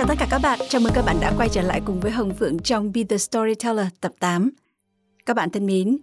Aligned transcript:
Chào 0.00 0.06
tất 0.06 0.18
cả 0.18 0.26
các 0.30 0.38
bạn, 0.38 0.58
chào 0.68 0.80
mừng 0.80 0.92
các 0.94 1.04
bạn 1.04 1.16
đã 1.20 1.32
quay 1.36 1.48
trở 1.48 1.62
lại 1.62 1.80
cùng 1.84 2.00
với 2.00 2.10
Hồng 2.10 2.34
Phượng 2.34 2.58
trong 2.58 2.92
Be 2.92 3.02
The 3.04 3.18
Storyteller 3.18 3.86
tập 4.00 4.12
8. 4.18 4.50
Các 5.26 5.36
bạn 5.36 5.50
thân 5.50 5.66
mến, 5.66 5.98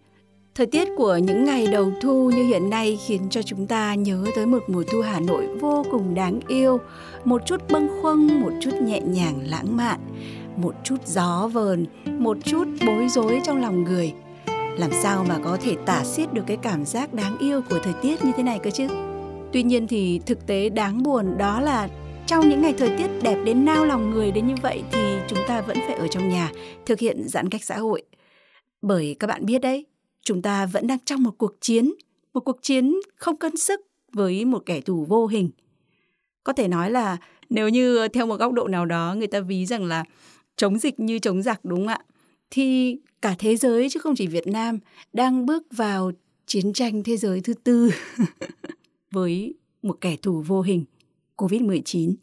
thời 0.55 0.66
tiết 0.66 0.88
của 0.98 1.18
những 1.18 1.46
ngày 1.46 1.68
đầu 1.68 1.92
thu 2.02 2.32
như 2.32 2.44
hiện 2.44 2.70
nay 2.70 3.00
khiến 3.05 3.22
cho 3.30 3.41
chúng 3.41 3.68
ta 3.68 3.96
nhớ 3.96 4.26
tới 4.36 4.46
một 4.46 4.64
mùa 4.68 4.84
thu 4.91 5.02
Hà 5.02 5.20
Nội 5.20 5.48
vô 5.60 5.86
cùng 5.91 6.16
đáng 6.16 6.40
yêu, 6.48 6.80
một 7.26 7.41
chút 7.46 7.62
bâng 7.70 7.90
khuâng, 8.02 8.41
một 8.41 8.52
chút 8.62 8.72
nhẹ 8.82 9.02
nhàng 9.02 9.40
lãng 9.46 9.78
mạn, 9.78 10.00
một 10.55 10.76
chút 10.84 11.08
gió 11.08 11.50
vờn, 11.54 11.86
một 12.05 12.38
chút 12.44 12.68
bối 12.86 13.08
rối 13.10 13.41
trong 13.44 13.62
lòng 13.62 13.84
người. 13.84 14.14
Làm 14.77 14.91
sao 15.04 15.26
mà 15.30 15.40
có 15.44 15.58
thể 15.62 15.76
tả 15.86 16.04
xiết 16.04 16.34
được 16.34 16.44
cái 16.48 16.58
cảm 16.58 16.86
giác 16.86 17.14
đáng 17.14 17.38
yêu 17.38 17.62
của 17.70 17.80
thời 17.84 17.94
tiết 18.02 18.26
như 18.26 18.32
thế 18.38 18.44
này 18.44 18.60
cơ 18.64 18.70
chứ? 18.70 18.88
Tuy 19.54 19.64
nhiên 19.64 19.88
thì 19.88 20.22
thực 20.26 20.48
tế 20.48 20.70
đáng 20.70 21.04
buồn 21.04 21.38
đó 21.38 21.62
là 21.62 21.88
trong 22.28 22.50
những 22.50 22.62
ngày 22.62 22.74
thời 22.78 22.90
tiết 22.98 23.08
đẹp 23.22 23.44
đến 23.46 23.66
nao 23.66 23.86
lòng 23.86 24.10
người 24.10 24.32
đến 24.32 24.48
như 24.48 24.56
vậy 24.62 24.84
thì 24.92 25.00
chúng 25.28 25.40
ta 25.48 25.62
vẫn 25.62 25.78
phải 25.88 25.96
ở 25.96 26.08
trong 26.08 26.30
nhà 26.30 26.52
thực 26.86 27.00
hiện 27.00 27.28
giãn 27.28 27.50
cách 27.50 27.64
xã 27.64 27.78
hội. 27.78 28.04
Bởi 28.82 29.16
các 29.20 29.28
bạn 29.28 29.46
biết 29.46 29.60
đấy, 29.60 29.86
chúng 30.22 30.42
ta 30.42 30.66
vẫn 30.66 30.88
đang 30.88 31.00
trong 31.05 31.24
một 31.24 31.32
cuộc 31.38 31.55
chiến, 31.62 31.94
một 32.34 32.40
cuộc 32.40 32.60
chiến 32.62 33.00
không 33.16 33.38
cân 33.38 33.58
sức 33.58 33.82
với 34.14 34.46
một 34.46 34.64
kẻ 34.66 34.82
thù 34.82 35.05
vô 35.05 35.28
hình. 35.28 35.50
Có 36.44 36.54
thể 36.54 36.68
nói 36.68 36.92
là 36.92 37.18
nếu 37.50 37.70
như 37.70 38.08
theo 38.08 38.26
một 38.26 38.36
góc 38.36 38.54
độ 38.54 38.68
nào 38.68 38.86
đó 38.86 39.16
người 39.18 39.28
ta 39.28 39.40
ví 39.40 39.66
rằng 39.66 39.86
là 39.86 40.04
chống 40.55 40.80
dịch 40.80 41.00
như 41.00 41.20
chống 41.20 41.44
giặc 41.44 41.66
đúng 41.66 41.80
không 41.80 41.88
ạ? 41.88 42.00
Thì 42.52 42.98
cả 43.22 43.36
thế 43.40 43.55
giới 43.55 43.90
chứ 43.90 44.00
không 44.00 44.16
chỉ 44.16 44.28
Việt 44.28 44.48
Nam 44.48 44.80
đang 45.14 45.46
bước 45.46 45.64
vào 45.72 46.12
chiến 46.46 46.74
tranh 46.74 47.04
thế 47.04 47.18
giới 47.18 47.42
thứ 47.42 47.54
tư 47.54 47.92
với 49.12 49.54
một 49.82 49.98
kẻ 50.02 50.16
thù 50.22 50.42
vô 50.48 50.62
hình 50.62 50.86
COVID-19. 51.38 52.13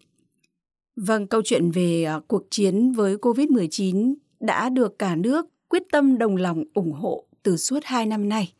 Vâng, 0.96 1.26
câu 1.26 1.42
chuyện 1.44 1.70
về 1.70 2.04
à, 2.04 2.20
cuộc 2.28 2.42
chiến 2.50 2.92
với 2.92 3.16
COVID-19 3.16 4.14
đã 4.40 4.68
được 4.68 4.98
cả 4.98 5.16
nước 5.16 5.46
quyết 5.68 5.82
tâm 5.92 6.18
đồng 6.18 6.36
lòng 6.36 6.64
ủng 6.74 6.92
hộ 6.92 7.24
từ 7.42 7.56
suốt 7.56 7.84
2 7.84 8.06
năm 8.06 8.28
nay. 8.28 8.52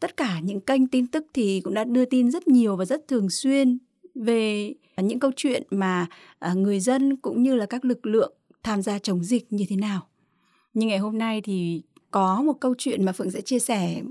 Tất 0.00 0.16
cả 0.16 0.40
những 0.40 0.60
kênh 0.60 0.86
tin 0.86 1.06
tức 1.06 1.26
thì 1.34 1.60
cũng 1.60 1.74
đã 1.74 1.84
đưa 1.84 2.04
tin 2.04 2.30
rất 2.30 2.48
nhiều 2.48 2.76
và 2.76 2.84
rất 2.84 3.08
thường 3.08 3.30
xuyên 3.30 3.78
về 4.14 4.74
những 4.96 5.20
câu 5.20 5.30
chuyện 5.36 5.62
mà 5.70 6.06
à, 6.38 6.54
người 6.54 6.80
dân 6.80 7.16
cũng 7.16 7.42
như 7.42 7.54
là 7.54 7.66
các 7.66 7.84
lực 7.84 8.06
lượng 8.06 8.32
tham 8.62 8.82
gia 8.82 8.98
chống 8.98 9.24
dịch 9.24 9.52
như 9.52 9.64
thế 9.68 9.76
nào. 9.76 10.06
Nhưng 10.74 10.88
ngày 10.88 10.98
hôm 10.98 11.18
nay 11.18 11.40
thì 11.40 11.82
có 12.10 12.42
một 12.42 12.60
câu 12.60 12.74
chuyện 12.78 13.04
mà 13.04 13.12
Phượng 13.12 13.30
sẽ 13.30 13.40
chia 13.40 13.58
sẻ 13.58 14.02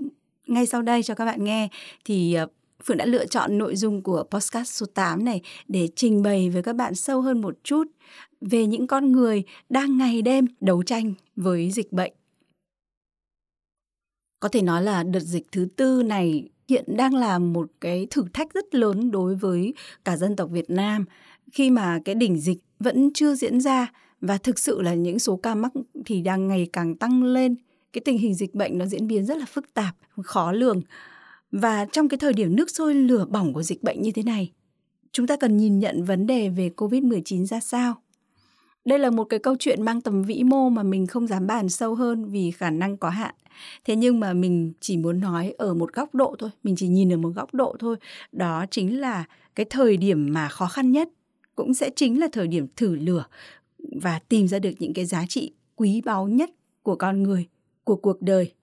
ngay 0.48 0.66
sau 0.66 0.82
đây 0.82 1.04
cho 1.04 1.16
các 1.16 1.26
bạn 1.26 1.44
nghe 1.44 1.70
thì 2.06 2.34
à, 2.34 2.46
Phượng 2.88 2.98
đã 2.98 3.06
lựa 3.06 3.26
chọn 3.26 3.58
nội 3.58 3.76
dung 3.76 4.02
của 4.02 4.24
podcast 4.32 4.74
số 4.74 4.86
8 4.86 5.26
này 5.26 5.42
để 5.68 5.88
trình 5.96 6.22
bày 6.22 6.50
với 6.50 6.64
các 6.64 6.76
bạn 6.76 6.96
sâu 6.96 7.22
hơn 7.22 7.42
một 7.42 7.58
chút 7.64 7.84
về 8.42 8.66
những 8.66 8.88
con 8.88 9.12
người 9.12 9.44
đang 9.70 9.98
ngày 9.98 10.22
đêm 10.22 10.46
đấu 10.60 10.84
tranh 10.84 11.14
với 11.36 11.72
dịch 11.72 11.94
bệnh. 11.94 12.14
Có 14.40 14.50
thể 14.50 14.62
nói 14.62 14.84
là 14.84 15.04
đợt 15.04 15.20
dịch 15.20 15.46
thứ 15.52 15.68
tư 15.76 16.04
này 16.04 16.50
hiện 16.68 16.86
đang 16.88 17.16
là 17.16 17.40
một 17.40 17.72
cái 17.82 18.08
thử 18.10 18.26
thách 18.34 18.54
rất 18.54 18.76
lớn 18.76 19.12
đối 19.12 19.36
với 19.36 19.74
cả 20.06 20.18
dân 20.18 20.36
tộc 20.36 20.50
Việt 20.52 20.70
Nam 20.70 21.06
khi 21.52 21.70
mà 21.70 22.00
cái 22.06 22.16
đỉnh 22.16 22.40
dịch 22.40 22.60
vẫn 22.80 23.10
chưa 23.14 23.36
diễn 23.36 23.62
ra 23.62 23.92
và 24.22 24.38
thực 24.38 24.60
sự 24.60 24.82
là 24.82 24.94
những 24.94 25.20
số 25.20 25.36
ca 25.36 25.56
mắc 25.56 25.72
thì 26.06 26.22
đang 26.22 26.48
ngày 26.48 26.70
càng 26.74 26.96
tăng 26.96 27.24
lên. 27.24 27.56
Cái 27.94 28.02
tình 28.06 28.18
hình 28.18 28.34
dịch 28.34 28.56
bệnh 28.56 28.78
nó 28.78 28.86
diễn 28.86 29.08
biến 29.08 29.26
rất 29.26 29.38
là 29.38 29.46
phức 29.46 29.74
tạp, 29.74 29.96
khó 30.24 30.52
lường 30.52 30.82
và 31.62 31.86
trong 31.86 32.10
cái 32.10 32.18
thời 32.18 32.34
điểm 32.34 32.56
nước 32.56 32.70
sôi 32.70 32.94
lửa 32.94 33.26
bỏng 33.26 33.54
của 33.54 33.64
dịch 33.64 33.84
bệnh 33.84 34.02
như 34.02 34.12
thế 34.12 34.24
này, 34.24 34.52
chúng 35.12 35.28
ta 35.28 35.36
cần 35.36 35.58
nhìn 35.58 35.80
nhận 35.80 36.04
vấn 36.04 36.28
đề 36.28 36.50
về 36.50 36.70
COVID-19 36.78 37.46
ra 37.46 37.60
sao. 37.60 37.96
Đây 38.86 39.00
là 39.00 39.10
một 39.10 39.24
cái 39.24 39.40
câu 39.40 39.56
chuyện 39.60 39.82
mang 39.82 40.02
tầm 40.02 40.24
vĩ 40.24 40.44
mô 40.44 40.70
mà 40.70 40.84
mình 40.84 41.08
không 41.08 41.28
dám 41.28 41.48
bàn 41.48 41.70
sâu 41.70 41.96
hơn 41.96 42.26
vì 42.26 42.52
khả 42.52 42.70
năng 42.70 42.98
có 42.98 43.10
hạn. 43.10 43.36
Thế 43.86 43.96
nhưng 43.96 44.20
mà 44.20 44.34
mình 44.34 44.74
chỉ 44.80 44.98
muốn 44.98 45.20
nói 45.20 45.54
ở 45.58 45.74
một 45.74 45.94
góc 45.94 46.16
độ 46.16 46.36
thôi, 46.40 46.50
mình 46.64 46.76
chỉ 46.76 46.88
nhìn 46.88 47.14
ở 47.14 47.18
một 47.18 47.32
góc 47.36 47.54
độ 47.54 47.76
thôi. 47.80 47.96
Đó 48.32 48.66
chính 48.72 49.00
là 49.00 49.26
cái 49.56 49.66
thời 49.70 49.98
điểm 49.98 50.34
mà 50.34 50.50
khó 50.50 50.68
khăn 50.68 50.92
nhất 50.92 51.10
cũng 51.56 51.74
sẽ 51.74 51.90
chính 51.96 52.20
là 52.20 52.28
thời 52.32 52.48
điểm 52.48 52.68
thử 52.76 52.96
lửa 52.96 53.26
và 54.02 54.20
tìm 54.20 54.48
ra 54.48 54.60
được 54.60 54.72
những 54.80 54.94
cái 54.94 55.06
giá 55.06 55.26
trị 55.30 55.54
quý 55.76 56.02
báu 56.06 56.28
nhất 56.28 56.50
của 56.84 56.96
con 56.96 57.24
người, 57.24 57.48
của 57.84 57.96
cuộc 57.96 58.22
đời 58.22 58.54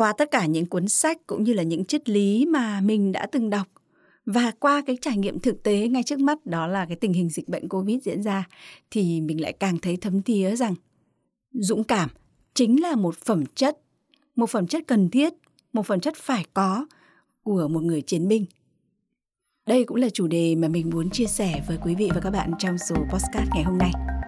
qua 0.00 0.12
tất 0.12 0.30
cả 0.30 0.46
những 0.46 0.66
cuốn 0.66 0.88
sách 0.88 1.26
cũng 1.26 1.42
như 1.42 1.52
là 1.52 1.62
những 1.62 1.84
triết 1.84 2.08
lý 2.08 2.46
mà 2.46 2.80
mình 2.80 3.12
đã 3.12 3.26
từng 3.32 3.50
đọc. 3.50 3.66
Và 4.26 4.52
qua 4.58 4.82
cái 4.86 4.98
trải 5.00 5.16
nghiệm 5.16 5.40
thực 5.40 5.62
tế 5.62 5.88
ngay 5.88 6.02
trước 6.02 6.18
mắt, 6.18 6.46
đó 6.46 6.66
là 6.66 6.86
cái 6.86 6.96
tình 6.96 7.12
hình 7.12 7.28
dịch 7.28 7.48
bệnh 7.48 7.68
covid 7.68 8.02
diễn 8.02 8.22
ra, 8.22 8.48
thì 8.90 9.20
mình 9.20 9.40
lại 9.40 9.52
càng 9.52 9.78
thấy 9.78 9.96
thấm 9.96 10.22
thía 10.22 10.56
rằng 10.56 10.74
dũng 11.52 11.84
cảm 11.84 12.10
chính 12.54 12.82
là 12.82 12.96
một 12.96 13.16
phẩm 13.16 13.46
chất, 13.54 13.78
một 14.36 14.50
phẩm 14.50 14.66
chất 14.66 14.82
cần 14.86 15.10
thiết, 15.10 15.32
một 15.72 15.86
phẩm 15.86 16.00
chất 16.00 16.14
phải 16.16 16.44
có 16.54 16.86
của 17.42 17.68
một 17.68 17.82
người 17.82 18.02
chiến 18.02 18.28
binh. 18.28 18.44
Đây 19.66 19.84
cũng 19.84 19.96
là 19.96 20.08
chủ 20.08 20.26
đề 20.26 20.54
mà 20.54 20.68
mình 20.68 20.90
muốn 20.90 21.10
chia 21.10 21.26
sẻ 21.26 21.64
với 21.68 21.78
quý 21.84 21.94
vị 21.94 22.10
và 22.14 22.20
các 22.20 22.30
bạn 22.30 22.52
trong 22.58 22.78
số 22.78 22.96
postcard 23.12 23.48
ngày 23.54 23.64
hôm 23.64 23.78
nay. 23.78 24.19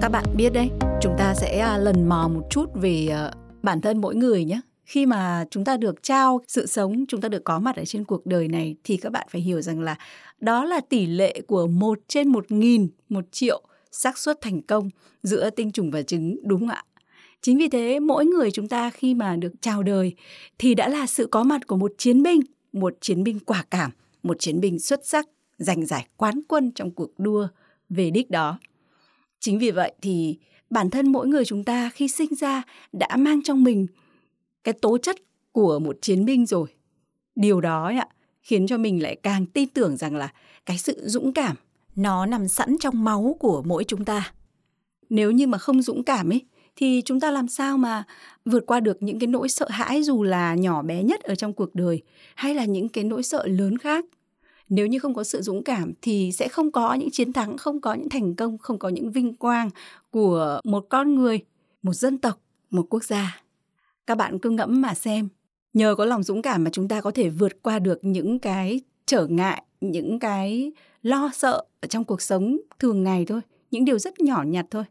Các 0.00 0.08
bạn 0.08 0.24
biết 0.36 0.52
đấy, 0.52 0.70
chúng 1.00 1.14
ta 1.18 1.34
sẽ 1.34 1.58
à, 1.58 1.78
lần 1.78 2.08
mò 2.08 2.30
một 2.34 2.42
chút 2.50 2.66
về 2.74 3.06
ờ, 3.06 3.32
bản 3.62 3.80
thân 3.80 4.00
mỗi 4.00 4.14
người 4.14 4.44
nhé 4.44 4.60
khi 4.84 5.06
mà 5.06 5.44
chúng 5.50 5.64
ta 5.64 5.76
được 5.76 6.02
trao 6.02 6.40
sự 6.48 6.66
sống, 6.66 7.04
chúng 7.08 7.20
ta 7.20 7.28
được 7.28 7.44
có 7.44 7.58
mặt 7.58 7.76
ở 7.76 7.84
trên 7.84 8.04
cuộc 8.04 8.26
đời 8.26 8.48
này 8.48 8.76
thì 8.84 8.96
các 8.96 9.12
bạn 9.12 9.26
phải 9.30 9.40
hiểu 9.40 9.60
rằng 9.60 9.80
là 9.80 9.96
đó 10.40 10.64
là 10.64 10.80
tỷ 10.80 11.06
lệ 11.06 11.40
của 11.46 11.66
một 11.66 11.98
trên 12.08 12.28
một 12.28 12.50
nghìn, 12.52 12.88
một 13.08 13.24
triệu 13.32 13.62
xác 13.92 14.18
suất 14.18 14.40
thành 14.40 14.62
công 14.62 14.90
giữa 15.22 15.50
tinh 15.50 15.72
trùng 15.72 15.90
và 15.90 16.02
trứng, 16.02 16.36
đúng 16.44 16.60
không 16.60 16.68
ạ? 16.68 16.84
Chính 17.42 17.58
vì 17.58 17.68
thế, 17.68 18.00
mỗi 18.00 18.26
người 18.26 18.50
chúng 18.50 18.68
ta 18.68 18.90
khi 18.90 19.14
mà 19.14 19.36
được 19.36 19.52
chào 19.60 19.82
đời 19.82 20.14
thì 20.58 20.74
đã 20.74 20.88
là 20.88 21.06
sự 21.06 21.26
có 21.26 21.44
mặt 21.44 21.66
của 21.66 21.76
một 21.76 21.92
chiến 21.98 22.22
binh, 22.22 22.40
một 22.72 22.94
chiến 23.00 23.24
binh 23.24 23.38
quả 23.40 23.64
cảm, 23.70 23.90
một 24.22 24.36
chiến 24.38 24.60
binh 24.60 24.78
xuất 24.78 25.06
sắc, 25.06 25.28
giành 25.58 25.86
giải 25.86 26.06
quán 26.16 26.40
quân 26.48 26.72
trong 26.74 26.90
cuộc 26.90 27.18
đua 27.18 27.48
về 27.88 28.10
đích 28.10 28.30
đó. 28.30 28.58
Chính 29.40 29.58
vì 29.58 29.70
vậy 29.70 29.92
thì 30.02 30.38
bản 30.70 30.90
thân 30.90 31.12
mỗi 31.12 31.28
người 31.28 31.44
chúng 31.44 31.64
ta 31.64 31.90
khi 31.94 32.08
sinh 32.08 32.34
ra 32.34 32.62
đã 32.92 33.16
mang 33.16 33.42
trong 33.42 33.64
mình 33.64 33.86
cái 34.64 34.74
tố 34.74 34.98
chất 34.98 35.16
của 35.52 35.78
một 35.78 35.96
chiến 36.00 36.24
binh 36.24 36.46
rồi. 36.46 36.68
Điều 37.34 37.60
đó 37.60 37.92
ạ, 37.98 38.08
khiến 38.42 38.66
cho 38.66 38.78
mình 38.78 39.02
lại 39.02 39.16
càng 39.22 39.46
tin 39.46 39.68
tưởng 39.68 39.96
rằng 39.96 40.16
là 40.16 40.32
cái 40.66 40.78
sự 40.78 41.02
dũng 41.08 41.32
cảm 41.32 41.56
nó 41.96 42.26
nằm 42.26 42.48
sẵn 42.48 42.76
trong 42.80 43.04
máu 43.04 43.36
của 43.40 43.62
mỗi 43.66 43.84
chúng 43.84 44.04
ta. 44.04 44.32
Nếu 45.10 45.30
như 45.30 45.46
mà 45.46 45.58
không 45.58 45.82
dũng 45.82 46.04
cảm 46.04 46.32
ấy, 46.32 46.40
thì 46.76 47.02
chúng 47.04 47.20
ta 47.20 47.30
làm 47.30 47.48
sao 47.48 47.78
mà 47.78 48.04
vượt 48.44 48.66
qua 48.66 48.80
được 48.80 49.02
những 49.02 49.18
cái 49.18 49.26
nỗi 49.26 49.48
sợ 49.48 49.68
hãi 49.68 50.02
dù 50.02 50.22
là 50.22 50.54
nhỏ 50.54 50.82
bé 50.82 51.02
nhất 51.02 51.22
ở 51.22 51.34
trong 51.34 51.52
cuộc 51.52 51.74
đời 51.74 52.02
hay 52.34 52.54
là 52.54 52.64
những 52.64 52.88
cái 52.88 53.04
nỗi 53.04 53.22
sợ 53.22 53.46
lớn 53.46 53.78
khác 53.78 54.04
nếu 54.70 54.86
như 54.86 54.98
không 54.98 55.14
có 55.14 55.24
sự 55.24 55.42
dũng 55.42 55.64
cảm 55.64 55.92
thì 56.02 56.32
sẽ 56.32 56.48
không 56.48 56.70
có 56.70 56.94
những 56.94 57.10
chiến 57.10 57.32
thắng, 57.32 57.56
không 57.56 57.80
có 57.80 57.94
những 57.94 58.08
thành 58.08 58.34
công, 58.34 58.58
không 58.58 58.78
có 58.78 58.88
những 58.88 59.12
vinh 59.12 59.36
quang 59.36 59.70
của 60.10 60.60
một 60.64 60.86
con 60.88 61.14
người, 61.14 61.40
một 61.82 61.92
dân 61.92 62.18
tộc, 62.18 62.40
một 62.70 62.86
quốc 62.90 63.04
gia. 63.04 63.42
Các 64.06 64.14
bạn 64.14 64.38
cứ 64.38 64.50
ngẫm 64.50 64.80
mà 64.80 64.94
xem. 64.94 65.28
Nhờ 65.72 65.94
có 65.94 66.04
lòng 66.04 66.22
dũng 66.22 66.42
cảm 66.42 66.64
mà 66.64 66.70
chúng 66.70 66.88
ta 66.88 67.00
có 67.00 67.10
thể 67.10 67.28
vượt 67.28 67.62
qua 67.62 67.78
được 67.78 67.98
những 68.02 68.38
cái 68.38 68.80
trở 69.06 69.26
ngại, 69.26 69.62
những 69.80 70.18
cái 70.18 70.72
lo 71.02 71.30
sợ 71.34 71.64
ở 71.80 71.88
trong 71.88 72.04
cuộc 72.04 72.22
sống 72.22 72.56
thường 72.78 73.02
ngày 73.02 73.24
thôi, 73.24 73.40
những 73.70 73.84
điều 73.84 73.98
rất 73.98 74.20
nhỏ 74.20 74.42
nhặt 74.46 74.66
thôi. 74.70 74.84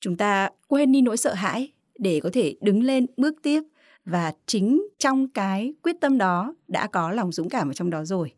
Chúng 0.00 0.16
ta 0.16 0.50
quên 0.68 0.92
đi 0.92 1.02
nỗi 1.02 1.16
sợ 1.16 1.34
hãi 1.34 1.72
để 1.98 2.20
có 2.22 2.30
thể 2.32 2.56
đứng 2.60 2.82
lên 2.82 3.06
bước 3.16 3.34
tiếp 3.42 3.62
và 4.04 4.32
chính 4.46 4.88
trong 4.98 5.28
cái 5.28 5.74
quyết 5.82 5.96
tâm 6.00 6.18
đó 6.18 6.54
đã 6.68 6.86
có 6.86 7.10
lòng 7.10 7.32
dũng 7.32 7.48
cảm 7.48 7.70
ở 7.70 7.72
trong 7.72 7.90
đó 7.90 8.04
rồi. 8.04 8.32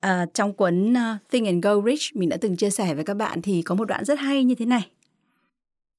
À, 0.00 0.26
trong 0.34 0.52
cuốn 0.52 0.92
uh, 0.92 1.30
Think 1.30 1.46
and 1.46 1.64
Go 1.64 1.82
Rich 1.86 2.16
mình 2.16 2.28
đã 2.28 2.36
từng 2.40 2.56
chia 2.56 2.70
sẻ 2.70 2.94
với 2.94 3.04
các 3.04 3.14
bạn 3.14 3.42
thì 3.42 3.62
có 3.62 3.74
một 3.74 3.84
đoạn 3.84 4.04
rất 4.04 4.18
hay 4.18 4.44
như 4.44 4.54
thế 4.54 4.66
này. 4.66 4.90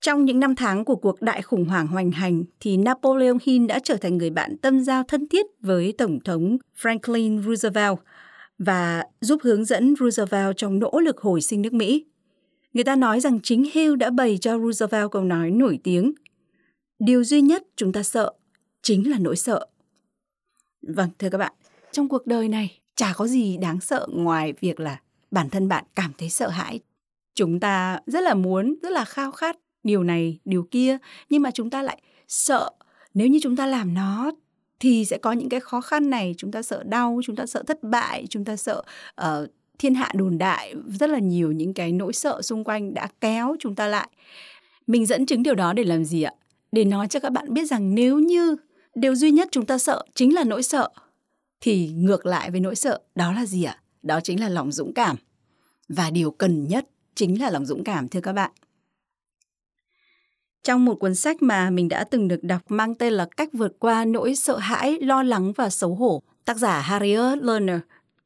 Trong 0.02 0.26
những 0.26 0.40
năm 0.40 0.56
tháng 0.56 0.86
của 0.86 0.96
cuộc 0.96 1.22
đại 1.22 1.42
khủng 1.42 1.66
hoảng 1.66 1.88
hoành 1.88 2.12
hành 2.12 2.44
thì 2.60 2.78
Napoleon 2.78 3.38
Hill 3.44 3.66
đã 3.66 3.80
trở 3.84 3.96
thành 3.96 4.18
người 4.18 4.30
bạn 4.30 4.58
tâm 4.58 4.84
giao 4.84 5.04
thân 5.04 5.28
thiết 5.28 5.46
với 5.60 5.94
Tổng 5.98 6.20
thống 6.20 6.58
Franklin 6.82 7.42
Roosevelt 7.42 7.98
và 8.60 9.04
giúp 9.22 9.40
hướng 9.44 9.66
dẫn 9.66 9.96
Roosevelt 10.00 10.58
trong 10.58 10.80
nỗ 10.80 11.00
lực 11.00 11.18
hồi 11.18 11.42
sinh 11.42 11.62
nước 11.62 11.74
Mỹ. 11.74 12.06
Người 12.74 12.84
ta 12.84 12.96
nói 12.96 13.20
rằng 13.20 13.40
chính 13.44 13.66
Hill 13.74 13.96
đã 13.96 14.10
bày 14.10 14.38
cho 14.42 14.60
Roosevelt 14.60 15.12
câu 15.12 15.24
nói 15.24 15.52
nổi 15.52 15.80
tiếng 15.84 16.14
Điều 17.00 17.24
duy 17.24 17.42
nhất 17.42 17.64
chúng 17.76 17.92
ta 17.92 18.04
sợ 18.04 18.34
chính 18.82 19.12
là 19.12 19.18
nỗi 19.20 19.36
sợ. 19.36 19.68
Vâng, 20.82 21.10
thưa 21.20 21.30
các 21.30 21.38
bạn, 21.38 21.54
trong 21.92 22.10
cuộc 22.10 22.28
đời 22.28 22.50
này 22.50 22.81
chả 22.96 23.14
có 23.16 23.28
gì 23.28 23.58
đáng 23.58 23.82
sợ 23.82 24.08
ngoài 24.12 24.54
việc 24.60 24.80
là 24.80 25.00
bản 25.32 25.50
thân 25.50 25.68
bạn 25.68 25.86
cảm 25.96 26.12
thấy 26.18 26.30
sợ 26.30 26.50
hãi. 26.50 26.80
Chúng 27.36 27.60
ta 27.60 28.00
rất 28.06 28.24
là 28.24 28.34
muốn, 28.34 28.76
rất 28.82 28.92
là 28.92 29.06
khao 29.06 29.32
khát 29.32 29.58
điều 29.84 30.04
này, 30.04 30.40
điều 30.46 30.68
kia, 30.72 30.98
nhưng 31.30 31.42
mà 31.42 31.52
chúng 31.52 31.70
ta 31.70 31.82
lại 31.82 32.02
sợ 32.28 32.70
nếu 33.14 33.28
như 33.28 33.40
chúng 33.42 33.56
ta 33.56 33.66
làm 33.66 33.94
nó 33.94 34.32
thì 34.80 35.06
sẽ 35.06 35.18
có 35.18 35.32
những 35.32 35.50
cái 35.50 35.60
khó 35.60 35.82
khăn 35.82 36.10
này, 36.10 36.36
chúng 36.38 36.52
ta 36.52 36.62
sợ 36.62 36.84
đau, 36.84 37.20
chúng 37.24 37.36
ta 37.36 37.46
sợ 37.46 37.64
thất 37.68 37.84
bại, 37.84 38.26
chúng 38.30 38.46
ta 38.46 38.56
sợ 38.56 38.84
uh, 39.22 39.28
thiên 39.80 39.96
hạ 39.96 40.12
đồn 40.16 40.38
đại, 40.38 40.76
rất 41.00 41.10
là 41.10 41.20
nhiều 41.20 41.52
những 41.52 41.74
cái 41.74 41.92
nỗi 41.92 42.14
sợ 42.14 42.42
xung 42.42 42.64
quanh 42.64 42.94
đã 42.94 43.08
kéo 43.22 43.56
chúng 43.60 43.76
ta 43.76 43.88
lại. 43.88 44.10
Mình 44.88 45.06
dẫn 45.06 45.26
chứng 45.26 45.44
điều 45.44 45.56
đó 45.56 45.74
để 45.74 45.84
làm 45.84 46.06
gì 46.06 46.24
ạ? 46.24 46.34
Để 46.72 46.86
nói 46.86 47.08
cho 47.08 47.20
các 47.20 47.32
bạn 47.32 47.54
biết 47.54 47.66
rằng 47.66 47.96
nếu 47.96 48.20
như 48.20 48.56
điều 48.96 49.16
duy 49.16 49.32
nhất 49.32 49.48
chúng 49.52 49.66
ta 49.66 49.78
sợ 49.78 50.04
chính 50.16 50.36
là 50.36 50.44
nỗi 50.44 50.64
sợ 50.64 50.90
thì 51.62 51.88
ngược 51.88 52.26
lại 52.26 52.52
với 52.52 52.60
nỗi 52.60 52.76
sợ 52.76 53.00
đó 53.16 53.32
là 53.32 53.46
gì 53.46 53.64
ạ? 53.64 53.78
Đó 54.04 54.20
chính 54.24 54.40
là 54.40 54.50
lòng 54.50 54.72
dũng 54.72 54.94
cảm. 54.94 55.16
Và 55.90 56.10
điều 56.10 56.32
cần 56.32 56.68
nhất 56.68 56.88
chính 57.16 57.42
là 57.42 57.50
lòng 57.50 57.66
dũng 57.66 57.84
cảm 57.84 58.08
thưa 58.08 58.22
các 58.22 58.34
bạn. 58.34 58.52
Trong 60.64 60.86
một 60.86 60.96
cuốn 60.96 61.16
sách 61.16 61.42
mà 61.42 61.70
mình 61.70 61.90
đã 61.90 62.04
từng 62.04 62.28
được 62.28 62.44
đọc 62.44 62.62
mang 62.70 62.96
tên 62.96 63.14
là 63.14 63.28
Cách 63.38 63.50
vượt 63.54 63.80
qua 63.80 64.06
nỗi 64.06 64.36
sợ 64.36 64.58
hãi, 64.58 64.98
lo 65.02 65.24
lắng 65.24 65.54
và 65.56 65.70
xấu 65.70 65.96
hổ, 65.96 66.22
tác 66.46 66.58
giả 66.58 66.80
Harriet 66.80 67.44
Lerner 67.44 67.80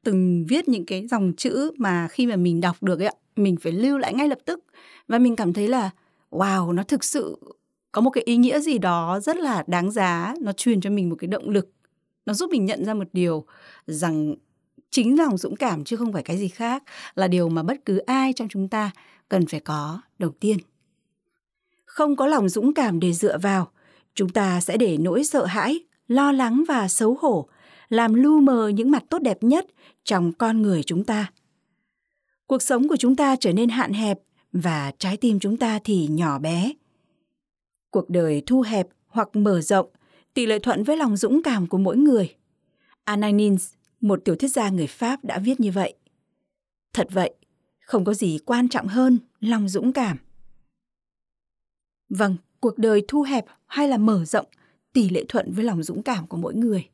từng 0.05 0.45
viết 0.49 0.69
những 0.69 0.85
cái 0.85 1.07
dòng 1.07 1.33
chữ 1.37 1.71
mà 1.77 2.07
khi 2.07 2.27
mà 2.27 2.35
mình 2.35 2.61
đọc 2.61 2.83
được 2.83 2.99
ấy, 2.99 3.15
mình 3.35 3.55
phải 3.61 3.71
lưu 3.71 3.97
lại 3.97 4.13
ngay 4.13 4.27
lập 4.27 4.39
tức 4.45 4.59
và 5.07 5.19
mình 5.19 5.35
cảm 5.35 5.53
thấy 5.53 5.67
là 5.67 5.89
wow, 6.31 6.71
nó 6.71 6.83
thực 6.83 7.03
sự 7.03 7.39
có 7.91 8.01
một 8.01 8.09
cái 8.09 8.23
ý 8.23 8.37
nghĩa 8.37 8.59
gì 8.59 8.77
đó 8.77 9.19
rất 9.19 9.37
là 9.37 9.63
đáng 9.67 9.91
giá, 9.91 10.33
nó 10.41 10.51
truyền 10.51 10.81
cho 10.81 10.89
mình 10.89 11.09
một 11.09 11.15
cái 11.19 11.27
động 11.27 11.49
lực. 11.49 11.69
Nó 12.25 12.33
giúp 12.33 12.49
mình 12.51 12.65
nhận 12.65 12.85
ra 12.85 12.93
một 12.93 13.07
điều 13.13 13.45
rằng 13.87 14.35
chính 14.89 15.17
lòng 15.17 15.37
dũng 15.37 15.55
cảm 15.55 15.83
chứ 15.83 15.95
không 15.95 16.13
phải 16.13 16.23
cái 16.23 16.37
gì 16.37 16.47
khác 16.47 16.83
là 17.15 17.27
điều 17.27 17.49
mà 17.49 17.63
bất 17.63 17.85
cứ 17.85 17.97
ai 17.97 18.33
trong 18.33 18.47
chúng 18.47 18.67
ta 18.67 18.91
cần 19.29 19.45
phải 19.45 19.59
có 19.59 20.01
đầu 20.19 20.31
tiên. 20.39 20.57
Không 21.85 22.15
có 22.15 22.27
lòng 22.27 22.49
dũng 22.49 22.73
cảm 22.73 22.99
để 22.99 23.13
dựa 23.13 23.37
vào, 23.37 23.71
chúng 24.13 24.29
ta 24.29 24.61
sẽ 24.61 24.77
để 24.77 24.97
nỗi 24.97 25.23
sợ 25.23 25.45
hãi, 25.45 25.79
lo 26.07 26.31
lắng 26.31 26.63
và 26.67 26.87
xấu 26.87 27.17
hổ 27.21 27.47
làm 27.89 28.13
lu 28.13 28.41
mờ 28.41 28.67
những 28.67 28.91
mặt 28.91 29.03
tốt 29.09 29.19
đẹp 29.19 29.43
nhất 29.43 29.65
trong 30.03 30.33
con 30.33 30.61
người 30.61 30.83
chúng 30.83 31.03
ta. 31.03 31.31
Cuộc 32.47 32.61
sống 32.61 32.87
của 32.87 32.95
chúng 32.95 33.15
ta 33.15 33.35
trở 33.35 33.53
nên 33.53 33.69
hạn 33.69 33.93
hẹp 33.93 34.19
và 34.51 34.91
trái 34.97 35.17
tim 35.17 35.39
chúng 35.39 35.57
ta 35.57 35.79
thì 35.83 36.07
nhỏ 36.07 36.39
bé. 36.39 36.73
Cuộc 37.89 38.09
đời 38.09 38.43
thu 38.45 38.61
hẹp 38.61 38.87
hoặc 39.07 39.35
mở 39.35 39.61
rộng 39.61 39.87
tỷ 40.35 40.45
lệ 40.45 40.59
thuận 40.59 40.83
với 40.83 40.97
lòng 40.97 41.17
dũng 41.17 41.43
cảm 41.43 41.67
của 41.67 41.77
mỗi 41.77 41.97
người 41.97 42.35
Ananins, 43.03 43.73
một 44.01 44.25
tiểu 44.25 44.35
thuyết 44.35 44.51
gia 44.51 44.69
người 44.69 44.87
Pháp 44.87 45.25
đã 45.25 45.39
viết 45.39 45.59
như 45.59 45.71
vậy. 45.71 45.93
Thật 46.93 47.07
vậy, 47.11 47.33
không 47.79 48.05
có 48.05 48.13
gì 48.13 48.39
quan 48.45 48.69
trọng 48.69 48.87
hơn 48.87 49.17
lòng 49.39 49.69
dũng 49.69 49.93
cảm. 49.93 50.17
Vâng, 52.09 52.35
cuộc 52.59 52.77
đời 52.77 53.03
thu 53.07 53.21
hẹp 53.21 53.45
hay 53.65 53.87
là 53.87 53.97
mở 53.97 54.25
rộng 54.25 54.45
tỷ 54.93 55.09
lệ 55.09 55.25
thuận 55.29 55.53
với 55.53 55.63
lòng 55.63 55.83
dũng 55.83 56.03
cảm 56.03 56.27
của 56.27 56.37
mỗi 56.37 56.55
người. 56.55 56.87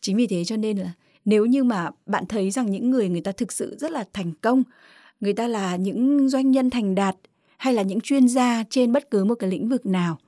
Chính 0.00 0.16
vì 0.16 0.26
thế 0.26 0.44
cho 0.44 0.56
nên 0.56 0.78
là 0.78 0.92
nếu 1.24 1.46
như 1.46 1.64
mà 1.64 1.90
bạn 2.06 2.26
thấy 2.26 2.50
rằng 2.50 2.70
những 2.70 2.90
người 2.90 3.08
người 3.08 3.20
ta 3.20 3.32
thực 3.32 3.52
sự 3.52 3.76
rất 3.78 3.90
là 3.90 4.04
thành 4.12 4.32
công, 4.40 4.62
người 5.20 5.32
ta 5.32 5.48
là 5.48 5.76
những 5.76 6.28
doanh 6.28 6.50
nhân 6.50 6.70
thành 6.70 6.94
đạt 6.94 7.16
hay 7.56 7.74
là 7.74 7.82
những 7.82 8.00
chuyên 8.00 8.28
gia 8.28 8.64
trên 8.70 8.92
bất 8.92 9.10
cứ 9.10 9.24
một 9.24 9.34
cái 9.34 9.50
lĩnh 9.50 9.68
vực 9.68 9.86
nào, 9.86 10.18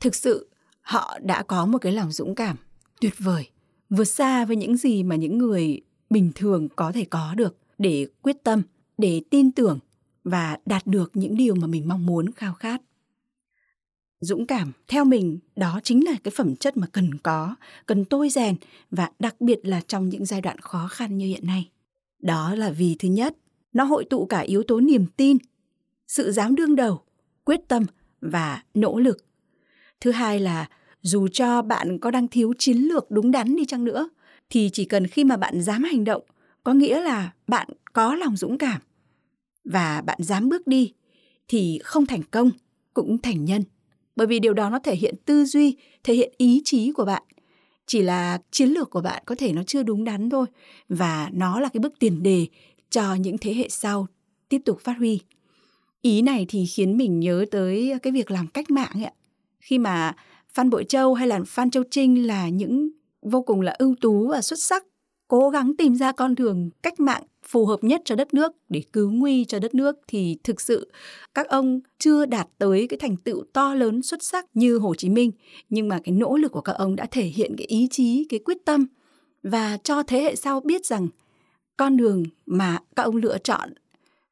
thực 0.00 0.14
sự 0.14 0.48
họ 0.84 1.18
đã 1.22 1.42
có 1.42 1.66
một 1.66 1.78
cái 1.78 1.92
lòng 1.92 2.12
dũng 2.12 2.34
cảm 2.34 2.56
tuyệt 3.00 3.14
vời, 3.18 3.48
vượt 3.90 4.04
xa 4.04 4.44
với 4.44 4.56
những 4.56 4.76
gì 4.76 5.02
mà 5.02 5.16
những 5.16 5.38
người 5.38 5.80
bình 6.10 6.32
thường 6.34 6.68
có 6.76 6.92
thể 6.92 7.04
có 7.04 7.34
được 7.36 7.56
để 7.78 8.06
quyết 8.22 8.36
tâm, 8.44 8.62
để 8.98 9.22
tin 9.30 9.52
tưởng 9.52 9.78
và 10.24 10.58
đạt 10.66 10.86
được 10.86 11.10
những 11.14 11.36
điều 11.36 11.54
mà 11.54 11.66
mình 11.66 11.88
mong 11.88 12.06
muốn 12.06 12.32
khao 12.32 12.54
khát. 12.54 12.82
Dũng 14.20 14.46
cảm 14.46 14.72
theo 14.88 15.04
mình 15.04 15.38
đó 15.56 15.80
chính 15.84 16.04
là 16.04 16.12
cái 16.24 16.32
phẩm 16.36 16.56
chất 16.56 16.76
mà 16.76 16.86
cần 16.92 17.18
có 17.18 17.54
cần 17.86 18.04
tôi 18.04 18.28
rèn 18.28 18.56
và 18.90 19.10
đặc 19.18 19.40
biệt 19.40 19.60
là 19.62 19.80
trong 19.86 20.08
những 20.08 20.24
giai 20.24 20.40
đoạn 20.40 20.58
khó 20.58 20.88
khăn 20.88 21.18
như 21.18 21.26
hiện 21.26 21.46
nay. 21.46 21.70
Đó 22.18 22.54
là 22.54 22.70
vì 22.70 22.96
thứ 22.98 23.08
nhất 23.08 23.36
nó 23.72 23.84
hội 23.84 24.04
tụ 24.04 24.26
cả 24.26 24.40
yếu 24.40 24.62
tố 24.62 24.80
niềm 24.80 25.06
tin 25.16 25.36
sự 26.08 26.32
dám 26.32 26.54
đương 26.54 26.76
đầu 26.76 27.02
quyết 27.44 27.60
tâm 27.68 27.82
và 28.20 28.62
nỗ 28.74 28.98
lực 28.98 29.26
thứ 30.04 30.10
hai 30.10 30.40
là, 30.40 30.68
dù 31.02 31.28
cho 31.28 31.62
bạn 31.62 31.98
có 31.98 32.10
đang 32.10 32.28
thiếu 32.28 32.52
chiến 32.58 32.76
lược 32.76 33.10
đúng 33.10 33.30
đắn 33.30 33.56
đi 33.56 33.64
chăng 33.64 33.84
nữa, 33.84 34.08
thì 34.50 34.70
chỉ 34.72 34.84
cần 34.84 35.06
khi 35.06 35.24
mà 35.24 35.36
bạn 35.36 35.62
dám 35.62 35.82
hành 35.82 36.04
động, 36.04 36.22
có 36.64 36.72
nghĩa 36.74 37.00
là 37.00 37.32
bạn 37.46 37.68
có 37.92 38.14
lòng 38.14 38.36
dũng 38.36 38.58
cảm. 38.58 38.80
Và 39.64 40.02
bạn 40.06 40.18
dám 40.22 40.48
bước 40.48 40.66
đi, 40.66 40.92
thì 41.48 41.78
không 41.84 42.06
thành 42.06 42.22
công 42.30 42.50
cũng 42.94 43.18
thành 43.18 43.44
nhân. 43.44 43.62
Bởi 44.16 44.26
vì 44.26 44.38
điều 44.38 44.54
đó 44.54 44.70
nó 44.70 44.78
thể 44.78 44.96
hiện 44.96 45.14
tư 45.24 45.44
duy, 45.44 45.76
thể 46.04 46.14
hiện 46.14 46.32
ý 46.36 46.62
chí 46.64 46.92
của 46.92 47.04
bạn. 47.04 47.22
Chỉ 47.86 48.02
là 48.02 48.38
chiến 48.50 48.68
lược 48.68 48.90
của 48.90 49.00
bạn 49.00 49.22
có 49.26 49.34
thể 49.38 49.52
nó 49.52 49.62
chưa 49.66 49.82
đúng 49.82 50.04
đắn 50.04 50.30
thôi, 50.30 50.46
và 50.88 51.30
nó 51.32 51.60
là 51.60 51.68
cái 51.68 51.80
bước 51.80 51.94
tiền 51.98 52.22
đề 52.22 52.46
cho 52.90 53.14
những 53.14 53.38
thế 53.38 53.54
hệ 53.54 53.68
sau 53.68 54.06
tiếp 54.48 54.58
tục 54.64 54.80
phát 54.80 54.98
huy. 54.98 55.20
Ý 56.02 56.22
này 56.22 56.46
thì 56.48 56.66
khiến 56.66 56.96
mình 56.96 57.20
nhớ 57.20 57.44
tới 57.50 57.92
cái 58.02 58.12
việc 58.12 58.30
làm 58.30 58.46
cách 58.46 58.70
mạng 58.70 58.90
ấy 58.94 59.04
ạ 59.04 59.12
khi 59.64 59.78
mà 59.78 60.12
phan 60.54 60.70
bội 60.70 60.84
châu 60.84 61.14
hay 61.14 61.28
là 61.28 61.40
phan 61.46 61.70
châu 61.70 61.82
trinh 61.90 62.26
là 62.26 62.48
những 62.48 62.90
vô 63.22 63.42
cùng 63.42 63.60
là 63.60 63.74
ưu 63.78 63.94
tú 64.00 64.28
và 64.28 64.42
xuất 64.42 64.58
sắc, 64.58 64.84
cố 65.28 65.50
gắng 65.50 65.76
tìm 65.78 65.94
ra 65.94 66.12
con 66.12 66.34
đường 66.34 66.70
cách 66.82 67.00
mạng 67.00 67.22
phù 67.42 67.66
hợp 67.66 67.84
nhất 67.84 68.02
cho 68.04 68.14
đất 68.14 68.34
nước, 68.34 68.52
để 68.68 68.82
cứu 68.92 69.10
nguy 69.10 69.44
cho 69.44 69.58
đất 69.58 69.74
nước, 69.74 69.96
thì 70.08 70.36
thực 70.44 70.60
sự 70.60 70.92
các 71.34 71.48
ông 71.48 71.80
chưa 71.98 72.26
đạt 72.26 72.48
tới 72.58 72.86
cái 72.88 72.98
thành 72.98 73.16
tựu 73.16 73.44
to 73.52 73.74
lớn 73.74 74.02
xuất 74.02 74.22
sắc 74.22 74.46
như 74.54 74.78
Hồ 74.78 74.94
Chí 74.94 75.08
Minh. 75.08 75.30
Nhưng 75.68 75.88
mà 75.88 75.98
cái 76.04 76.12
nỗ 76.12 76.36
lực 76.36 76.52
của 76.52 76.60
các 76.60 76.72
ông 76.72 76.96
đã 76.96 77.06
thể 77.10 77.24
hiện 77.24 77.54
cái 77.58 77.66
ý 77.66 77.88
chí, 77.90 78.26
cái 78.28 78.40
quyết 78.44 78.58
tâm 78.64 78.86
và 79.42 79.78
cho 79.82 80.02
thế 80.02 80.22
hệ 80.22 80.36
sau 80.36 80.60
biết 80.60 80.86
rằng 80.86 81.08
con 81.76 81.96
đường 81.96 82.24
mà 82.46 82.78
các 82.96 83.02
ông 83.02 83.16
lựa 83.16 83.38
chọn 83.38 83.70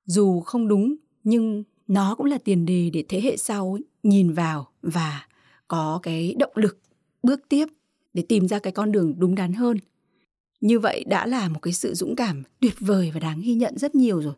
dù 0.07 0.41
không 0.41 0.69
đúng, 0.69 0.95
nhưng 1.25 1.65
nó 1.89 2.15
cũng 2.15 2.27
là 2.27 2.39
tiền 2.39 2.67
đề 2.67 2.91
để 2.93 3.05
thế 3.09 3.21
hệ 3.21 3.37
sau 3.37 3.79
nhìn 4.03 4.33
vào 4.33 4.69
và 4.83 5.27
có 5.73 6.01
cái 6.03 6.35
động 6.39 6.53
lực 6.55 6.79
bước 7.23 7.41
tiếp 7.49 7.67
để 8.15 8.23
tìm 8.29 8.49
ra 8.49 8.59
cái 8.59 8.73
con 8.73 8.93
đường 8.93 9.15
đúng 9.19 9.35
đắn 9.35 9.53
hơn 9.53 9.79
như 10.61 10.79
vậy 10.79 11.05
đã 11.07 11.27
là 11.27 11.49
một 11.49 11.59
cái 11.63 11.73
sự 11.73 11.95
dũng 11.95 12.17
cảm 12.17 12.43
tuyệt 12.61 12.75
vời 12.81 13.11
và 13.15 13.21
đáng 13.21 13.41
ghi 13.41 13.55
nhận 13.55 13.79
rất 13.79 13.95
nhiều 13.95 14.23
rồi. 14.23 14.35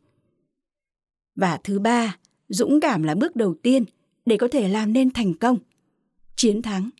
Và 1.36 1.58
thứ 1.64 1.78
ba, 1.78 2.16
dũng 2.48 2.80
cảm 2.80 3.02
là 3.02 3.14
bước 3.14 3.36
đầu 3.36 3.54
tiên 3.62 3.84
để 4.26 4.36
có 4.36 4.48
thể 4.52 4.68
làm 4.68 4.92
nên 4.92 5.10
thành 5.10 5.34
công, 5.34 5.58
chiến 6.36 6.62
thắng. 6.62 6.90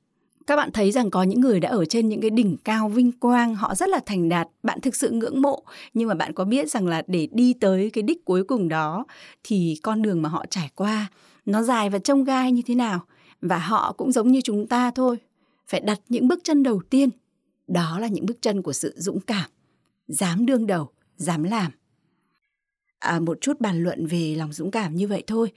Các 0.47 0.57
bạn 0.57 0.71
thấy 0.73 0.93
rằng 0.93 1.11
có 1.11 1.23
những 1.23 1.41
người 1.41 1.61
đã 1.61 1.69
ở 1.69 1.85
trên 1.85 2.09
những 2.09 2.21
cái 2.21 2.31
đỉnh 2.31 2.57
cao 2.65 2.89
vinh 2.89 3.13
quang, 3.13 3.55
họ 3.55 3.75
rất 3.75 3.89
là 3.89 4.01
thành 4.07 4.29
đạt, 4.29 4.49
bạn 4.63 4.81
thực 4.81 4.97
sự 4.97 5.11
ngưỡng 5.11 5.43
mộ, 5.43 5.63
nhưng 5.95 6.09
mà 6.09 6.15
bạn 6.15 6.33
có 6.33 6.45
biết 6.45 6.71
rằng 6.71 6.87
là 6.87 7.03
để 7.07 7.29
đi 7.33 7.55
tới 7.61 7.91
cái 7.91 8.03
đích 8.03 8.25
cuối 8.25 8.45
cùng 8.45 8.69
đó 8.69 9.05
thì 9.45 9.79
con 9.83 10.03
đường 10.03 10.23
mà 10.23 10.29
họ 10.29 10.45
trải 10.51 10.71
qua 10.75 11.07
nó 11.47 11.63
dài 11.63 11.91
và 11.91 11.99
trông 11.99 12.25
gai 12.25 12.53
như 12.53 12.63
thế 12.67 12.75
nào 12.75 13.07
và 13.45 13.59
họ 13.59 13.93
cũng 13.93 14.13
giống 14.13 14.33
như 14.33 14.41
chúng 14.41 14.67
ta 14.67 14.91
thôi, 14.91 15.17
phải 15.67 15.81
đặt 15.81 16.01
những 16.09 16.29
bước 16.29 16.41
chân 16.45 16.63
đầu 16.63 16.83
tiên 16.91 17.09
đó 17.67 17.99
là 17.99 18.07
những 18.07 18.27
bước 18.27 18.43
chân 18.43 18.63
của 18.63 18.73
sự 18.73 18.95
dũng 18.97 19.21
cảm, 19.21 19.51
dám 20.09 20.47
đương 20.47 20.67
đầu, 20.67 20.89
dám 21.17 21.43
làm. 21.43 21.73
À, 22.99 23.21
một 23.21 23.41
chút 23.41 23.61
bàn 23.61 23.83
luận 23.83 24.07
về 24.07 24.35
lòng 24.35 24.53
dũng 24.53 24.71
cảm 24.71 24.97
như 24.97 25.09
vậy 25.09 25.23
thôi. 25.27 25.53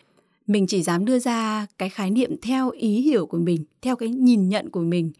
Mình 0.48 0.68
chỉ 0.68 0.84
dám 0.84 1.06
đưa 1.06 1.20
ra 1.20 1.68
cái 1.78 1.90
khái 1.90 2.12
niệm 2.12 2.36
theo 2.42 2.70
ý 2.70 3.02
hiểu 3.02 3.26
của 3.26 3.38
mình, 3.38 3.66
theo 3.82 3.96
cái 3.96 4.10
nhìn 4.10 4.50
nhận 4.50 4.70
của 4.70 4.82
mình. 4.82 5.12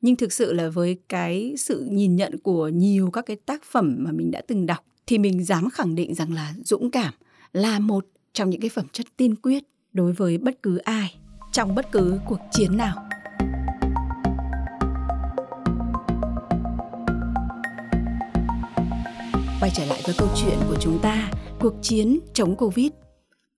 Nhưng 0.00 0.16
thực 0.16 0.32
sự 0.32 0.52
là 0.52 0.68
với 0.68 0.96
cái 1.08 1.54
sự 1.58 1.86
nhìn 1.90 2.16
nhận 2.16 2.38
của 2.38 2.68
nhiều 2.68 3.10
các 3.10 3.26
cái 3.26 3.36
tác 3.36 3.64
phẩm 3.64 3.96
mà 3.98 4.12
mình 4.12 4.30
đã 4.30 4.42
từng 4.46 4.66
đọc 4.66 4.84
thì 5.06 5.18
mình 5.18 5.44
dám 5.44 5.70
khẳng 5.70 5.94
định 5.94 6.14
rằng 6.14 6.32
là 6.32 6.54
dũng 6.64 6.90
cảm 6.90 7.14
là 7.52 7.78
một 7.78 8.06
trong 8.32 8.50
những 8.50 8.60
cái 8.60 8.70
phẩm 8.70 8.86
chất 8.92 9.06
tiên 9.16 9.34
quyết 9.36 9.64
đối 9.92 10.12
với 10.12 10.38
bất 10.38 10.62
cứ 10.62 10.76
ai 10.76 11.16
trong 11.56 11.74
bất 11.74 11.92
cứ 11.92 12.20
cuộc 12.26 12.40
chiến 12.50 12.76
nào. 12.76 12.96
quay 19.60 19.70
trở 19.74 19.84
lại 19.84 20.02
với 20.04 20.14
câu 20.18 20.28
chuyện 20.36 20.58
của 20.68 20.76
chúng 20.80 20.98
ta, 21.02 21.30
cuộc 21.60 21.74
chiến 21.82 22.18
chống 22.34 22.56
Covid. 22.56 22.90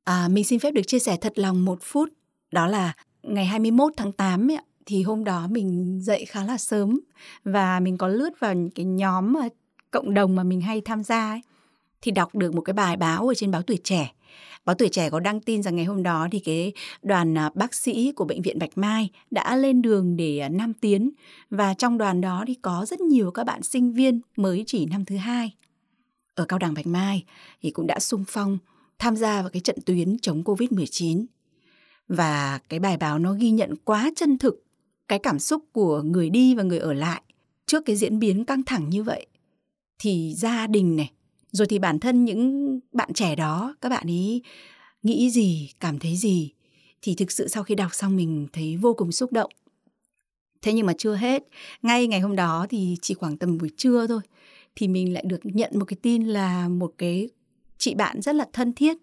À, 0.05 0.28
mình 0.28 0.45
xin 0.45 0.59
phép 0.59 0.71
được 0.71 0.83
chia 0.87 0.99
sẻ 0.99 1.17
thật 1.21 1.38
lòng 1.38 1.64
một 1.64 1.78
phút 1.83 2.09
Đó 2.52 2.67
là 2.67 2.93
ngày 3.23 3.47
21 3.47 3.93
tháng 3.97 4.12
8 4.12 4.50
ấy, 4.50 4.59
thì 4.87 5.02
hôm 5.02 5.25
đó 5.25 5.47
mình 5.50 5.99
dậy 6.02 6.25
khá 6.28 6.45
là 6.45 6.59
sớm 6.59 7.00
và 7.45 7.81
mình 7.81 7.99
có 7.99 8.09
lướt 8.09 8.31
vào 8.40 8.55
những 8.55 8.71
cái 8.71 8.85
nhóm 8.85 9.33
mà 9.33 9.49
cộng 9.90 10.14
đồng 10.14 10.37
mà 10.37 10.43
mình 10.43 10.61
hay 10.61 10.81
tham 10.81 11.02
gia 11.02 11.31
ấy, 11.31 11.40
thì 12.02 12.11
đọc 12.11 12.35
được 12.35 12.55
một 12.55 12.61
cái 12.61 12.75
bài 12.75 12.97
báo 12.97 13.28
ở 13.28 13.35
trên 13.35 13.50
báo 13.50 13.62
Tuổi 13.62 13.78
Trẻ. 13.85 14.12
Báo 14.64 14.75
Tuổi 14.75 14.88
Trẻ 14.88 15.11
có 15.11 15.20
đăng 15.20 15.40
tin 15.40 15.62
rằng 15.62 15.76
ngày 15.76 15.85
hôm 15.85 16.02
đó 16.02 16.28
thì 16.32 16.38
cái 16.38 16.73
đoàn 17.02 17.38
à, 17.38 17.50
bác 17.54 17.75
sĩ 17.75 18.12
của 18.12 18.25
bệnh 18.25 18.42
viện 18.42 18.58
Bạch 18.58 18.78
Mai 18.78 19.11
đã 19.30 19.56
lên 19.56 19.82
đường 19.82 20.16
để 20.16 20.38
à, 20.38 20.49
Nam 20.49 20.73
Tiến. 20.75 21.11
Và 21.50 21.75
trong 21.75 21.99
đoàn 21.99 22.20
đó 22.20 22.44
thì 22.47 22.54
có 22.62 22.87
rất 22.88 23.00
nhiều 23.00 23.30
các 23.30 23.44
bạn 23.44 23.62
sinh 23.62 23.92
viên 23.92 24.20
mới 24.37 24.64
chỉ 24.66 24.87
năm 24.87 25.04
thứ 25.04 25.16
hai. 25.16 25.54
Ở 26.35 26.44
Cao 26.44 26.58
đẳng 26.58 26.75
Bạch 26.75 26.87
Mai 26.87 27.25
thì 27.62 27.70
cũng 27.70 27.87
đã 27.87 27.99
sung 27.99 28.25
phong 28.28 28.58
tham 28.99 29.16
gia 29.16 29.42
vào 29.42 29.50
cái 29.50 29.61
trận 29.61 29.76
tuyến 29.87 30.18
chống 30.18 30.42
Covid-19. 30.42 31.25
Và 32.08 32.58
cái 32.68 32.80
bài 32.80 32.97
báo 32.97 33.18
nó 33.18 33.32
ghi 33.32 33.50
nhận 33.50 33.76
quá 33.85 34.11
chân 34.16 34.38
thực 34.38 34.64
cái 35.08 35.18
cảm 35.18 35.38
xúc 35.38 35.64
của 35.73 36.02
người 36.02 36.30
đi 36.30 36.54
và 36.54 36.62
người 36.62 36.78
ở 36.78 36.92
lại 36.92 37.23
trước 37.66 37.85
cái 37.85 37.97
diễn 37.97 38.18
biến 38.18 38.44
căng 38.44 38.62
thẳng 38.62 38.90
như 38.90 39.02
vậy. 39.02 39.26
Thì 39.99 40.35
gia 40.37 40.66
đình 40.66 40.97
này 40.97 41.11
rồi 41.52 41.67
thì 41.67 41.78
bản 41.78 41.99
thân 41.99 42.25
những 42.25 42.81
bạn 42.93 43.12
trẻ 43.12 43.37
đó, 43.37 43.76
các 43.81 43.88
bạn 43.88 44.07
ấy 44.07 44.43
nghĩ 45.02 45.31
gì, 45.31 45.71
cảm 45.81 45.99
thấy 45.99 46.17
gì, 46.17 46.52
thì 47.02 47.14
thực 47.14 47.31
sự 47.31 47.49
sau 47.49 47.62
khi 47.62 47.75
đọc 47.75 47.95
xong 47.95 48.17
mình 48.17 48.47
thấy 48.52 48.76
vô 48.76 48.95
cùng 48.95 49.12
xúc 49.12 49.33
động. 49.33 49.50
Thế 50.62 50.73
nhưng 50.73 50.87
mà 50.87 50.93
chưa 50.99 51.14
hết, 51.14 51.43
ngay 51.83 52.07
ngày 52.07 52.21
hôm 52.21 52.37
đó 52.37 52.67
thì 52.71 52.97
chỉ 53.02 53.14
khoảng 53.14 53.37
tầm 53.37 53.59
buổi 53.59 53.71
trưa 53.76 54.07
thôi, 54.07 54.21
thì 54.76 54.88
mình 54.88 55.12
lại 55.12 55.25
được 55.26 55.40
nhận 55.43 55.71
một 55.75 55.85
cái 55.85 55.97
tin 56.02 56.26
là 56.26 56.69
một 56.69 56.95
cái 56.99 57.28
chị 57.78 57.95
bạn 57.95 58.23
rất 58.23 58.35
là 58.35 58.47
thân 58.52 58.73
thiết, 58.73 58.97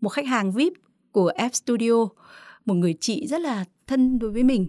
một 0.00 0.08
khách 0.08 0.26
hàng 0.26 0.52
vip 0.52 0.72
của 1.12 1.32
F 1.36 1.50
Studio, 1.52 2.08
một 2.64 2.74
người 2.74 2.94
chị 3.00 3.26
rất 3.26 3.40
là 3.40 3.64
thân 3.86 4.18
đối 4.18 4.30
với 4.30 4.42
mình. 4.42 4.68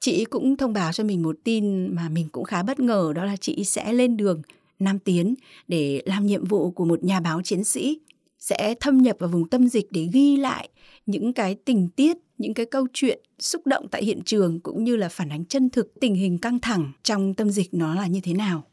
Chị 0.00 0.24
cũng 0.24 0.56
thông 0.56 0.72
báo 0.72 0.92
cho 0.92 1.04
mình 1.04 1.22
một 1.22 1.36
tin 1.44 1.94
mà 1.94 2.08
mình 2.08 2.28
cũng 2.32 2.44
khá 2.44 2.62
bất 2.62 2.80
ngờ, 2.80 3.12
đó 3.16 3.24
là 3.24 3.36
chị 3.36 3.64
sẽ 3.64 3.92
lên 3.92 4.16
đường 4.16 4.42
Nam 4.84 4.98
Tiến 4.98 5.34
để 5.68 6.02
làm 6.04 6.26
nhiệm 6.26 6.44
vụ 6.44 6.70
của 6.70 6.84
một 6.84 7.04
nhà 7.04 7.20
báo 7.20 7.42
chiến 7.42 7.64
sĩ 7.64 7.98
sẽ 8.38 8.74
thâm 8.80 8.98
nhập 8.98 9.16
vào 9.18 9.30
vùng 9.30 9.48
tâm 9.48 9.68
dịch 9.68 9.92
để 9.92 10.08
ghi 10.12 10.36
lại 10.36 10.68
những 11.06 11.32
cái 11.32 11.54
tình 11.54 11.88
tiết, 11.88 12.16
những 12.38 12.54
cái 12.54 12.66
câu 12.66 12.86
chuyện 12.92 13.20
xúc 13.38 13.66
động 13.66 13.88
tại 13.90 14.04
hiện 14.04 14.20
trường 14.24 14.60
cũng 14.60 14.84
như 14.84 14.96
là 14.96 15.08
phản 15.08 15.28
ánh 15.28 15.44
chân 15.44 15.70
thực 15.70 16.00
tình 16.00 16.14
hình 16.14 16.38
căng 16.38 16.58
thẳng 16.60 16.92
trong 17.02 17.34
tâm 17.34 17.50
dịch 17.50 17.74
nó 17.74 17.94
là 17.94 18.06
như 18.06 18.20
thế 18.22 18.32
nào. 18.32 18.64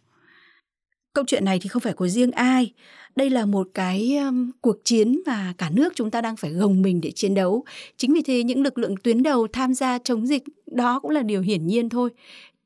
Câu 1.14 1.26
chuyện 1.28 1.46
này 1.46 1.60
thì 1.62 1.70
không 1.70 1.82
phải 1.82 1.94
của 1.94 2.08
riêng 2.08 2.32
ai, 2.32 2.74
đây 3.16 3.30
là 3.30 3.46
một 3.46 3.68
cái 3.74 4.18
um, 4.18 4.52
cuộc 4.62 4.78
chiến 4.84 5.22
mà 5.26 5.54
cả 5.58 5.70
nước 5.70 5.94
chúng 5.96 6.12
ta 6.12 6.22
đang 6.22 6.36
phải 6.36 6.52
gồng 6.52 6.82
mình 6.82 7.02
để 7.02 7.12
chiến 7.12 7.34
đấu. 7.34 7.64
Chính 7.98 8.14
vì 8.14 8.22
thế 8.22 8.44
những 8.44 8.62
lực 8.62 8.78
lượng 8.78 8.96
tuyến 9.04 9.24
đầu 9.24 9.48
tham 9.54 9.74
gia 9.74 10.00
chống 10.00 10.28
dịch 10.28 10.44
đó 10.66 11.00
cũng 11.00 11.12
là 11.12 11.22
điều 11.22 11.42
hiển 11.42 11.68
nhiên 11.68 11.90
thôi. 11.90 12.10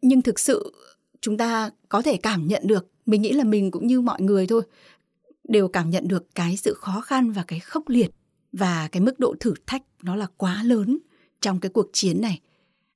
Nhưng 0.01 0.21
thực 0.21 0.39
sự 0.39 0.73
chúng 1.21 1.37
ta 1.37 1.69
có 1.89 2.01
thể 2.01 2.17
cảm 2.17 2.47
nhận 2.47 2.61
được 2.65 2.92
mình 3.05 3.21
nghĩ 3.21 3.31
là 3.31 3.43
mình 3.43 3.71
cũng 3.71 3.87
như 3.87 4.01
mọi 4.01 4.21
người 4.21 4.47
thôi, 4.47 4.63
đều 5.43 5.67
cảm 5.67 5.89
nhận 5.89 6.07
được 6.07 6.35
cái 6.35 6.57
sự 6.57 6.73
khó 6.73 7.01
khăn 7.01 7.31
và 7.31 7.43
cái 7.47 7.59
khốc 7.59 7.89
liệt 7.89 8.11
và 8.51 8.87
cái 8.91 9.01
mức 9.01 9.19
độ 9.19 9.35
thử 9.39 9.53
thách 9.67 9.83
nó 10.03 10.15
là 10.15 10.27
quá 10.37 10.63
lớn 10.63 10.97
trong 11.41 11.59
cái 11.59 11.69
cuộc 11.69 11.89
chiến 11.93 12.21
này. 12.21 12.39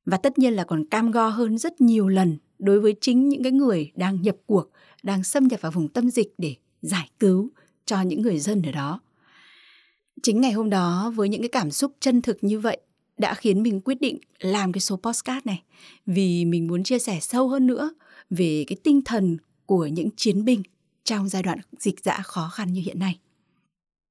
Và 0.06 0.18
tất 0.18 0.40
nhiên 0.40 0.54
là 0.54 0.64
còn 0.64 0.86
cam 0.86 1.12
go 1.12 1.28
hơn 1.28 1.58
rất 1.58 1.82
nhiều 1.82 2.08
lần 2.08 2.38
đối 2.60 2.80
với 2.80 2.96
chính 3.02 3.30
những 3.30 3.44
cái 3.44 3.52
người 3.52 3.92
đang 3.96 4.22
nhập 4.22 4.36
cuộc, 4.46 4.72
đang 5.04 5.24
xâm 5.24 5.48
nhập 5.48 5.62
vào 5.62 5.72
vùng 5.72 5.88
tâm 5.88 6.10
dịch 6.10 6.34
để 6.38 6.56
giải 6.82 7.10
cứu 7.20 7.52
cho 7.86 8.02
những 8.02 8.22
người 8.22 8.40
dân 8.40 8.62
ở 8.62 8.72
đó. 8.72 9.02
Chính 10.24 10.42
ngày 10.42 10.52
hôm 10.52 10.70
đó, 10.70 11.14
với 11.16 11.30
những 11.30 11.42
cái 11.42 11.50
cảm 11.50 11.72
xúc 11.72 11.92
chân 12.00 12.22
thực 12.22 12.38
như 12.42 12.60
vậy, 12.60 12.78
đã 13.18 13.34
khiến 13.34 13.64
mình 13.64 13.82
quyết 13.82 14.02
định 14.02 14.18
làm 14.40 14.72
cái 14.72 14.82
số 14.82 14.96
postcard 14.96 15.46
này 15.46 15.64
vì 16.06 16.46
mình 16.46 16.68
muốn 16.68 16.84
chia 16.84 17.00
sẻ 17.00 17.20
sâu 17.22 17.48
hơn 17.48 17.68
nữa 17.68 17.92
về 18.30 18.64
cái 18.68 18.78
tinh 18.84 19.02
thần 19.06 19.38
của 19.68 19.86
những 19.86 20.10
chiến 20.16 20.46
binh 20.46 20.64
trong 21.04 21.30
giai 21.30 21.44
đoạn 21.44 21.60
dịch 21.80 22.04
dã 22.04 22.22
khó 22.24 22.50
khăn 22.54 22.74
như 22.74 22.82
hiện 22.82 23.00
nay. 23.00 23.20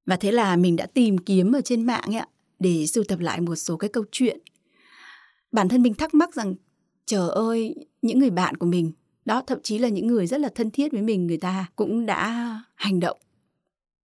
Và 0.05 0.15
thế 0.15 0.31
là 0.31 0.55
mình 0.55 0.75
đã 0.75 0.85
tìm 0.85 1.17
kiếm 1.17 1.51
ở 1.51 1.61
trên 1.61 1.85
mạng 1.85 2.15
ấy, 2.15 2.25
để 2.59 2.87
sưu 2.87 3.03
tập 3.03 3.19
lại 3.19 3.41
một 3.41 3.55
số 3.55 3.77
cái 3.77 3.89
câu 3.89 4.03
chuyện. 4.11 4.39
Bản 5.51 5.69
thân 5.69 5.81
mình 5.81 5.93
thắc 5.93 6.13
mắc 6.13 6.35
rằng 6.35 6.55
trời 7.05 7.29
ơi, 7.29 7.75
những 8.01 8.19
người 8.19 8.29
bạn 8.29 8.57
của 8.57 8.65
mình, 8.65 8.91
đó 9.25 9.41
thậm 9.47 9.59
chí 9.63 9.77
là 9.77 9.89
những 9.89 10.07
người 10.07 10.27
rất 10.27 10.39
là 10.39 10.49
thân 10.55 10.71
thiết 10.71 10.91
với 10.91 11.01
mình, 11.01 11.27
người 11.27 11.37
ta 11.37 11.65
cũng 11.75 12.05
đã 12.05 12.61
hành 12.75 12.99
động. 12.99 13.17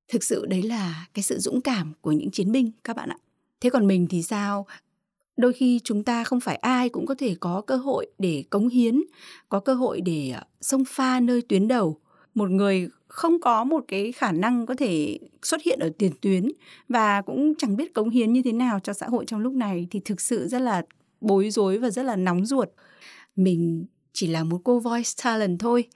Thực 0.07 0.23
sự 0.23 0.45
đấy 0.45 0.63
là 0.63 1.07
cái 1.13 1.23
sự 1.23 1.39
dũng 1.39 1.61
cảm 1.61 1.93
của 2.01 2.11
những 2.11 2.31
chiến 2.31 2.51
binh 2.51 2.71
các 2.83 2.95
bạn 2.95 3.09
ạ. 3.09 3.17
Thế 3.61 3.69
còn 3.69 3.87
mình 3.87 4.07
thì 4.09 4.23
sao? 4.23 4.65
Đôi 5.37 5.53
khi 5.53 5.79
chúng 5.83 6.03
ta 6.03 6.23
không 6.23 6.39
phải 6.39 6.55
ai 6.55 6.89
cũng 6.89 7.05
có 7.05 7.15
thể 7.17 7.35
có 7.39 7.61
cơ 7.61 7.75
hội 7.75 8.07
để 8.19 8.43
cống 8.49 8.67
hiến, 8.67 9.01
có 9.49 9.59
cơ 9.59 9.73
hội 9.73 10.01
để 10.01 10.33
sông 10.61 10.83
xông 10.83 10.85
pha 10.85 11.19
nơi 11.19 11.41
tuyến 11.41 11.67
đầu. 11.67 11.99
Một 12.35 12.49
người 12.49 12.89
không 13.07 13.39
có 13.39 13.63
một 13.63 13.85
cái 13.87 14.11
khả 14.11 14.31
năng 14.31 14.65
có 14.65 14.75
thể 14.77 15.19
xuất 15.41 15.61
hiện 15.61 15.79
ở 15.79 15.89
tiền 15.97 16.11
tuyến 16.21 16.47
và 16.89 17.21
cũng 17.21 17.53
chẳng 17.57 17.75
biết 17.75 17.93
cống 17.93 18.09
hiến 18.09 18.33
như 18.33 18.41
thế 18.45 18.51
nào 18.51 18.79
cho 18.79 18.93
xã 18.93 19.07
hội 19.07 19.25
trong 19.27 19.39
lúc 19.39 19.53
này 19.53 19.87
thì 19.91 20.01
thực 20.05 20.21
sự 20.21 20.47
rất 20.47 20.59
là 20.59 20.81
bối 21.21 21.49
rối 21.49 21.77
và 21.77 21.89
rất 21.89 22.03
là 22.03 22.15
nóng 22.15 22.45
ruột. 22.45 22.69
Mình 23.35 23.85
chỉ 24.13 24.27
là 24.27 24.43
một 24.43 24.61
cô 24.63 24.79
voice 24.79 25.09
talent 25.23 25.59
thôi. 25.59 25.87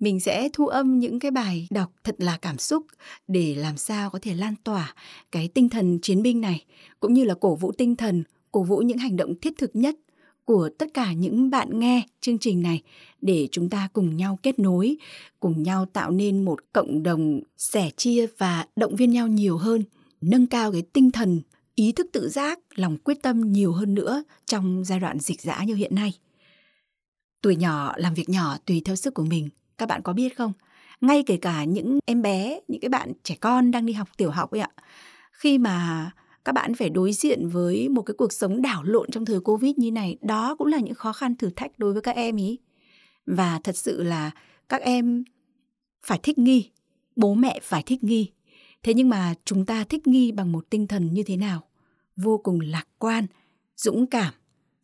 Mình 0.00 0.20
sẽ 0.20 0.48
thu 0.52 0.66
âm 0.66 0.98
những 0.98 1.18
cái 1.20 1.30
bài 1.30 1.66
đọc 1.70 1.92
thật 2.04 2.14
là 2.18 2.38
cảm 2.42 2.58
xúc 2.58 2.86
để 3.28 3.54
làm 3.54 3.76
sao 3.76 4.10
có 4.10 4.18
thể 4.22 4.34
lan 4.34 4.54
tỏa 4.64 4.94
cái 5.32 5.48
tinh 5.54 5.68
thần 5.68 5.98
chiến 6.02 6.22
binh 6.22 6.40
này, 6.40 6.64
cũng 7.00 7.12
như 7.12 7.24
là 7.24 7.34
cổ 7.34 7.54
vũ 7.54 7.72
tinh 7.72 7.96
thần 7.96 8.24
cổ 8.52 8.62
vũ 8.62 8.78
những 8.78 8.98
hành 8.98 9.16
động 9.16 9.34
thiết 9.40 9.52
thực 9.58 9.76
nhất 9.76 9.96
của 10.44 10.68
tất 10.78 10.86
cả 10.94 11.12
những 11.12 11.50
bạn 11.50 11.78
nghe 11.78 12.02
chương 12.20 12.38
trình 12.38 12.62
này 12.62 12.82
để 13.20 13.48
chúng 13.52 13.70
ta 13.70 13.88
cùng 13.92 14.16
nhau 14.16 14.38
kết 14.42 14.58
nối, 14.58 14.96
cùng 15.40 15.62
nhau 15.62 15.86
tạo 15.86 16.10
nên 16.10 16.44
một 16.44 16.58
cộng 16.72 17.02
đồng 17.02 17.40
sẻ 17.56 17.90
chia 17.96 18.26
và 18.38 18.66
động 18.76 18.96
viên 18.96 19.10
nhau 19.10 19.26
nhiều 19.26 19.56
hơn, 19.56 19.82
nâng 20.20 20.46
cao 20.46 20.72
cái 20.72 20.82
tinh 20.92 21.10
thần, 21.10 21.40
ý 21.74 21.92
thức 21.92 22.06
tự 22.12 22.28
giác, 22.28 22.58
lòng 22.74 22.96
quyết 23.04 23.22
tâm 23.22 23.52
nhiều 23.52 23.72
hơn 23.72 23.94
nữa 23.94 24.22
trong 24.46 24.84
giai 24.84 25.00
đoạn 25.00 25.18
dịch 25.18 25.40
dã 25.40 25.64
như 25.66 25.74
hiện 25.74 25.94
nay. 25.94 26.12
Tuổi 27.42 27.56
nhỏ 27.56 27.92
làm 27.96 28.14
việc 28.14 28.28
nhỏ 28.28 28.56
tùy 28.66 28.82
theo 28.84 28.96
sức 28.96 29.14
của 29.14 29.24
mình, 29.24 29.48
các 29.78 29.88
bạn 29.88 30.02
có 30.02 30.12
biết 30.12 30.36
không? 30.36 30.52
Ngay 31.00 31.22
kể 31.26 31.36
cả 31.36 31.64
những 31.64 31.98
em 32.06 32.22
bé, 32.22 32.60
những 32.68 32.80
cái 32.80 32.88
bạn 32.88 33.12
trẻ 33.22 33.36
con 33.40 33.70
đang 33.70 33.86
đi 33.86 33.92
học 33.92 34.08
tiểu 34.16 34.30
học 34.30 34.50
ấy 34.50 34.60
ạ, 34.60 34.70
khi 35.32 35.58
mà 35.58 36.10
các 36.48 36.52
bạn 36.52 36.74
phải 36.74 36.90
đối 36.90 37.12
diện 37.12 37.48
với 37.48 37.88
một 37.88 38.02
cái 38.02 38.14
cuộc 38.18 38.32
sống 38.32 38.62
đảo 38.62 38.82
lộn 38.82 39.10
trong 39.10 39.24
thời 39.24 39.40
covid 39.40 39.72
như 39.76 39.92
này, 39.92 40.16
đó 40.22 40.54
cũng 40.58 40.66
là 40.66 40.78
những 40.78 40.94
khó 40.94 41.12
khăn 41.12 41.36
thử 41.36 41.50
thách 41.56 41.78
đối 41.78 41.92
với 41.92 42.02
các 42.02 42.16
em 42.16 42.36
ý. 42.36 42.58
Và 43.26 43.60
thật 43.64 43.76
sự 43.76 44.02
là 44.02 44.30
các 44.68 44.82
em 44.82 45.24
phải 46.06 46.18
thích 46.22 46.38
nghi, 46.38 46.70
bố 47.16 47.34
mẹ 47.34 47.60
phải 47.62 47.82
thích 47.82 48.04
nghi. 48.04 48.30
Thế 48.82 48.94
nhưng 48.94 49.08
mà 49.08 49.34
chúng 49.44 49.66
ta 49.66 49.84
thích 49.84 50.06
nghi 50.06 50.32
bằng 50.32 50.52
một 50.52 50.70
tinh 50.70 50.86
thần 50.86 51.12
như 51.12 51.22
thế 51.22 51.36
nào? 51.36 51.62
Vô 52.16 52.38
cùng 52.38 52.60
lạc 52.60 52.86
quan, 52.98 53.26
dũng 53.76 54.06
cảm, 54.06 54.34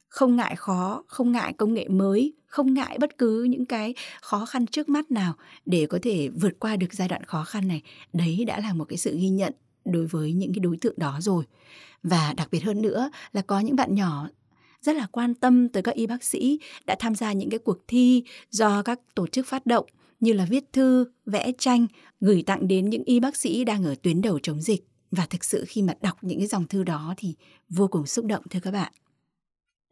không 0.09 0.37
ngại 0.37 0.57
khó, 0.57 1.05
không 1.07 1.33
ngại 1.33 1.53
công 1.53 1.75
nghệ 1.75 1.89
mới, 1.89 2.35
không 2.47 2.75
ngại 2.75 2.99
bất 3.01 3.19
cứ 3.19 3.45
những 3.45 3.67
cái 3.67 3.95
khó 4.23 4.47
khăn 4.47 4.67
trước 4.67 4.89
mắt 4.89 5.11
nào 5.11 5.35
để 5.67 5.87
có 5.87 5.99
thể 6.03 6.29
vượt 6.29 6.59
qua 6.59 6.77
được 6.77 6.95
giai 6.95 7.09
đoạn 7.09 7.25
khó 7.25 7.45
khăn 7.45 7.69
này. 7.69 7.83
Đấy 8.13 8.45
đã 8.47 8.61
là 8.61 8.75
một 8.75 8.85
cái 8.85 8.97
sự 8.97 9.19
ghi 9.19 9.29
nhận 9.29 9.53
đối 9.85 10.07
với 10.07 10.33
những 10.33 10.53
cái 10.53 10.61
đối 10.61 10.77
tượng 10.77 10.95
đó 10.97 11.19
rồi. 11.21 11.45
Và 12.03 12.35
đặc 12.37 12.49
biệt 12.51 12.61
hơn 12.61 12.83
nữa 12.83 13.11
là 13.33 13.43
có 13.43 13.61
những 13.61 13.77
bạn 13.77 13.95
nhỏ 13.95 14.29
rất 14.81 14.97
là 14.97 15.07
quan 15.07 15.35
tâm 15.35 15.69
tới 15.69 15.83
các 15.83 15.95
y 15.95 16.07
bác 16.07 16.25
sĩ 16.25 16.59
đã 16.87 16.97
tham 16.99 17.15
gia 17.15 17.33
những 17.33 17.51
cái 17.51 17.59
cuộc 17.59 17.79
thi 17.89 18.25
do 18.51 18.83
các 18.83 19.01
tổ 19.15 19.27
chức 19.27 19.47
phát 19.47 19.67
động 19.67 19.87
như 20.21 20.33
là 20.33 20.47
viết 20.51 20.73
thư, 20.73 21.05
vẽ 21.27 21.53
tranh 21.59 21.87
gửi 22.21 22.43
tặng 22.47 22.69
đến 22.69 22.91
những 22.91 23.05
y 23.05 23.21
bác 23.21 23.37
sĩ 23.37 23.65
đang 23.65 23.85
ở 23.85 23.95
tuyến 24.03 24.23
đầu 24.23 24.39
chống 24.43 24.61
dịch. 24.61 24.85
Và 25.11 25.27
thực 25.27 25.45
sự 25.45 25.65
khi 25.69 25.83
mà 25.83 25.95
đọc 26.01 26.25
những 26.25 26.39
cái 26.39 26.47
dòng 26.47 26.67
thư 26.67 26.83
đó 26.83 27.15
thì 27.17 27.35
vô 27.69 27.89
cùng 27.89 28.07
xúc 28.07 28.25
động 28.25 28.43
thưa 28.51 28.61
các 28.61 28.71
bạn. 28.71 28.93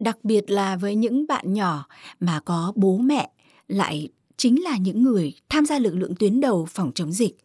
Đặc 0.01 0.19
biệt 0.23 0.51
là 0.51 0.77
với 0.77 0.95
những 0.95 1.27
bạn 1.27 1.53
nhỏ 1.53 1.87
mà 2.21 2.41
có 2.41 2.73
bố 2.77 2.99
mẹ 2.99 3.31
lại 3.69 4.09
chính 4.37 4.63
là 4.63 4.77
những 4.77 5.03
người 5.03 5.35
tham 5.49 5.67
gia 5.67 5.79
lực 5.79 5.95
lượng 5.95 6.15
tuyến 6.19 6.41
đầu 6.41 6.67
phòng 6.71 6.93
chống 6.95 7.13
dịch 7.13 7.37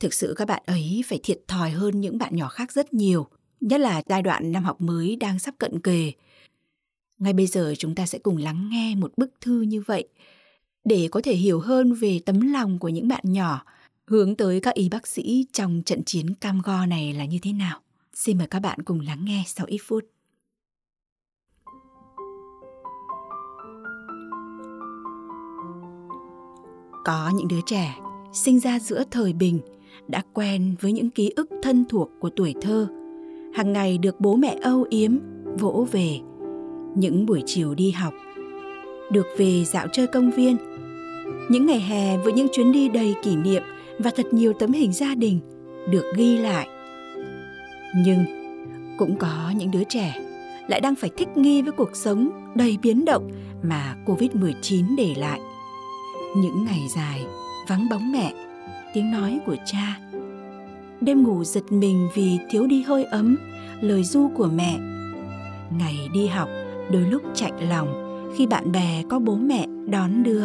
thực 0.00 0.14
sự 0.14 0.34
các 0.36 0.48
bạn 0.48 0.62
ấy 0.66 1.02
phải 1.06 1.20
thiệt 1.22 1.40
thòi 1.48 1.70
hơn 1.70 2.00
những 2.00 2.18
bạn 2.18 2.36
nhỏ 2.36 2.48
khác 2.48 2.72
rất 2.72 2.94
nhiều, 2.94 3.26
nhất 3.60 3.80
là 3.80 4.02
giai 4.08 4.22
đoạn 4.22 4.52
năm 4.52 4.64
học 4.64 4.80
mới 4.80 5.16
đang 5.16 5.38
sắp 5.38 5.54
cận 5.58 5.80
kề. 5.80 6.12
Ngay 7.18 7.32
bây 7.32 7.46
giờ 7.46 7.74
chúng 7.78 7.94
ta 7.94 8.06
sẽ 8.06 8.18
cùng 8.18 8.36
lắng 8.36 8.68
nghe 8.72 8.94
một 8.94 9.12
bức 9.16 9.30
thư 9.40 9.60
như 9.60 9.82
vậy 9.86 10.08
để 10.84 11.08
có 11.10 11.20
thể 11.24 11.34
hiểu 11.34 11.60
hơn 11.60 11.92
về 11.92 12.20
tấm 12.26 12.52
lòng 12.52 12.78
của 12.78 12.88
những 12.88 13.08
bạn 13.08 13.22
nhỏ 13.24 13.64
hướng 14.06 14.36
tới 14.36 14.60
các 14.60 14.74
y 14.74 14.88
bác 14.88 15.06
sĩ 15.06 15.46
trong 15.52 15.82
trận 15.86 16.04
chiến 16.04 16.34
cam 16.34 16.60
go 16.64 16.86
này 16.86 17.12
là 17.12 17.24
như 17.24 17.38
thế 17.42 17.52
nào. 17.52 17.80
Xin 18.14 18.38
mời 18.38 18.46
các 18.46 18.60
bạn 18.60 18.82
cùng 18.82 19.00
lắng 19.00 19.24
nghe 19.24 19.44
sau 19.46 19.66
ít 19.66 19.78
phút. 19.84 20.04
Có 27.04 27.32
những 27.34 27.48
đứa 27.48 27.60
trẻ 27.66 27.96
sinh 28.32 28.60
ra 28.60 28.78
giữa 28.78 29.04
thời 29.10 29.32
bình 29.32 29.60
đã 30.08 30.22
quen 30.32 30.74
với 30.80 30.92
những 30.92 31.10
ký 31.10 31.32
ức 31.36 31.50
thân 31.62 31.84
thuộc 31.88 32.10
của 32.20 32.30
tuổi 32.36 32.54
thơ. 32.60 32.88
Hàng 33.54 33.72
ngày 33.72 33.98
được 33.98 34.20
bố 34.20 34.36
mẹ 34.36 34.58
âu 34.62 34.86
yếm 34.90 35.18
vỗ 35.58 35.86
về. 35.92 36.18
Những 36.96 37.26
buổi 37.26 37.42
chiều 37.46 37.74
đi 37.74 37.90
học 37.90 38.14
được 39.12 39.26
về 39.36 39.64
dạo 39.64 39.86
chơi 39.92 40.06
công 40.06 40.30
viên. 40.30 40.56
Những 41.50 41.66
ngày 41.66 41.80
hè 41.80 42.18
với 42.18 42.32
những 42.32 42.48
chuyến 42.52 42.72
đi 42.72 42.88
đầy 42.88 43.14
kỷ 43.22 43.36
niệm 43.36 43.62
và 43.98 44.10
thật 44.16 44.26
nhiều 44.30 44.52
tấm 44.52 44.72
hình 44.72 44.92
gia 44.92 45.14
đình 45.14 45.40
được 45.90 46.12
ghi 46.16 46.36
lại. 46.36 46.68
Nhưng 48.04 48.24
cũng 48.98 49.16
có 49.18 49.52
những 49.56 49.70
đứa 49.70 49.84
trẻ 49.84 50.14
lại 50.68 50.80
đang 50.80 50.94
phải 50.94 51.10
thích 51.16 51.28
nghi 51.36 51.62
với 51.62 51.72
cuộc 51.72 51.96
sống 51.96 52.30
đầy 52.54 52.78
biến 52.82 53.04
động 53.04 53.30
mà 53.62 53.96
Covid-19 54.06 54.96
để 54.96 55.14
lại. 55.16 55.40
Những 56.36 56.64
ngày 56.64 56.80
dài 56.96 57.24
vắng 57.68 57.88
bóng 57.90 58.12
mẹ, 58.12 58.32
tiếng 58.96 59.10
nói 59.10 59.40
của 59.46 59.56
cha. 59.64 59.98
Đêm 61.00 61.22
ngủ 61.22 61.44
giật 61.44 61.72
mình 61.72 62.08
vì 62.14 62.38
thiếu 62.50 62.66
đi 62.66 62.82
hơi 62.82 63.04
ấm, 63.04 63.36
lời 63.80 64.04
ru 64.04 64.28
của 64.28 64.48
mẹ. 64.54 64.78
Ngày 65.78 66.08
đi 66.12 66.26
học 66.26 66.48
đôi 66.92 67.02
lúc 67.02 67.22
chạy 67.34 67.52
lòng 67.68 67.88
khi 68.36 68.46
bạn 68.46 68.72
bè 68.72 69.02
có 69.08 69.18
bố 69.18 69.36
mẹ 69.36 69.66
đón 69.86 70.22
đưa. 70.22 70.44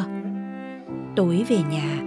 Tối 1.15 1.45
về 1.47 1.57
nhà, 1.71 1.99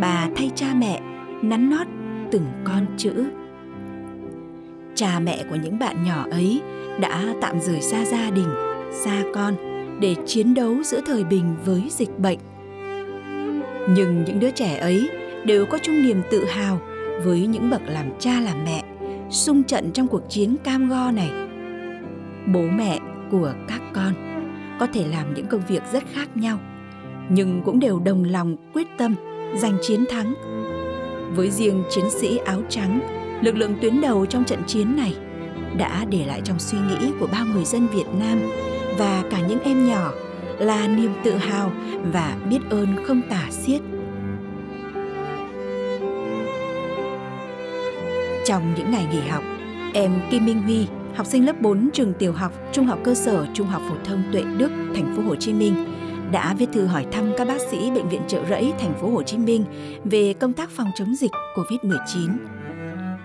bà 0.00 0.28
thay 0.36 0.50
cha 0.54 0.74
mẹ 0.74 1.00
nắn 1.42 1.70
nót 1.70 1.86
từng 2.30 2.46
con 2.64 2.86
chữ. 2.96 3.24
Cha 4.94 5.20
mẹ 5.20 5.44
của 5.50 5.56
những 5.62 5.78
bạn 5.78 6.04
nhỏ 6.04 6.26
ấy 6.30 6.60
đã 7.00 7.34
tạm 7.40 7.60
rời 7.60 7.80
xa 7.80 8.04
gia 8.04 8.30
đình, 8.30 8.48
xa 9.04 9.22
con 9.34 9.54
để 10.00 10.14
chiến 10.26 10.54
đấu 10.54 10.82
giữa 10.82 11.00
thời 11.06 11.24
bình 11.24 11.56
với 11.64 11.82
dịch 11.90 12.18
bệnh. 12.18 12.38
Nhưng 13.88 14.24
những 14.24 14.40
đứa 14.40 14.50
trẻ 14.50 14.76
ấy 14.76 15.10
đều 15.46 15.66
có 15.66 15.78
chung 15.82 16.02
niềm 16.02 16.22
tự 16.30 16.44
hào 16.44 16.80
với 17.24 17.46
những 17.46 17.70
bậc 17.70 17.82
làm 17.86 18.06
cha 18.18 18.40
làm 18.40 18.64
mẹ 18.64 18.84
xung 19.30 19.62
trận 19.62 19.90
trong 19.92 20.08
cuộc 20.08 20.22
chiến 20.28 20.56
cam 20.64 20.88
go 20.88 21.10
này. 21.10 21.30
Bố 22.54 22.60
mẹ 22.60 22.98
của 23.30 23.52
các 23.68 23.80
con 23.94 24.12
có 24.80 24.86
thể 24.86 25.04
làm 25.08 25.34
những 25.34 25.46
công 25.46 25.62
việc 25.68 25.82
rất 25.92 26.02
khác 26.12 26.36
nhau, 26.36 26.58
nhưng 27.28 27.62
cũng 27.64 27.80
đều 27.80 27.98
đồng 27.98 28.24
lòng 28.24 28.56
quyết 28.74 28.86
tâm 28.98 29.14
giành 29.56 29.76
chiến 29.82 30.04
thắng. 30.10 30.34
Với 31.36 31.50
riêng 31.50 31.82
chiến 31.90 32.04
sĩ 32.10 32.36
áo 32.36 32.62
trắng, 32.68 33.00
lực 33.42 33.56
lượng 33.56 33.74
tuyến 33.80 34.00
đầu 34.00 34.26
trong 34.26 34.44
trận 34.44 34.62
chiến 34.66 34.96
này 34.96 35.16
đã 35.78 36.04
để 36.10 36.24
lại 36.26 36.40
trong 36.44 36.58
suy 36.58 36.78
nghĩ 36.78 37.12
của 37.20 37.28
bao 37.32 37.46
người 37.46 37.64
dân 37.64 37.86
Việt 37.86 38.06
Nam 38.18 38.38
và 38.98 39.22
cả 39.30 39.38
những 39.48 39.60
em 39.64 39.86
nhỏ 39.86 40.12
là 40.58 40.88
niềm 40.88 41.12
tự 41.24 41.34
hào 41.34 41.72
và 42.12 42.36
biết 42.50 42.58
ơn 42.70 42.88
không 43.04 43.22
tả 43.30 43.46
xiết. 43.50 43.80
Trong 48.44 48.74
những 48.76 48.90
ngày 48.90 49.06
nghỉ 49.12 49.20
học, 49.28 49.42
em 49.94 50.20
Kim 50.30 50.46
Minh 50.46 50.62
Huy, 50.62 50.86
học 51.14 51.26
sinh 51.26 51.46
lớp 51.46 51.60
4 51.60 51.90
trường 51.92 52.14
tiểu 52.14 52.32
học, 52.32 52.52
trung 52.72 52.86
học 52.86 52.98
cơ 53.04 53.14
sở, 53.14 53.46
trung 53.54 53.66
học 53.66 53.82
phổ 53.88 53.94
thông 54.04 54.22
Tuệ 54.32 54.42
Đức, 54.42 54.70
thành 54.94 55.14
phố 55.16 55.22
Hồ 55.22 55.36
Chí 55.36 55.52
Minh 55.52 55.74
đã 56.32 56.54
viết 56.54 56.66
thư 56.72 56.86
hỏi 56.86 57.06
thăm 57.12 57.32
các 57.38 57.48
bác 57.48 57.60
sĩ 57.70 57.90
bệnh 57.90 58.08
viện 58.08 58.20
Trợ 58.28 58.44
Rẫy 58.50 58.72
thành 58.78 58.94
phố 59.00 59.10
Hồ 59.10 59.22
Chí 59.22 59.38
Minh 59.38 59.64
về 60.04 60.32
công 60.32 60.52
tác 60.52 60.70
phòng 60.70 60.90
chống 60.94 61.14
dịch 61.14 61.30
COVID-19. 61.54 62.36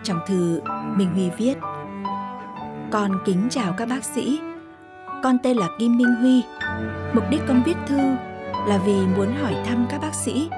Trong 0.03 0.19
thư, 0.27 0.61
Minh 0.95 1.09
Huy 1.13 1.29
viết: 1.37 1.57
Con 2.91 3.11
kính 3.25 3.47
chào 3.49 3.73
các 3.77 3.89
bác 3.89 4.03
sĩ. 4.03 4.39
Con 5.23 5.37
tên 5.43 5.57
là 5.57 5.67
Kim 5.79 5.97
Minh 5.97 6.15
Huy. 6.21 6.41
Mục 7.13 7.23
đích 7.29 7.41
con 7.47 7.63
viết 7.65 7.77
thư 7.87 7.97
là 8.67 8.81
vì 8.85 8.95
muốn 9.17 9.35
hỏi 9.41 9.55
thăm 9.65 9.85
các 9.89 10.01
bác 10.01 10.13
sĩ 10.13 10.49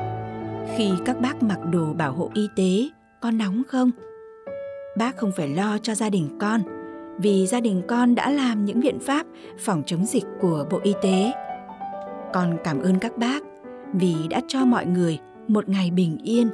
khi 0.78 0.92
các 1.06 1.22
bác 1.22 1.44
mặc 1.44 1.60
đồ 1.72 1.94
bảo 1.94 2.14
hộ 2.14 2.32
y 2.34 2.48
tế 2.56 2.90
con 3.22 3.38
nóng 3.38 3.62
không? 3.68 3.92
Bác 5.00 5.18
không 5.18 5.32
phải 5.32 5.50
lo 5.50 5.78
cho 5.78 5.96
gia 5.96 6.10
đình 6.10 6.30
con 6.40 6.62
vì 7.18 7.48
gia 7.48 7.60
đình 7.60 7.82
con 7.88 8.16
đã 8.16 8.32
làm 8.32 8.66
những 8.66 8.80
biện 8.80 9.00
pháp 9.00 9.26
phòng 9.60 9.84
chống 9.86 10.06
dịch 10.06 10.24
của 10.42 10.66
Bộ 10.72 10.80
Y 10.84 10.94
tế. 11.02 11.32
Con 12.34 12.58
cảm 12.64 12.82
ơn 12.82 13.00
các 13.00 13.18
bác 13.18 13.44
vì 13.94 14.16
đã 14.30 14.42
cho 14.48 14.66
mọi 14.66 14.86
người 14.86 15.20
một 15.48 15.70
ngày 15.70 15.92
bình 15.92 16.18
yên. 16.24 16.50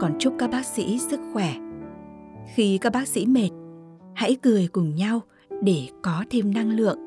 Còn 0.00 0.18
chúc 0.18 0.34
các 0.38 0.50
bác 0.50 0.66
sĩ 0.66 0.98
sức 0.98 1.20
khỏe. 1.32 1.54
Khi 2.54 2.78
các 2.78 2.92
bác 2.92 3.08
sĩ 3.08 3.26
mệt, 3.26 3.50
hãy 4.14 4.36
cười 4.42 4.68
cùng 4.72 4.94
nhau 4.94 5.20
để 5.62 5.88
có 6.02 6.24
thêm 6.30 6.54
năng 6.54 6.70
lượng. 6.70 6.98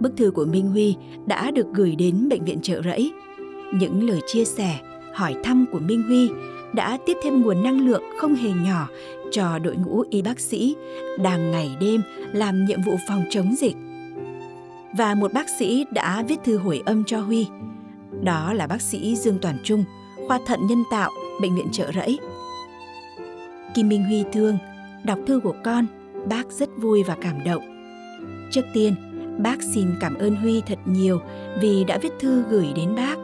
Bức 0.00 0.16
thư 0.16 0.30
của 0.30 0.44
Minh 0.44 0.70
Huy 0.70 0.96
đã 1.26 1.50
được 1.50 1.66
gửi 1.74 1.96
đến 1.96 2.28
bệnh 2.28 2.44
viện 2.44 2.58
Trợ 2.62 2.82
Rẫy. 2.82 3.12
Những 3.74 4.08
lời 4.08 4.20
chia 4.26 4.44
sẻ, 4.44 4.78
hỏi 5.14 5.34
thăm 5.44 5.66
của 5.72 5.78
Minh 5.78 6.02
Huy 6.02 6.30
đã 6.74 6.98
tiếp 7.06 7.16
thêm 7.22 7.42
nguồn 7.42 7.62
năng 7.62 7.86
lượng 7.86 8.02
không 8.18 8.34
hề 8.34 8.50
nhỏ 8.50 8.88
cho 9.30 9.58
đội 9.58 9.76
ngũ 9.76 10.04
y 10.10 10.22
bác 10.22 10.40
sĩ 10.40 10.76
đang 11.18 11.50
ngày 11.50 11.76
đêm 11.80 12.02
làm 12.32 12.64
nhiệm 12.64 12.82
vụ 12.82 12.96
phòng 13.08 13.24
chống 13.30 13.54
dịch. 13.58 13.76
Và 14.96 15.14
một 15.14 15.32
bác 15.32 15.48
sĩ 15.58 15.84
đã 15.90 16.22
viết 16.28 16.36
thư 16.44 16.58
hồi 16.58 16.82
âm 16.86 17.04
cho 17.04 17.20
Huy. 17.20 17.46
Đó 18.22 18.52
là 18.52 18.66
bác 18.66 18.82
sĩ 18.82 19.16
Dương 19.16 19.38
Toàn 19.42 19.56
Trung, 19.64 19.84
khoa 20.28 20.40
thận 20.46 20.66
nhân 20.66 20.82
tạo, 20.90 21.10
bệnh 21.40 21.56
viện 21.56 21.68
Trợ 21.72 21.92
Rẫy. 21.94 22.18
Kim 23.74 23.88
Minh 23.88 24.04
Huy 24.04 24.24
thương, 24.32 24.58
đọc 25.04 25.18
thư 25.26 25.40
của 25.40 25.54
con, 25.64 25.86
bác 26.28 26.52
rất 26.52 26.68
vui 26.76 27.02
và 27.02 27.16
cảm 27.20 27.44
động. 27.44 27.62
Trước 28.50 28.64
tiên, 28.74 28.94
bác 29.38 29.62
xin 29.62 29.86
cảm 30.00 30.14
ơn 30.14 30.36
Huy 30.36 30.60
thật 30.66 30.78
nhiều 30.84 31.20
vì 31.60 31.84
đã 31.84 31.98
viết 31.98 32.12
thư 32.20 32.42
gửi 32.50 32.66
đến 32.76 32.94
bác. 32.96 33.16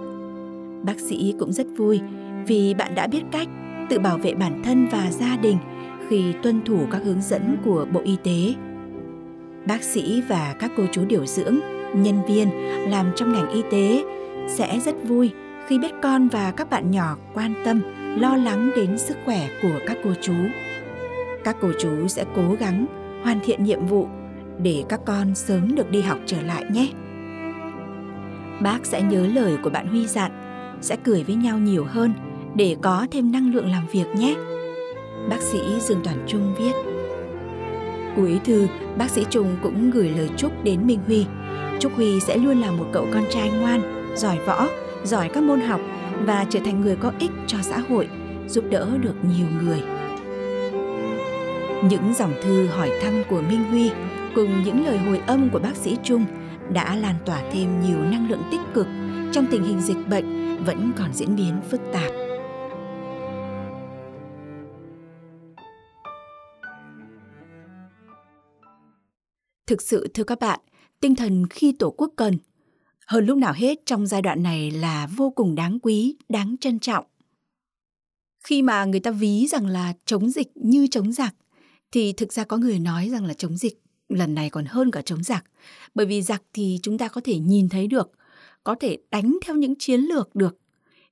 Bác 0.83 1.01
sĩ 1.01 1.35
cũng 1.39 1.53
rất 1.53 1.67
vui 1.77 2.01
vì 2.47 2.75
bạn 2.75 2.95
đã 2.95 3.07
biết 3.07 3.23
cách 3.33 3.49
tự 3.91 3.99
bảo 3.99 4.19
vệ 4.19 4.35
bản 4.35 4.63
thân 4.65 4.89
và 4.93 5.11
gia 5.11 5.37
đình 5.37 5.59
khi 6.09 6.33
tuân 6.43 6.65
thủ 6.65 6.87
các 6.91 7.03
hướng 7.05 7.23
dẫn 7.23 7.57
của 7.65 7.87
Bộ 7.93 8.01
Y 8.05 8.17
tế. 8.25 8.55
Bác 9.67 9.83
sĩ 9.83 10.23
và 10.29 10.55
các 10.59 10.71
cô 10.77 10.83
chú 10.93 11.05
điều 11.05 11.27
dưỡng, 11.27 11.59
nhân 11.95 12.23
viên 12.29 12.49
làm 12.91 13.07
trong 13.17 13.33
ngành 13.33 13.51
y 13.51 13.63
tế 13.71 14.05
sẽ 14.49 14.81
rất 14.81 14.95
vui 15.05 15.31
khi 15.67 15.79
biết 15.79 15.93
con 16.03 16.29
và 16.29 16.51
các 16.51 16.71
bạn 16.71 16.91
nhỏ 16.91 17.17
quan 17.35 17.55
tâm, 17.65 17.81
lo 18.21 18.37
lắng 18.37 18.71
đến 18.77 18.99
sức 18.99 19.17
khỏe 19.25 19.49
của 19.63 19.81
các 19.87 19.97
cô 20.05 20.11
chú. 20.23 20.35
Các 21.45 21.57
cô 21.61 21.69
chú 21.81 22.09
sẽ 22.09 22.25
cố 22.37 22.57
gắng 22.61 22.87
hoàn 23.23 23.41
thiện 23.45 23.65
nhiệm 23.65 23.87
vụ 23.87 24.09
để 24.59 24.85
các 24.89 25.01
con 25.07 25.35
sớm 25.35 25.75
được 25.75 25.91
đi 25.91 26.01
học 26.01 26.19
trở 26.27 26.43
lại 26.43 26.65
nhé. 26.71 26.89
Bác 28.61 28.87
sẽ 28.87 29.03
nhớ 29.03 29.27
lời 29.27 29.57
của 29.63 29.71
bạn 29.71 29.87
Huy 29.87 30.07
dặn, 30.07 30.31
sẽ 30.81 30.97
cười 31.05 31.25
với 31.25 31.35
nhau 31.37 31.59
nhiều 31.59 31.85
hơn 31.85 32.13
để 32.55 32.77
có 32.83 33.07
thêm 33.11 33.33
năng 33.33 33.55
lượng 33.55 33.71
làm 33.71 33.87
việc 33.93 34.07
nhé. 34.17 34.35
Bác 35.29 35.43
sĩ 35.43 35.59
Dương 35.81 36.01
Toàn 36.05 36.25
Trung 36.27 36.55
viết. 36.59 36.73
Cuối 38.17 38.41
thư, 38.45 38.67
bác 38.99 39.11
sĩ 39.11 39.25
Trung 39.31 39.57
cũng 39.63 39.91
gửi 39.91 40.09
lời 40.09 40.31
chúc 40.37 40.65
đến 40.65 40.87
Minh 40.87 41.01
Huy. 41.07 41.27
Chúc 41.81 41.93
Huy 41.97 42.21
sẽ 42.21 42.37
luôn 42.37 42.61
là 42.61 42.71
một 42.71 42.87
cậu 42.93 43.07
con 43.13 43.25
trai 43.31 43.51
ngoan, 43.51 43.81
giỏi 44.17 44.39
võ, 44.47 44.69
giỏi 45.05 45.29
các 45.29 45.43
môn 45.43 45.61
học 45.61 45.81
và 46.25 46.47
trở 46.51 46.61
thành 46.65 46.81
người 46.81 46.97
có 46.97 47.13
ích 47.19 47.31
cho 47.47 47.59
xã 47.63 47.79
hội, 47.79 48.09
giúp 48.49 48.65
đỡ 48.71 48.89
được 49.01 49.15
nhiều 49.37 49.47
người. 49.63 49.83
Những 51.91 52.15
dòng 52.17 52.33
thư 52.43 52.67
hỏi 52.67 52.91
thăm 53.03 53.23
của 53.31 53.43
Minh 53.43 53.65
Huy 53.65 53.91
cùng 54.35 54.63
những 54.65 54.87
lời 54.87 54.99
hồi 54.99 55.21
âm 55.27 55.51
của 55.51 55.59
bác 55.59 55.77
sĩ 55.77 55.97
Trung 56.03 56.25
đã 56.73 56.97
lan 56.97 57.15
tỏa 57.27 57.43
thêm 57.53 57.81
nhiều 57.83 57.99
năng 57.99 58.31
lượng 58.31 58.43
tích 58.51 58.61
cực 58.75 58.87
trong 59.33 59.47
tình 59.51 59.65
hình 59.65 59.81
dịch 59.81 60.09
bệnh 60.09 60.57
vẫn 60.65 60.93
còn 60.99 61.13
diễn 61.13 61.37
biến 61.37 61.55
phức 61.71 61.81
tạp. 61.93 62.14
Thực 69.67 69.83
sự 69.83 70.09
thưa 70.15 70.25
các 70.25 70.41
bạn, 70.41 70.61
tinh 71.01 71.15
thần 71.15 71.47
khi 71.51 71.73
Tổ 71.79 71.91
quốc 71.91 72.13
cần 72.17 72.39
hơn 73.07 73.27
lúc 73.27 73.39
nào 73.39 73.53
hết 73.57 73.87
trong 73.87 74.07
giai 74.07 74.23
đoạn 74.23 74.43
này 74.43 74.71
là 74.71 75.09
vô 75.17 75.31
cùng 75.31 75.55
đáng 75.55 75.79
quý, 75.83 76.17
đáng 76.29 76.57
trân 76.61 76.79
trọng. 76.79 77.05
Khi 78.45 78.63
mà 78.63 78.85
người 78.85 79.01
ta 79.01 79.11
ví 79.11 79.47
rằng 79.47 79.67
là 79.67 79.93
chống 80.05 80.31
dịch 80.31 80.53
như 80.55 80.87
chống 80.87 81.13
giặc 81.13 81.35
thì 81.93 82.13
thực 82.13 82.33
ra 82.33 82.45
có 82.45 82.57
người 82.57 82.79
nói 82.79 83.09
rằng 83.09 83.25
là 83.25 83.35
chống 83.35 83.57
dịch 83.57 83.83
lần 84.09 84.35
này 84.35 84.51
còn 84.51 84.65
hơn 84.65 84.91
cả 84.91 85.03
chống 85.03 85.23
giặc. 85.23 85.45
Bởi 85.95 86.07
vì 86.07 86.23
giặc 86.23 86.43
thì 86.53 86.79
chúng 86.83 86.99
ta 86.99 87.09
có 87.09 87.21
thể 87.25 87.39
nhìn 87.39 87.69
thấy 87.69 87.87
được, 87.87 88.13
có 88.65 88.75
thể 88.81 88.99
đánh 89.11 89.39
theo 89.45 89.57
những 89.57 89.75
chiến 89.79 90.01
lược 90.01 90.35
được. 90.35 90.59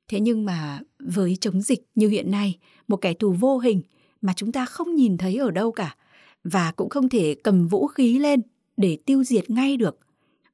Thế 0.08 0.20
nhưng 0.20 0.44
mà 0.44 0.80
với 0.98 1.36
chống 1.40 1.62
dịch 1.62 1.80
như 1.94 2.08
hiện 2.08 2.30
nay, 2.30 2.58
một 2.88 2.96
kẻ 2.96 3.14
thù 3.14 3.32
vô 3.32 3.58
hình 3.58 3.82
mà 4.20 4.32
chúng 4.36 4.52
ta 4.52 4.66
không 4.66 4.94
nhìn 4.94 5.18
thấy 5.18 5.36
ở 5.36 5.50
đâu 5.50 5.72
cả 5.72 5.96
và 6.44 6.72
cũng 6.76 6.88
không 6.88 7.08
thể 7.08 7.34
cầm 7.44 7.68
vũ 7.68 7.86
khí 7.86 8.18
lên 8.18 8.42
để 8.76 8.98
tiêu 9.06 9.24
diệt 9.24 9.50
ngay 9.50 9.76
được, 9.76 9.98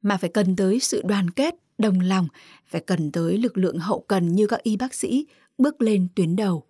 mà 0.03 0.17
phải 0.17 0.31
cần 0.31 0.57
tới 0.57 0.81
sự 0.81 1.03
đoàn 1.05 1.31
kết, 1.31 1.55
đồng 1.79 2.01
lòng, 2.01 2.29
phải 2.67 2.81
cần 2.81 3.13
tới 3.13 3.39
lực 3.39 3.59
lượng 3.59 3.79
hậu 3.79 4.01
cần 4.01 4.35
như 4.35 4.47
các 4.47 4.63
y 4.63 4.77
bác 4.77 4.95
sĩ 4.95 5.27
bước 5.59 5.83
lên 5.83 6.09
tuyến 6.15 6.37
đầu. 6.37 6.65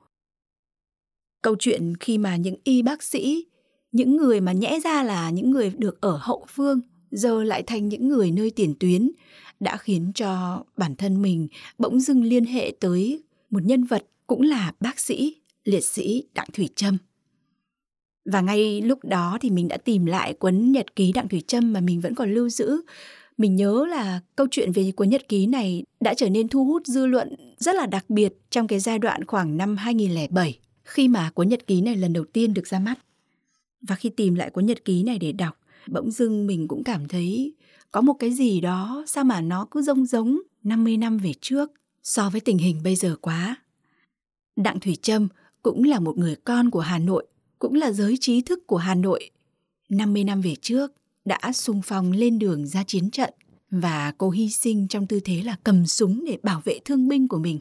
Câu 1.42 1.56
chuyện 1.58 1.96
khi 2.00 2.18
mà 2.18 2.36
những 2.36 2.56
y 2.64 2.82
bác 2.82 3.02
sĩ, 3.02 3.46
những 3.92 4.16
người 4.16 4.40
mà 4.40 4.52
nhẽ 4.52 4.78
ra 4.84 5.02
là 5.02 5.30
những 5.30 5.50
người 5.50 5.70
được 5.78 6.00
ở 6.00 6.18
hậu 6.20 6.46
phương, 6.48 6.80
giờ 7.10 7.44
lại 7.44 7.62
thành 7.62 7.88
những 7.88 8.08
người 8.08 8.30
nơi 8.30 8.50
tiền 8.50 8.74
tuyến, 8.80 9.10
đã 9.60 9.76
khiến 9.76 10.12
cho 10.14 10.64
bản 10.76 10.96
thân 10.96 11.22
mình 11.22 11.48
bỗng 11.78 12.00
dưng 12.00 12.22
liên 12.22 12.44
hệ 12.44 12.72
tới 12.80 13.22
một 13.50 13.62
nhân 13.64 13.84
vật 13.84 14.06
cũng 14.26 14.42
là 14.42 14.72
bác 14.80 15.00
sĩ, 15.00 15.36
liệt 15.64 15.84
sĩ 15.84 16.24
đặng 16.34 16.48
thủy 16.52 16.68
trâm. 16.74 16.98
Và 18.32 18.40
ngay 18.40 18.80
lúc 18.80 19.04
đó 19.04 19.38
thì 19.40 19.50
mình 19.50 19.68
đã 19.68 19.76
tìm 19.76 20.06
lại 20.06 20.34
cuốn 20.34 20.72
nhật 20.72 20.96
ký 20.96 21.12
Đặng 21.12 21.28
Thủy 21.28 21.42
Trâm 21.46 21.72
mà 21.72 21.80
mình 21.80 22.00
vẫn 22.00 22.14
còn 22.14 22.34
lưu 22.34 22.48
giữ. 22.48 22.80
Mình 23.38 23.56
nhớ 23.56 23.86
là 23.90 24.20
câu 24.36 24.46
chuyện 24.50 24.72
về 24.72 24.92
cuốn 24.96 25.08
nhật 25.08 25.28
ký 25.28 25.46
này 25.46 25.84
đã 26.00 26.14
trở 26.14 26.28
nên 26.28 26.48
thu 26.48 26.64
hút 26.64 26.86
dư 26.86 27.06
luận 27.06 27.34
rất 27.58 27.76
là 27.76 27.86
đặc 27.86 28.04
biệt 28.10 28.36
trong 28.50 28.66
cái 28.66 28.78
giai 28.78 28.98
đoạn 28.98 29.24
khoảng 29.24 29.56
năm 29.56 29.76
2007 29.76 30.58
khi 30.84 31.08
mà 31.08 31.30
cuốn 31.30 31.48
nhật 31.48 31.66
ký 31.66 31.80
này 31.80 31.96
lần 31.96 32.12
đầu 32.12 32.24
tiên 32.24 32.54
được 32.54 32.66
ra 32.66 32.78
mắt. 32.78 32.98
Và 33.80 33.94
khi 33.94 34.08
tìm 34.08 34.34
lại 34.34 34.50
cuốn 34.50 34.66
nhật 34.66 34.84
ký 34.84 35.02
này 35.02 35.18
để 35.18 35.32
đọc, 35.32 35.58
bỗng 35.86 36.10
dưng 36.10 36.46
mình 36.46 36.68
cũng 36.68 36.84
cảm 36.84 37.08
thấy 37.08 37.52
có 37.92 38.00
một 38.00 38.14
cái 38.14 38.30
gì 38.30 38.60
đó 38.60 39.04
sao 39.06 39.24
mà 39.24 39.40
nó 39.40 39.66
cứ 39.70 39.82
rông 39.82 40.06
giống 40.06 40.38
50 40.62 40.96
năm 40.96 41.18
về 41.18 41.32
trước 41.40 41.72
so 42.02 42.30
với 42.30 42.40
tình 42.40 42.58
hình 42.58 42.80
bây 42.84 42.96
giờ 42.96 43.16
quá. 43.20 43.56
Đặng 44.56 44.80
Thủy 44.80 44.96
Trâm 45.02 45.28
cũng 45.62 45.84
là 45.84 46.00
một 46.00 46.18
người 46.18 46.36
con 46.44 46.70
của 46.70 46.80
Hà 46.80 46.98
Nội, 46.98 47.26
cũng 47.58 47.74
là 47.74 47.90
giới 47.90 48.16
trí 48.20 48.42
thức 48.42 48.66
của 48.66 48.76
Hà 48.76 48.94
Nội. 48.94 49.30
50 49.88 50.24
năm 50.24 50.40
về 50.40 50.54
trước 50.60 50.92
đã 51.24 51.52
sung 51.52 51.80
phong 51.84 52.12
lên 52.12 52.38
đường 52.38 52.66
ra 52.66 52.84
chiến 52.84 53.10
trận 53.10 53.34
và 53.70 54.12
cô 54.18 54.30
hy 54.30 54.50
sinh 54.50 54.88
trong 54.88 55.06
tư 55.06 55.20
thế 55.24 55.42
là 55.42 55.56
cầm 55.64 55.86
súng 55.86 56.24
để 56.26 56.38
bảo 56.42 56.62
vệ 56.64 56.78
thương 56.84 57.08
binh 57.08 57.28
của 57.28 57.38
mình. 57.38 57.58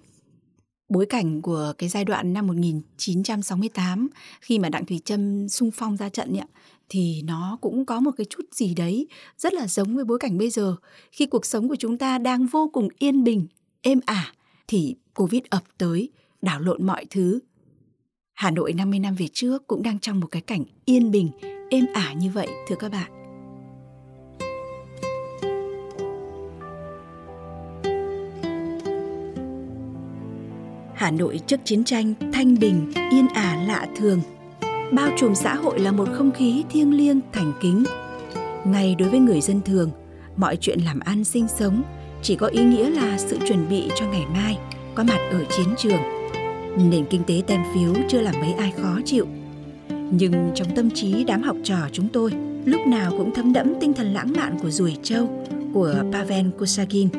Bối 0.90 1.06
cảnh 1.06 1.42
của 1.42 1.74
cái 1.78 1.90
giai 1.90 2.06
đoạn 2.06 2.34
năm 2.34 2.48
1968 2.48 4.08
khi 4.42 4.60
mà 4.60 4.70
Đặng 4.70 4.86
Thùy 4.86 5.02
Trâm 5.06 5.50
sung 5.50 5.72
phong 5.72 5.98
ra 5.98 6.10
trận 6.10 6.38
ấy, 6.38 6.48
thì 6.90 7.22
nó 7.22 7.58
cũng 7.62 7.86
có 7.86 8.00
một 8.00 8.12
cái 8.18 8.26
chút 8.30 8.44
gì 8.52 8.74
đấy 8.74 9.08
rất 9.38 9.54
là 9.54 9.68
giống 9.68 9.96
với 9.96 10.06
bối 10.06 10.20
cảnh 10.20 10.38
bây 10.38 10.50
giờ 10.50 10.76
khi 11.12 11.26
cuộc 11.26 11.46
sống 11.46 11.70
của 11.70 11.76
chúng 11.76 11.98
ta 11.98 12.18
đang 12.18 12.46
vô 12.46 12.70
cùng 12.74 12.88
yên 13.00 13.24
bình, 13.24 13.48
êm 13.82 14.00
ả 14.06 14.34
thì 14.68 14.96
Covid 15.14 15.42
ập 15.50 15.64
tới, 15.78 16.10
đảo 16.42 16.60
lộn 16.60 16.86
mọi 16.86 17.06
thứ. 17.10 17.40
Hà 18.38 18.52
Nội 18.52 18.74
50 18.74 19.00
năm 19.00 19.16
về 19.16 19.28
trước 19.34 19.68
cũng 19.68 19.84
đang 19.84 20.00
trong 20.00 20.20
một 20.20 20.28
cái 20.32 20.42
cảnh 20.42 20.64
yên 20.86 21.12
bình, 21.12 21.30
êm 21.70 21.86
ả 21.94 22.14
như 22.14 22.30
vậy 22.34 22.48
thưa 22.68 22.76
các 22.76 22.92
bạn. 22.92 23.12
Hà 30.96 31.12
Nội 31.12 31.40
trước 31.48 31.60
chiến 31.64 31.84
tranh 31.84 32.14
thanh 32.34 32.60
bình, 32.60 32.92
yên 33.12 33.28
ả 33.28 33.64
lạ 33.68 33.88
thường. 33.98 34.22
Bao 34.92 35.10
trùm 35.18 35.34
xã 35.34 35.56
hội 35.56 35.80
là 35.80 35.92
một 35.92 36.08
không 36.14 36.32
khí 36.32 36.64
thiêng 36.70 36.94
liêng 36.94 37.20
thành 37.34 37.54
kính. 37.62 37.84
Ngay 38.66 38.96
đối 38.96 39.10
với 39.10 39.20
người 39.20 39.42
dân 39.42 39.62
thường, 39.62 39.92
mọi 40.36 40.58
chuyện 40.62 40.80
làm 40.80 41.00
ăn 41.00 41.24
sinh 41.24 41.48
sống 41.48 41.84
chỉ 42.22 42.36
có 42.36 42.48
ý 42.48 42.64
nghĩa 42.64 42.90
là 42.90 43.18
sự 43.18 43.40
chuẩn 43.48 43.70
bị 43.70 43.90
cho 43.96 44.06
ngày 44.06 44.26
mai 44.34 44.58
có 44.96 45.04
mặt 45.04 45.30
ở 45.32 45.46
chiến 45.58 45.68
trường. 45.78 46.17
Nền 46.78 47.06
kinh 47.10 47.24
tế 47.24 47.42
tem 47.48 47.62
phiếu 47.74 47.94
chưa 48.10 48.22
làm 48.22 48.36
mấy 48.42 48.54
ai 48.54 48.74
khó 48.82 49.00
chịu. 49.06 49.28
Nhưng 49.90 50.52
trong 50.56 50.76
tâm 50.76 50.90
trí 50.90 51.24
đám 51.24 51.42
học 51.42 51.58
trò 51.64 51.78
chúng 51.92 52.08
tôi, 52.08 52.32
lúc 52.66 52.82
nào 52.88 53.12
cũng 53.18 53.34
thấm 53.34 53.54
đẫm 53.54 53.74
tinh 53.82 53.94
thần 53.94 54.14
lãng 54.14 54.34
mạn 54.38 54.58
của 54.62 54.70
Ruồi 54.70 54.98
Châu, 55.04 55.46
của 55.74 55.96
Pavel 56.14 56.46
Kosagin 56.60 57.10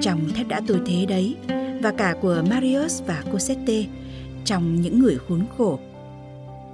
trong 0.00 0.20
thép 0.34 0.48
đã 0.48 0.60
tôi 0.66 0.80
thế 0.86 1.06
đấy 1.06 1.36
và 1.82 1.92
cả 1.92 2.14
của 2.20 2.42
Marius 2.50 3.02
và 3.06 3.22
Cosette 3.32 3.84
trong 4.44 4.82
những 4.82 4.98
người 4.98 5.18
khốn 5.28 5.44
khổ. 5.58 5.78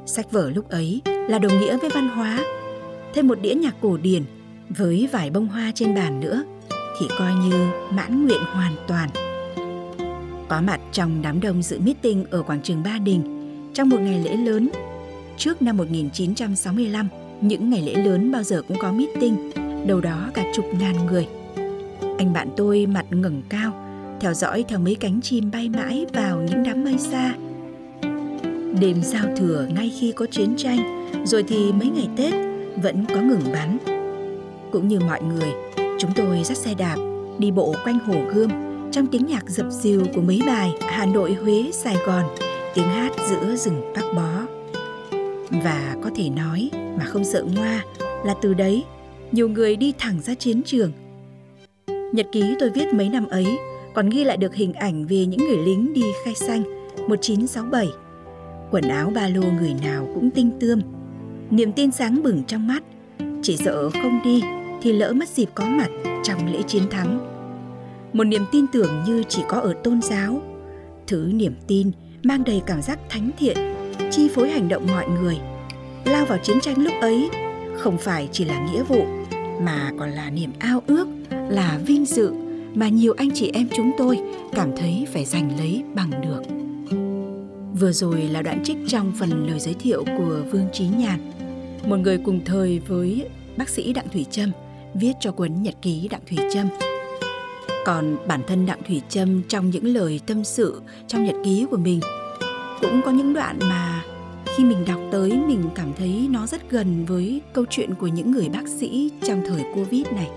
Sách 0.07 0.33
vở 0.33 0.50
lúc 0.50 0.68
ấy 0.68 1.00
là 1.07 1.38
đồng 1.38 1.61
nghĩa 1.61 1.76
với 1.76 1.90
văn 1.90 2.09
hóa, 2.09 2.44
thêm 3.14 3.28
một 3.28 3.38
đĩa 3.42 3.54
nhạc 3.54 3.74
cổ 3.80 3.96
điển 3.96 4.22
với 4.68 5.09
vài 5.12 5.30
bông 5.30 5.46
hoa 5.46 5.72
trên 5.74 5.94
bàn 5.94 6.20
nữa 6.20 6.44
thì 7.00 7.07
coi 7.18 7.33
như 7.35 7.66
mãn 7.90 8.26
nguyện 8.26 8.40
hoàn 8.52 8.72
toàn. 8.88 9.09
Có 10.48 10.61
mặt 10.61 10.80
trong 10.92 11.22
đám 11.22 11.40
đông 11.40 11.62
dự 11.62 11.78
meeting 11.78 12.24
ở 12.30 12.42
quảng 12.42 12.61
trường 12.62 12.83
Ba 12.83 12.98
Đình 12.98 13.22
trong 13.74 13.88
một 13.88 14.00
ngày 14.00 14.18
lễ 14.24 14.37
lớn 14.37 14.70
trước 15.37 15.62
năm 15.62 15.76
1965, 15.76 17.09
những 17.40 17.70
ngày 17.70 17.83
lễ 17.83 17.94
lớn 17.94 18.33
bao 18.33 18.42
giờ 18.42 18.62
cũng 18.68 18.78
có 18.78 18.92
meeting, 18.92 19.50
đâu 19.87 20.00
đó 20.00 20.30
cả 20.35 20.44
chục 20.54 20.64
ngàn 20.80 21.07
người. 21.07 21.28
Anh 22.18 22.33
bạn 22.33 22.48
tôi 22.57 22.87
mặt 22.87 23.07
ngẩng 23.11 23.42
cao, 23.48 23.72
theo 24.20 24.35
dõi 24.35 24.64
theo 24.68 24.78
mấy 24.78 24.94
cánh 24.94 25.20
chim 25.20 25.50
bay 25.50 25.68
mãi 25.68 26.07
vào 26.12 26.42
những 26.42 26.62
đám 26.62 26.85
mây 26.85 26.98
xa. 26.98 27.35
Đêm 28.80 29.02
giao 29.02 29.26
thừa 29.37 29.66
ngay 29.74 29.92
khi 30.00 30.12
có 30.12 30.26
chiến 30.26 30.54
tranh, 30.57 31.09
rồi 31.24 31.42
thì 31.48 31.72
mấy 31.72 31.88
ngày 31.88 32.09
Tết 32.16 32.35
vẫn 32.83 33.04
có 33.14 33.20
ngừng 33.20 33.52
bắn. 33.52 33.78
Cũng 34.72 34.88
như 34.88 35.00
mọi 35.00 35.22
người, 35.22 35.52
chúng 35.98 36.11
tôi 36.16 36.44
dắt 36.44 36.57
xe 36.57 36.74
đạp, 36.74 36.96
đi 37.38 37.50
bộ 37.50 37.74
quanh 37.85 37.98
hồ 37.98 38.14
Gươm 38.35 38.73
trong 38.94 39.07
tiếng 39.07 39.26
nhạc 39.26 39.50
dập 39.50 39.66
dìu 39.70 40.02
của 40.14 40.20
mấy 40.20 40.40
bài 40.46 40.72
Hà 40.80 41.07
Nội, 41.07 41.35
Huế, 41.35 41.70
Sài 41.72 41.96
Gòn, 42.07 42.24
tiếng 42.74 42.85
hát 42.85 43.12
giữa 43.28 43.57
rừng 43.57 43.92
Bắc 43.96 44.02
Bó. 44.16 44.46
Và 45.50 45.96
có 46.02 46.11
thể 46.16 46.28
nói 46.28 46.70
mà 46.98 47.04
không 47.04 47.24
sợ 47.24 47.44
ngoa 47.54 47.85
là 48.24 48.35
từ 48.42 48.54
đấy 48.54 48.85
nhiều 49.33 49.48
người 49.48 49.76
đi 49.76 49.92
thẳng 49.98 50.20
ra 50.20 50.35
chiến 50.35 50.62
trường. 50.62 50.92
Nhật 52.12 52.26
ký 52.33 52.54
tôi 52.61 52.70
viết 52.70 52.92
mấy 52.92 53.09
năm 53.09 53.26
ấy 53.26 53.59
còn 53.94 54.11
ghi 54.11 54.24
lại 54.24 54.37
được 54.37 54.54
hình 54.54 54.72
ảnh 54.72 55.07
về 55.07 55.26
những 55.26 55.40
người 55.48 55.59
lính 55.59 55.92
đi 55.92 56.04
khai 56.24 56.35
xanh 56.35 56.62
1967. 57.09 57.88
Quần 58.70 58.88
áo 58.88 59.11
ba 59.14 59.28
lô 59.28 59.42
người 59.61 59.74
nào 59.83 60.09
cũng 60.14 60.30
tinh 60.30 60.50
tươm, 60.61 60.80
niềm 61.50 61.72
tin 61.72 61.90
sáng 61.90 62.22
bừng 62.22 62.42
trong 62.46 62.66
mắt, 62.66 62.83
chỉ 63.42 63.57
sợ 63.57 63.90
không 63.90 64.20
đi 64.24 64.42
thì 64.83 64.92
lỡ 64.92 65.12
mất 65.12 65.28
dịp 65.28 65.48
có 65.54 65.64
mặt 65.64 65.88
trong 66.24 66.52
lễ 66.52 66.62
chiến 66.66 66.83
thắng. 66.90 67.34
Một 68.14 68.24
niềm 68.24 68.44
tin 68.53 68.66
tưởng 68.66 69.05
như 69.07 69.22
chỉ 69.29 69.42
có 69.48 69.59
ở 69.59 69.74
tôn 69.85 70.03
giáo, 70.03 70.42
thứ 71.07 71.31
niềm 71.35 71.55
tin 71.66 71.90
mang 72.22 72.44
đầy 72.44 72.62
cảm 72.66 72.83
giác 72.83 72.98
thánh 73.09 73.31
thiện, 73.38 73.57
chi 74.11 74.29
phối 74.29 74.50
hành 74.50 74.68
động 74.68 74.87
mọi 74.87 75.09
người. 75.09 75.38
Lao 76.05 76.24
vào 76.24 76.38
chiến 76.38 76.61
tranh 76.61 76.83
lúc 76.83 76.92
ấy 77.00 77.29
không 77.79 77.98
phải 77.98 78.29
chỉ 78.33 78.44
là 78.44 78.66
nghĩa 78.66 78.83
vụ 78.83 79.07
mà 79.61 79.92
còn 79.98 80.11
là 80.11 80.31
niềm 80.31 80.53
ao 80.59 80.83
ước, 80.87 81.09
là 81.31 81.81
vinh 81.87 82.05
dự 82.05 82.33
mà 82.74 82.88
nhiều 82.88 83.14
anh 83.16 83.31
chị 83.35 83.50
em 83.55 83.68
chúng 83.77 83.90
tôi 83.98 84.18
cảm 84.53 84.77
thấy 84.77 85.07
phải 85.12 85.24
giành 85.24 85.59
lấy 85.59 85.85
bằng 85.94 86.11
được. 86.11 86.42
Vừa 87.81 87.92
rồi 87.92 88.22
là 88.22 88.42
đoạn 88.42 88.64
trích 88.64 88.77
trong 88.88 89.12
phần 89.18 89.46
lời 89.48 89.61
giới 89.61 89.74
thiệu 89.74 90.05
của 90.18 90.42
Vương 90.50 90.66
Trí 90.72 90.87
Nhàn, 90.98 91.33
một 91.87 91.96
người 91.96 92.18
cùng 92.18 92.40
thời 92.44 92.79
với 92.79 93.29
bác 93.57 93.68
sĩ 93.68 93.92
Đặng 93.92 94.09
Thủy 94.12 94.27
Trâm, 94.31 94.50
viết 94.94 95.12
cho 95.20 95.33
cuốn 95.33 95.62
nhật 95.62 95.74
ký 95.83 96.09
Đặng 96.09 96.22
Thủy 96.29 96.38
Trâm. 96.55 96.66
Còn 97.85 98.16
bản 98.27 98.40
thân 98.47 98.66
Đặng 98.66 98.83
Thủy 98.87 99.03
Trâm 99.09 99.42
trong 99.49 99.70
những 99.70 99.85
lời 99.87 100.20
tâm 100.27 100.44
sự 100.44 100.81
trong 101.09 101.25
nhật 101.25 101.35
ký 101.44 101.66
của 101.70 101.77
mình 101.77 102.01
cũng 102.81 103.01
có 103.05 103.11
những 103.11 103.35
đoạn 103.35 103.59
mà 103.61 104.03
khi 104.57 104.64
mình 104.64 104.85
đọc 104.87 105.01
tới 105.12 105.33
mình 105.47 105.62
cảm 105.75 105.92
thấy 105.99 106.29
nó 106.31 106.47
rất 106.47 106.70
gần 106.70 107.05
với 107.05 107.40
câu 107.53 107.64
chuyện 107.70 107.94
của 107.94 108.07
những 108.07 108.31
người 108.31 108.49
bác 108.49 108.68
sĩ 108.68 109.11
trong 109.23 109.42
thời 109.47 109.62
Covid 109.75 110.07
này. 110.07 110.29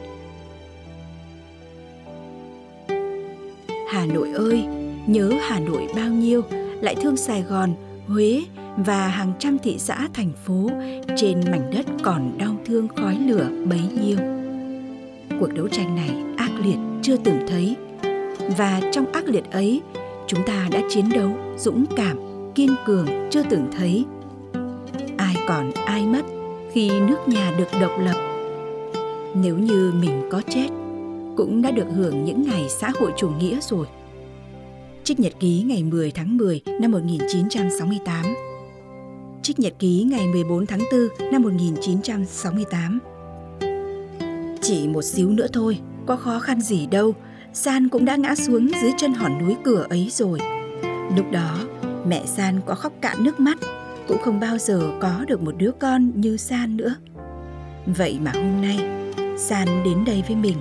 Hà 3.91 4.05
Nội 4.05 4.31
ơi, 4.31 4.65
nhớ 5.07 5.31
Hà 5.41 5.59
Nội 5.59 5.87
bao 5.95 6.09
nhiêu, 6.09 6.41
lại 6.81 6.95
thương 6.95 7.17
Sài 7.17 7.41
Gòn, 7.41 7.73
Huế 8.07 8.43
và 8.77 9.07
hàng 9.07 9.33
trăm 9.39 9.57
thị 9.63 9.75
xã 9.77 10.07
thành 10.13 10.31
phố 10.45 10.69
trên 11.15 11.41
mảnh 11.51 11.71
đất 11.75 11.85
còn 12.03 12.37
đau 12.37 12.55
thương 12.65 12.87
khói 12.87 13.17
lửa 13.27 13.49
bấy 13.65 13.81
nhiêu. 13.81 14.17
Cuộc 15.39 15.53
đấu 15.53 15.67
tranh 15.67 15.95
này 15.95 16.09
ác 16.37 16.51
liệt 16.63 16.86
chưa 17.01 17.17
từng 17.17 17.39
thấy. 17.47 17.75
Và 18.57 18.81
trong 18.91 19.11
ác 19.11 19.25
liệt 19.27 19.51
ấy 19.51 19.81
chúng 20.27 20.43
ta 20.45 20.67
đã 20.71 20.81
chiến 20.89 21.05
đấu 21.13 21.29
dũng 21.57 21.85
cảm 21.95 22.17
kiên 22.55 22.75
cường 22.85 23.07
chưa 23.29 23.43
từng 23.49 23.67
thấy. 23.77 24.05
Ai 25.17 25.35
còn 25.47 25.71
ai 25.85 26.05
mất 26.05 26.25
khi 26.71 26.89
nước 26.99 27.27
nhà 27.27 27.53
được 27.57 27.67
độc 27.81 27.91
lập? 27.99 28.15
Nếu 29.35 29.57
như 29.57 29.93
mình 30.01 30.29
có 30.31 30.41
chết 30.49 30.67
cũng 31.37 31.61
đã 31.61 31.71
được 31.71 31.87
hưởng 31.95 32.23
những 32.23 32.43
ngày 32.43 32.65
xã 32.69 32.91
hội 32.99 33.11
chủ 33.17 33.29
nghĩa 33.29 33.59
rồi. 33.61 33.87
Trích 35.03 35.19
nhật 35.19 35.33
ký 35.39 35.63
ngày 35.67 35.83
10 35.83 36.11
tháng 36.11 36.37
10 36.37 36.61
năm 36.81 36.91
1968 36.91 38.25
Trích 39.41 39.59
nhật 39.59 39.73
ký 39.79 40.03
ngày 40.11 40.27
14 40.27 40.65
tháng 40.65 40.79
4 41.19 41.31
năm 41.31 41.41
1968 41.41 42.99
Chỉ 44.61 44.87
một 44.87 45.01
xíu 45.01 45.29
nữa 45.29 45.47
thôi, 45.53 45.79
có 46.07 46.15
khó 46.15 46.39
khăn 46.39 46.61
gì 46.61 46.87
đâu, 46.91 47.15
San 47.53 47.89
cũng 47.89 48.05
đã 48.05 48.15
ngã 48.15 48.35
xuống 48.35 48.69
dưới 48.81 48.91
chân 48.97 49.13
hòn 49.13 49.37
núi 49.45 49.55
cửa 49.63 49.85
ấy 49.89 50.07
rồi. 50.11 50.39
Lúc 51.15 51.25
đó, 51.31 51.57
mẹ 52.07 52.25
San 52.25 52.61
có 52.65 52.75
khóc 52.75 52.93
cạn 53.01 53.23
nước 53.23 53.39
mắt, 53.39 53.57
cũng 54.07 54.17
không 54.21 54.39
bao 54.39 54.57
giờ 54.57 54.91
có 54.99 55.25
được 55.27 55.41
một 55.41 55.55
đứa 55.57 55.71
con 55.79 56.11
như 56.15 56.37
San 56.37 56.77
nữa. 56.77 56.95
Vậy 57.85 58.19
mà 58.21 58.31
hôm 58.33 58.61
nay, 58.61 58.79
San 59.37 59.67
đến 59.85 60.05
đây 60.05 60.23
với 60.27 60.35
mình 60.35 60.57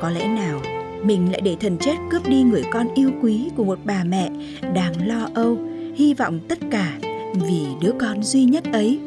có 0.00 0.10
lẽ 0.10 0.28
nào 0.28 0.60
mình 1.04 1.32
lại 1.32 1.40
để 1.40 1.56
thần 1.60 1.78
chết 1.78 1.96
cướp 2.10 2.28
đi 2.28 2.42
người 2.42 2.62
con 2.72 2.94
yêu 2.94 3.10
quý 3.22 3.50
của 3.56 3.64
một 3.64 3.78
bà 3.84 4.04
mẹ 4.04 4.30
đang 4.74 5.08
lo 5.08 5.28
âu 5.34 5.58
hy 5.94 6.14
vọng 6.14 6.40
tất 6.48 6.58
cả 6.70 6.98
vì 7.34 7.66
đứa 7.82 7.92
con 7.98 8.22
duy 8.22 8.44
nhất 8.44 8.64
ấy 8.72 9.00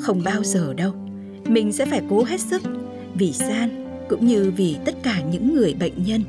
không 0.00 0.22
bao 0.24 0.44
giờ 0.44 0.74
đâu 0.74 0.92
mình 1.44 1.72
sẽ 1.72 1.86
phải 1.86 2.02
cố 2.10 2.24
hết 2.24 2.40
sức 2.40 2.62
vì 3.14 3.32
san 3.32 3.81
cũng 4.08 4.26
như 4.26 4.52
vì 4.56 4.76
tất 4.84 4.94
cả 5.02 5.22
những 5.22 5.54
người 5.54 5.74
bệnh 5.74 6.04
nhân. 6.04 6.22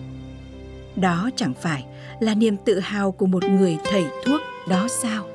Đó 0.95 1.29
chẳng 1.35 1.53
phải 1.61 1.85
là 2.19 2.35
niềm 2.35 2.55
tự 2.65 2.79
hào 2.79 3.11
của 3.11 3.25
một 3.25 3.43
người 3.43 3.77
thầy 3.83 4.05
thuốc 4.25 4.41
đó 4.69 4.87
sao? 4.89 5.29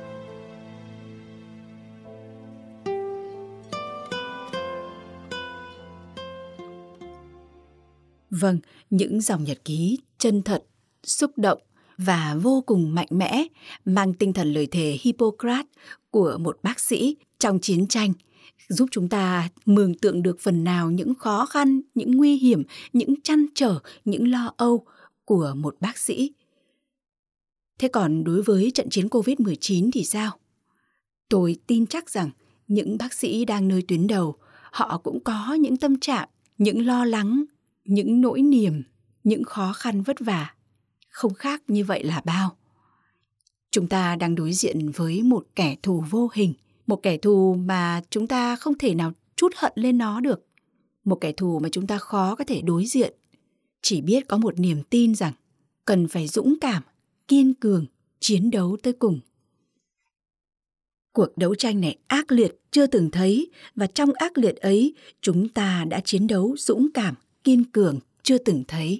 Vâng, 8.29 8.59
những 8.89 9.21
dòng 9.21 9.43
nhật 9.43 9.65
ký 9.65 9.99
chân 10.17 10.41
thật, 10.41 10.63
xúc 11.03 11.31
động 11.37 11.59
và 11.97 12.35
vô 12.41 12.63
cùng 12.65 12.95
mạnh 12.95 13.07
mẽ, 13.09 13.45
mang 13.85 14.13
tinh 14.13 14.33
thần 14.33 14.53
lời 14.53 14.67
thề 14.71 14.97
Hippocrates 15.01 15.65
của 16.11 16.37
một 16.39 16.59
bác 16.63 16.79
sĩ 16.79 17.15
trong 17.39 17.59
chiến 17.59 17.87
tranh– 17.87 18.13
giúp 18.67 18.89
chúng 18.91 19.09
ta 19.09 19.49
mường 19.65 19.93
tượng 19.93 20.23
được 20.23 20.39
phần 20.39 20.63
nào 20.63 20.91
những 20.91 21.15
khó 21.15 21.45
khăn, 21.45 21.81
những 21.95 22.17
nguy 22.17 22.35
hiểm, 22.35 22.63
những 22.93 23.21
chăn 23.21 23.45
trở, 23.55 23.79
những 24.05 24.27
lo 24.31 24.53
âu 24.57 24.85
của 25.25 25.53
một 25.55 25.75
bác 25.79 25.97
sĩ. 25.97 26.33
Thế 27.79 27.87
còn 27.87 28.23
đối 28.23 28.41
với 28.41 28.71
trận 28.71 28.89
chiến 28.89 29.07
COVID-19 29.07 29.89
thì 29.93 30.03
sao? 30.03 30.39
Tôi 31.29 31.55
tin 31.67 31.87
chắc 31.87 32.09
rằng 32.09 32.29
những 32.67 32.97
bác 32.97 33.13
sĩ 33.13 33.45
đang 33.45 33.67
nơi 33.67 33.83
tuyến 33.87 34.07
đầu, 34.07 34.35
họ 34.71 34.97
cũng 34.97 35.19
có 35.23 35.53
những 35.53 35.77
tâm 35.77 35.99
trạng, 35.99 36.29
những 36.57 36.85
lo 36.85 37.05
lắng, 37.05 37.43
những 37.85 38.21
nỗi 38.21 38.41
niềm, 38.41 38.83
những 39.23 39.43
khó 39.43 39.73
khăn 39.73 40.01
vất 40.01 40.19
vả. 40.19 40.53
Không 41.09 41.33
khác 41.33 41.63
như 41.67 41.85
vậy 41.85 42.03
là 42.03 42.21
bao. 42.25 42.55
Chúng 43.71 43.87
ta 43.87 44.15
đang 44.15 44.35
đối 44.35 44.53
diện 44.53 44.91
với 44.91 45.23
một 45.23 45.47
kẻ 45.55 45.75
thù 45.83 46.03
vô 46.09 46.29
hình, 46.33 46.53
một 46.89 47.03
kẻ 47.03 47.17
thù 47.17 47.55
mà 47.55 48.01
chúng 48.09 48.27
ta 48.27 48.55
không 48.55 48.77
thể 48.77 48.95
nào 48.95 49.11
chút 49.35 49.53
hận 49.55 49.71
lên 49.75 49.97
nó 49.97 50.19
được. 50.19 50.45
Một 51.03 51.15
kẻ 51.15 51.31
thù 51.31 51.59
mà 51.59 51.69
chúng 51.71 51.87
ta 51.87 51.97
khó 51.97 52.35
có 52.35 52.43
thể 52.43 52.61
đối 52.61 52.85
diện. 52.85 53.13
Chỉ 53.81 54.01
biết 54.01 54.27
có 54.27 54.37
một 54.37 54.59
niềm 54.59 54.83
tin 54.89 55.15
rằng 55.15 55.33
cần 55.85 56.07
phải 56.07 56.27
dũng 56.27 56.55
cảm, 56.61 56.83
kiên 57.27 57.53
cường, 57.53 57.85
chiến 58.19 58.51
đấu 58.51 58.77
tới 58.83 58.93
cùng. 58.93 59.19
Cuộc 61.13 61.37
đấu 61.37 61.55
tranh 61.55 61.81
này 61.81 61.97
ác 62.07 62.31
liệt 62.31 62.61
chưa 62.71 62.87
từng 62.87 63.11
thấy 63.11 63.51
và 63.75 63.87
trong 63.87 64.09
ác 64.13 64.37
liệt 64.37 64.55
ấy 64.55 64.93
chúng 65.21 65.49
ta 65.49 65.85
đã 65.89 66.01
chiến 66.05 66.27
đấu 66.27 66.55
dũng 66.57 66.87
cảm, 66.93 67.15
kiên 67.43 67.63
cường 67.63 67.99
chưa 68.23 68.37
từng 68.37 68.63
thấy. 68.67 68.99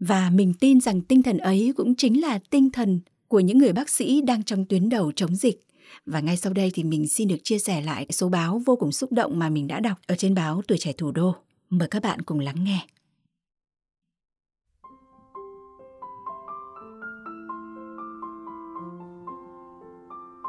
Và 0.00 0.30
mình 0.30 0.54
tin 0.60 0.80
rằng 0.80 1.00
tinh 1.00 1.22
thần 1.22 1.38
ấy 1.38 1.72
cũng 1.76 1.94
chính 1.94 2.20
là 2.20 2.38
tinh 2.50 2.70
thần 2.70 3.00
của 3.28 3.40
những 3.40 3.58
người 3.58 3.72
bác 3.72 3.88
sĩ 3.88 4.20
đang 4.20 4.44
trong 4.44 4.64
tuyến 4.64 4.88
đầu 4.88 5.12
chống 5.12 5.36
dịch. 5.36 5.67
Và 6.06 6.20
ngay 6.20 6.36
sau 6.36 6.52
đây 6.52 6.70
thì 6.74 6.84
mình 6.84 7.08
xin 7.08 7.28
được 7.28 7.38
chia 7.42 7.58
sẻ 7.58 7.80
lại 7.80 8.06
số 8.10 8.28
báo 8.28 8.62
vô 8.66 8.76
cùng 8.76 8.92
xúc 8.92 9.12
động 9.12 9.38
mà 9.38 9.48
mình 9.48 9.66
đã 9.66 9.80
đọc 9.80 9.98
ở 10.06 10.14
trên 10.14 10.34
báo 10.34 10.62
Tuổi 10.68 10.78
Trẻ 10.78 10.92
Thủ 10.92 11.10
Đô. 11.10 11.34
Mời 11.70 11.88
các 11.88 12.02
bạn 12.02 12.22
cùng 12.22 12.40
lắng 12.40 12.64
nghe. 12.64 12.86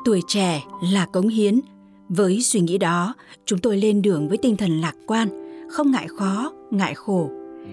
Tuổi 0.05 0.21
trẻ 0.27 0.63
là 0.81 1.05
cống 1.05 1.27
hiến. 1.27 1.59
Với 2.09 2.41
suy 2.41 2.59
nghĩ 2.59 2.77
đó, 2.77 3.13
chúng 3.45 3.59
tôi 3.59 3.77
lên 3.77 4.01
đường 4.01 4.29
với 4.29 4.37
tinh 4.37 4.57
thần 4.57 4.81
lạc 4.81 4.95
quan, 5.07 5.29
không 5.71 5.91
ngại 5.91 6.07
khó, 6.17 6.53
ngại 6.71 6.93
khổ, 6.95 7.29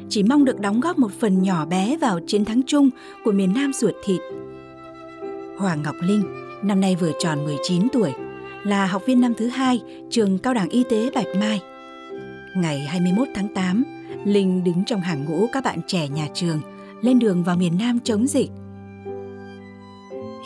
chỉ 0.08 0.22
mong 0.22 0.44
được 0.44 0.60
đóng 0.60 0.80
góp 0.80 0.98
một 0.98 1.12
phần 1.20 1.42
nhỏ 1.42 1.66
bé 1.66 1.96
vào 1.96 2.20
chiến 2.26 2.44
thắng 2.44 2.62
chung 2.66 2.90
của 3.24 3.32
miền 3.32 3.54
Nam 3.54 3.72
ruột 3.72 3.94
thịt. 4.04 4.20
Hoàng 5.58 5.82
Ngọc 5.82 5.94
Linh, 6.00 6.45
năm 6.62 6.80
nay 6.80 6.96
vừa 6.96 7.12
tròn 7.18 7.44
19 7.44 7.88
tuổi, 7.92 8.12
là 8.64 8.86
học 8.86 9.02
viên 9.06 9.20
năm 9.20 9.34
thứ 9.34 9.46
hai 9.46 9.80
trường 10.10 10.38
Cao 10.38 10.54
đẳng 10.54 10.68
Y 10.68 10.84
tế 10.90 11.10
Bạch 11.14 11.26
Mai. 11.40 11.60
Ngày 12.56 12.80
21 12.80 13.28
tháng 13.34 13.48
8, 13.48 13.84
Linh 14.24 14.64
đứng 14.64 14.84
trong 14.84 15.00
hàng 15.00 15.24
ngũ 15.24 15.46
các 15.52 15.64
bạn 15.64 15.78
trẻ 15.86 16.08
nhà 16.08 16.28
trường 16.34 16.60
lên 17.02 17.18
đường 17.18 17.44
vào 17.44 17.56
miền 17.56 17.78
Nam 17.78 17.98
chống 18.04 18.26
dịch. 18.26 18.50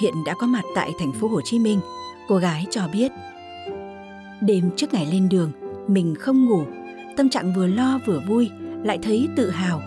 Hiện 0.01 0.15
đã 0.27 0.35
có 0.35 0.47
mặt 0.47 0.63
tại 0.75 0.91
thành 0.99 1.13
phố 1.13 1.29
Hồ 1.29 1.41
Chí 1.41 1.59
Minh, 1.59 1.81
cô 2.29 2.37
gái 2.37 2.67
cho 2.71 2.89
biết. 2.93 3.13
Đêm 4.41 4.71
trước 4.77 4.95
ngày 4.95 5.07
lên 5.13 5.29
đường, 5.29 5.53
mình 5.89 6.15
không 6.19 6.47
ngủ, 6.47 6.63
tâm 7.17 7.29
trạng 7.29 7.55
vừa 7.55 7.67
lo 7.67 8.01
vừa 8.07 8.21
vui, 8.29 8.51
lại 8.85 8.99
thấy 9.03 9.29
tự 9.37 9.51
hào. 9.51 9.83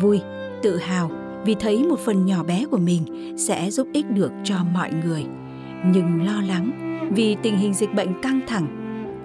Vui, 0.00 0.20
tự 0.62 0.76
hào 0.76 1.10
vì 1.46 1.54
thấy 1.60 1.84
một 1.84 1.98
phần 1.98 2.26
nhỏ 2.26 2.42
bé 2.42 2.64
của 2.70 2.78
mình 2.78 3.34
sẽ 3.38 3.70
giúp 3.70 3.88
ích 3.92 4.10
được 4.10 4.32
cho 4.44 4.56
mọi 4.74 4.90
người. 5.04 5.24
Nhưng 5.86 6.26
lo 6.26 6.42
lắng 6.48 6.70
vì 7.14 7.36
tình 7.42 7.58
hình 7.58 7.74
dịch 7.74 7.94
bệnh 7.94 8.20
căng 8.22 8.40
thẳng, 8.46 8.66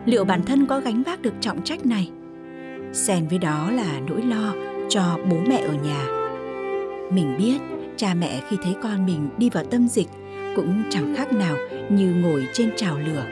liệu 0.06 0.26
bản 0.26 0.44
thân 0.44 0.66
có 0.66 0.80
gánh 0.80 1.04
vác 1.04 1.22
được 1.22 1.34
trọng 1.42 1.64
trách 1.64 1.86
này? 1.86 2.12
Xen 2.94 3.28
với 3.28 3.38
đó 3.38 3.72
là 3.72 4.00
nỗi 4.10 4.22
lo 4.22 4.54
cho 4.90 5.20
bố 5.32 5.38
mẹ 5.48 5.58
ở 5.58 5.74
nhà. 5.74 6.06
Mình 7.12 7.36
biết 7.38 7.58
cha 7.98 8.14
mẹ 8.14 8.42
khi 8.50 8.58
thấy 8.64 8.76
con 8.84 9.06
mình 9.06 9.30
đi 9.38 9.50
vào 9.50 9.64
tâm 9.64 9.88
dịch 9.88 10.08
cũng 10.56 10.84
chẳng 10.90 11.16
khác 11.16 11.34
nào 11.34 11.56
như 11.90 12.14
ngồi 12.22 12.48
trên 12.54 12.72
trào 12.76 13.00
lửa. 13.00 13.26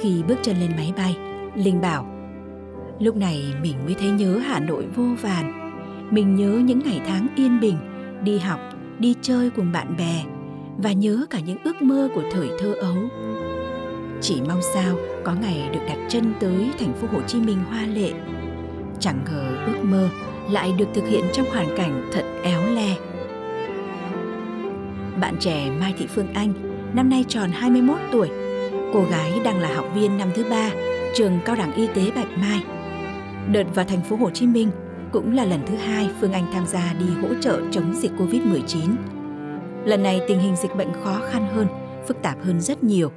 Khi 0.00 0.22
bước 0.28 0.36
chân 0.42 0.56
lên 0.60 0.70
máy 0.76 0.92
bay, 0.96 1.16
Linh 1.54 1.80
bảo 1.80 2.06
Lúc 3.00 3.16
này 3.16 3.44
mình 3.62 3.74
mới 3.84 3.94
thấy 3.94 4.10
nhớ 4.10 4.38
Hà 4.38 4.60
Nội 4.60 4.86
vô 4.96 5.04
vàn. 5.22 5.67
Mình 6.10 6.36
nhớ 6.36 6.60
những 6.64 6.78
ngày 6.84 7.00
tháng 7.06 7.26
yên 7.36 7.60
bình, 7.60 7.76
đi 8.24 8.38
học, 8.38 8.60
đi 8.98 9.14
chơi 9.22 9.50
cùng 9.50 9.72
bạn 9.72 9.96
bè 9.98 10.24
và 10.78 10.92
nhớ 10.92 11.26
cả 11.30 11.40
những 11.40 11.58
ước 11.64 11.82
mơ 11.82 12.08
của 12.14 12.22
thời 12.32 12.48
thơ 12.58 12.72
ấu. 12.72 12.96
Chỉ 14.20 14.40
mong 14.48 14.60
sao 14.74 14.96
có 15.24 15.34
ngày 15.34 15.70
được 15.72 15.80
đặt 15.88 15.98
chân 16.08 16.32
tới 16.40 16.70
thành 16.78 16.92
phố 16.94 17.08
Hồ 17.12 17.20
Chí 17.26 17.40
Minh 17.40 17.58
hoa 17.70 17.86
lệ. 17.86 18.12
Chẳng 19.00 19.18
ngờ 19.26 19.56
ước 19.66 19.82
mơ 19.82 20.08
lại 20.50 20.72
được 20.78 20.88
thực 20.94 21.08
hiện 21.08 21.24
trong 21.32 21.46
hoàn 21.46 21.76
cảnh 21.76 22.10
thật 22.12 22.24
éo 22.42 22.60
le. 22.74 22.96
Bạn 25.20 25.36
trẻ 25.40 25.70
Mai 25.80 25.94
Thị 25.98 26.06
Phương 26.06 26.32
Anh, 26.34 26.52
năm 26.94 27.10
nay 27.10 27.24
tròn 27.28 27.50
21 27.52 27.96
tuổi. 28.12 28.28
Cô 28.92 29.04
gái 29.10 29.40
đang 29.44 29.60
là 29.60 29.74
học 29.74 29.86
viên 29.94 30.18
năm 30.18 30.28
thứ 30.34 30.44
ba 30.50 30.70
trường 31.14 31.38
Cao 31.44 31.56
đẳng 31.56 31.74
Y 31.74 31.86
tế 31.86 32.10
Bạch 32.16 32.38
Mai. 32.38 32.64
Đợt 33.52 33.64
vào 33.74 33.84
thành 33.84 34.02
phố 34.02 34.16
Hồ 34.16 34.30
Chí 34.30 34.46
Minh 34.46 34.70
cũng 35.12 35.34
là 35.34 35.44
lần 35.44 35.60
thứ 35.66 35.76
hai 35.76 36.10
Phương 36.20 36.32
Anh 36.32 36.46
tham 36.52 36.66
gia 36.66 36.94
đi 36.98 37.06
hỗ 37.22 37.28
trợ 37.40 37.60
chống 37.70 37.94
dịch 37.94 38.12
Covid-19. 38.18 38.80
Lần 39.84 40.02
này 40.02 40.20
tình 40.28 40.40
hình 40.40 40.56
dịch 40.56 40.76
bệnh 40.76 40.88
khó 41.04 41.20
khăn 41.30 41.48
hơn, 41.54 41.66
phức 42.08 42.22
tạp 42.22 42.44
hơn 42.44 42.60
rất 42.60 42.84
nhiều. 42.84 43.12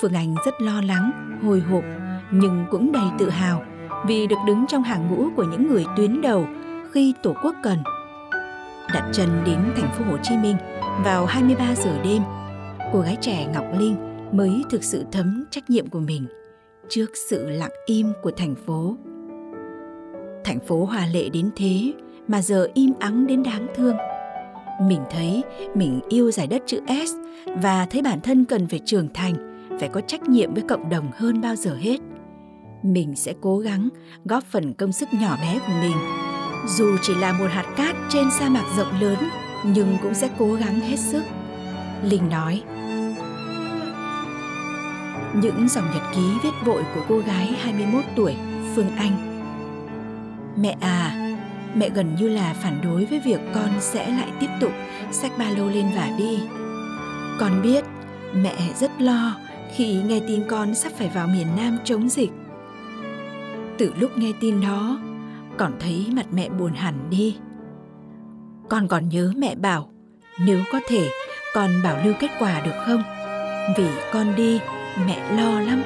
Phương 0.00 0.12
Anh 0.12 0.34
rất 0.44 0.54
lo 0.60 0.80
lắng, 0.80 1.38
hồi 1.42 1.60
hộp 1.60 1.84
nhưng 2.30 2.66
cũng 2.70 2.92
đầy 2.92 3.06
tự 3.18 3.30
hào 3.30 3.62
vì 4.06 4.26
được 4.26 4.36
đứng 4.46 4.64
trong 4.68 4.82
hàng 4.82 5.08
ngũ 5.10 5.28
của 5.36 5.44
những 5.44 5.68
người 5.68 5.84
tuyến 5.96 6.20
đầu 6.20 6.46
khi 6.92 7.14
Tổ 7.22 7.34
quốc 7.42 7.54
cần. 7.62 7.78
Đặt 8.94 9.10
chân 9.12 9.28
đến 9.46 9.58
thành 9.76 9.90
phố 9.98 10.04
Hồ 10.04 10.16
Chí 10.22 10.36
Minh 10.36 10.56
vào 11.04 11.26
23 11.26 11.74
giờ 11.74 11.98
đêm, 12.04 12.22
cô 12.92 13.00
gái 13.00 13.16
trẻ 13.20 13.46
Ngọc 13.54 13.64
Linh 13.78 13.96
mới 14.32 14.62
thực 14.70 14.84
sự 14.84 15.04
thấm 15.12 15.44
trách 15.50 15.70
nhiệm 15.70 15.86
của 15.86 16.00
mình 16.00 16.26
trước 16.88 17.06
sự 17.28 17.48
lặng 17.48 17.70
im 17.86 18.12
của 18.22 18.30
thành 18.36 18.54
phố. 18.66 18.96
Thành 20.44 20.60
phố 20.60 20.84
hòa 20.84 21.06
lệ 21.12 21.28
đến 21.28 21.50
thế 21.56 21.92
mà 22.28 22.42
giờ 22.42 22.68
im 22.74 22.92
ắng 22.98 23.26
đến 23.26 23.42
đáng 23.42 23.66
thương. 23.74 23.96
Mình 24.82 25.00
thấy 25.10 25.42
mình 25.74 26.00
yêu 26.08 26.30
giải 26.30 26.46
đất 26.46 26.62
chữ 26.66 26.80
S 26.88 27.14
và 27.62 27.86
thấy 27.90 28.02
bản 28.02 28.20
thân 28.20 28.44
cần 28.44 28.68
phải 28.68 28.80
trưởng 28.84 29.08
thành, 29.14 29.34
phải 29.80 29.88
có 29.88 30.00
trách 30.00 30.22
nhiệm 30.22 30.54
với 30.54 30.62
cộng 30.68 30.88
đồng 30.88 31.10
hơn 31.14 31.40
bao 31.40 31.56
giờ 31.56 31.74
hết. 31.80 32.00
Mình 32.82 33.16
sẽ 33.16 33.34
cố 33.40 33.58
gắng 33.58 33.88
góp 34.24 34.44
phần 34.44 34.74
công 34.74 34.92
sức 34.92 35.08
nhỏ 35.12 35.36
bé 35.42 35.58
của 35.66 35.72
mình 35.80 35.96
dù 36.66 36.96
chỉ 37.02 37.14
là 37.14 37.32
một 37.32 37.46
hạt 37.50 37.74
cát 37.76 37.96
trên 38.08 38.30
sa 38.30 38.48
mạc 38.48 38.64
rộng 38.76 39.00
lớn 39.00 39.18
nhưng 39.64 39.96
cũng 40.02 40.14
sẽ 40.14 40.28
cố 40.38 40.54
gắng 40.54 40.80
hết 40.80 40.96
sức. 40.96 41.22
Linh 42.02 42.28
nói. 42.28 42.62
Những 45.34 45.68
dòng 45.68 45.84
nhật 45.94 46.02
ký 46.14 46.22
viết 46.42 46.50
vội 46.64 46.82
của 46.94 47.00
cô 47.08 47.18
gái 47.18 47.46
21 47.46 48.04
tuổi, 48.16 48.36
Phương 48.74 48.90
Anh. 48.96 49.29
Mẹ 50.56 50.76
à, 50.80 51.32
mẹ 51.74 51.90
gần 51.90 52.14
như 52.14 52.28
là 52.28 52.54
phản 52.62 52.80
đối 52.84 53.04
với 53.04 53.20
việc 53.20 53.40
con 53.54 53.70
sẽ 53.80 54.08
lại 54.08 54.28
tiếp 54.40 54.50
tục 54.60 54.72
xách 55.10 55.38
ba 55.38 55.50
lô 55.50 55.68
lên 55.68 55.86
và 55.96 56.10
đi. 56.18 56.40
Con 57.40 57.62
biết 57.62 57.84
mẹ 58.34 58.54
rất 58.80 58.90
lo 59.00 59.36
khi 59.76 59.94
nghe 59.94 60.20
tin 60.28 60.42
con 60.48 60.74
sắp 60.74 60.92
phải 60.96 61.10
vào 61.14 61.26
miền 61.26 61.46
Nam 61.56 61.78
chống 61.84 62.08
dịch. 62.08 62.30
Từ 63.78 63.92
lúc 63.98 64.18
nghe 64.18 64.32
tin 64.40 64.60
đó, 64.60 64.98
còn 65.56 65.72
thấy 65.80 66.06
mặt 66.12 66.26
mẹ 66.32 66.48
buồn 66.48 66.72
hẳn 66.72 66.94
đi 67.10 67.36
con 68.70 68.88
còn 68.88 69.08
nhớ 69.08 69.32
mẹ 69.36 69.54
bảo 69.54 69.90
nếu 70.46 70.60
có 70.72 70.80
thể 70.88 71.08
con 71.54 71.70
bảo 71.84 71.96
lưu 72.04 72.14
kết 72.20 72.30
quả 72.38 72.60
được 72.60 72.74
không 72.86 73.02
vì 73.76 73.86
con 74.12 74.34
đi 74.36 74.60
mẹ 75.06 75.32
lo 75.36 75.60
lắm 75.60 75.82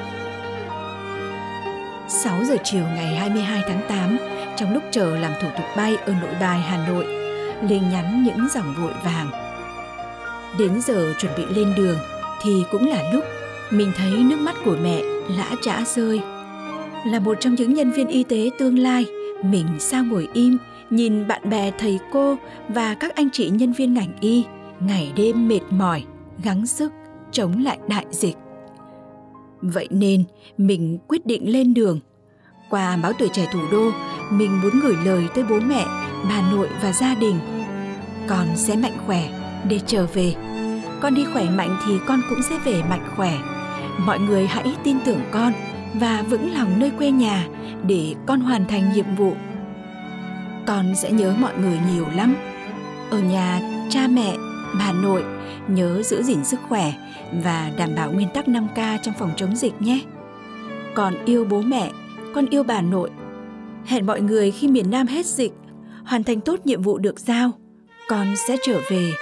6 2.08 2.44
giờ 2.44 2.56
chiều 2.64 2.84
ngày 2.84 3.16
22 3.16 3.62
tháng 3.68 3.80
8, 3.88 4.16
trong 4.56 4.74
lúc 4.74 4.82
chờ 4.90 5.16
làm 5.16 5.32
thủ 5.42 5.48
tục 5.56 5.66
bay 5.76 5.96
ở 5.96 6.14
nội 6.20 6.34
bài 6.40 6.60
Hà 6.60 6.86
Nội, 6.88 7.06
Linh 7.68 7.90
nhắn 7.90 8.24
những 8.24 8.48
dòng 8.54 8.74
vội 8.78 8.92
vàng. 9.04 9.30
Đến 10.58 10.80
giờ 10.80 11.14
chuẩn 11.18 11.32
bị 11.36 11.44
lên 11.54 11.74
đường 11.76 11.98
thì 12.42 12.62
cũng 12.70 12.88
là 12.88 13.12
lúc 13.12 13.24
mình 13.70 13.92
thấy 13.96 14.10
nước 14.10 14.40
mắt 14.40 14.54
của 14.64 14.76
mẹ 14.82 15.02
lã 15.28 15.50
trã 15.62 15.82
rơi. 15.86 16.20
Là 17.06 17.20
một 17.24 17.36
trong 17.40 17.54
những 17.54 17.74
nhân 17.74 17.92
viên 17.92 18.06
y 18.06 18.22
tế 18.22 18.50
tương 18.58 18.78
lai, 18.78 19.06
mình 19.42 19.66
sao 19.78 20.04
ngồi 20.04 20.28
im 20.32 20.58
nhìn 20.90 21.26
bạn 21.28 21.50
bè 21.50 21.70
thầy 21.78 21.98
cô 22.12 22.36
và 22.68 22.94
các 22.94 23.14
anh 23.14 23.28
chị 23.32 23.50
nhân 23.50 23.72
viên 23.72 23.94
ngành 23.94 24.12
y 24.20 24.44
ngày 24.80 25.12
đêm 25.16 25.48
mệt 25.48 25.60
mỏi 25.70 26.04
gắng 26.44 26.66
sức 26.66 26.92
chống 27.32 27.64
lại 27.64 27.78
đại 27.88 28.06
dịch 28.10 28.36
vậy 29.62 29.88
nên 29.90 30.24
mình 30.58 30.98
quyết 31.08 31.26
định 31.26 31.52
lên 31.52 31.74
đường 31.74 32.00
qua 32.70 32.96
báo 32.96 33.12
tuổi 33.18 33.28
trẻ 33.32 33.46
thủ 33.52 33.60
đô 33.72 33.90
mình 34.30 34.60
muốn 34.62 34.80
gửi 34.80 34.96
lời 35.04 35.28
tới 35.34 35.44
bố 35.44 35.60
mẹ, 35.60 35.84
bà 36.28 36.50
nội 36.50 36.68
và 36.82 36.92
gia 36.92 37.14
đình. 37.14 37.38
Con 38.28 38.46
sẽ 38.54 38.76
mạnh 38.76 38.98
khỏe 39.06 39.28
để 39.68 39.80
trở 39.86 40.06
về. 40.06 40.34
Con 41.00 41.14
đi 41.14 41.24
khỏe 41.32 41.50
mạnh 41.50 41.76
thì 41.86 41.92
con 42.06 42.20
cũng 42.30 42.42
sẽ 42.42 42.58
về 42.64 42.82
mạnh 42.82 43.08
khỏe. 43.16 43.38
Mọi 43.98 44.18
người 44.18 44.46
hãy 44.46 44.74
tin 44.84 44.96
tưởng 45.04 45.20
con 45.30 45.52
và 45.94 46.22
vững 46.30 46.54
lòng 46.54 46.78
nơi 46.78 46.90
quê 46.98 47.10
nhà 47.10 47.46
để 47.86 48.14
con 48.26 48.40
hoàn 48.40 48.66
thành 48.66 48.92
nhiệm 48.92 49.14
vụ. 49.14 49.36
Con 50.66 50.94
sẽ 50.94 51.12
nhớ 51.12 51.34
mọi 51.38 51.52
người 51.58 51.78
nhiều 51.92 52.06
lắm. 52.14 52.34
Ở 53.10 53.18
nhà, 53.18 53.60
cha 53.90 54.06
mẹ, 54.06 54.36
bà 54.78 54.92
nội 54.92 55.24
nhớ 55.68 56.02
giữ 56.02 56.22
gìn 56.22 56.44
sức 56.44 56.60
khỏe 56.68 56.92
và 57.44 57.70
đảm 57.76 57.90
bảo 57.96 58.12
nguyên 58.12 58.28
tắc 58.34 58.48
5K 58.48 58.98
trong 59.02 59.14
phòng 59.18 59.30
chống 59.36 59.56
dịch 59.56 59.82
nhé. 59.82 60.00
Con 60.94 61.14
yêu 61.24 61.44
bố 61.44 61.60
mẹ, 61.60 61.90
con 62.34 62.46
yêu 62.50 62.62
bà 62.62 62.80
nội. 62.80 63.10
Hẹn 63.86 64.06
mọi 64.06 64.20
người 64.20 64.50
khi 64.50 64.68
miền 64.68 64.90
Nam 64.90 65.06
hết 65.06 65.26
dịch, 65.26 65.52
hoàn 66.04 66.24
thành 66.24 66.40
tốt 66.40 66.66
nhiệm 66.66 66.82
vụ 66.82 66.98
được 66.98 67.20
giao, 67.20 67.52
con 68.08 68.34
sẽ 68.48 68.56
trở 68.66 68.80
về. 68.90 69.12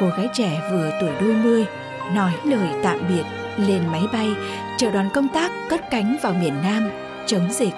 Cô 0.00 0.08
gái 0.08 0.28
trẻ 0.34 0.68
vừa 0.70 0.90
tuổi 1.00 1.12
đôi 1.20 1.34
mươi 1.34 1.66
nói 2.14 2.32
lời 2.44 2.80
tạm 2.82 2.98
biệt 3.08 3.24
lên 3.56 3.86
máy 3.86 4.02
bay 4.12 4.34
chờ 4.78 4.90
đoàn 4.90 5.08
công 5.14 5.28
tác 5.34 5.68
cất 5.70 5.80
cánh 5.90 6.16
vào 6.22 6.34
miền 6.34 6.54
Nam 6.62 6.90
chống 7.26 7.52
dịch. 7.52 7.74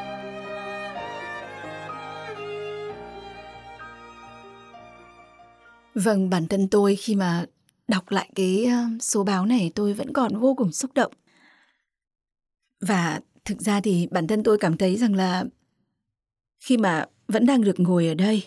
Vâng, 5.94 6.30
bản 6.30 6.48
thân 6.48 6.68
tôi 6.68 6.96
khi 6.96 7.16
mà 7.16 7.44
đọc 7.88 8.10
lại 8.10 8.30
cái 8.34 8.64
ờ, 8.64 8.78
số 9.00 9.24
báo 9.24 9.46
này 9.46 9.72
tôi 9.74 9.92
vẫn 9.92 10.12
còn 10.12 10.38
vô 10.38 10.54
cùng 10.54 10.72
xúc 10.72 10.90
động. 10.94 11.12
Và 12.80 13.20
thực 13.44 13.60
ra 13.60 13.80
thì 13.80 14.08
bản 14.10 14.26
thân 14.26 14.42
tôi 14.42 14.58
cảm 14.58 14.76
thấy 14.76 14.96
rằng 14.96 15.14
là 15.14 15.44
khi 16.64 16.76
mà 16.76 17.04
vẫn 17.28 17.46
đang 17.46 17.60
được 17.60 17.80
ngồi 17.80 18.06
ở 18.06 18.14
đây, 18.14 18.44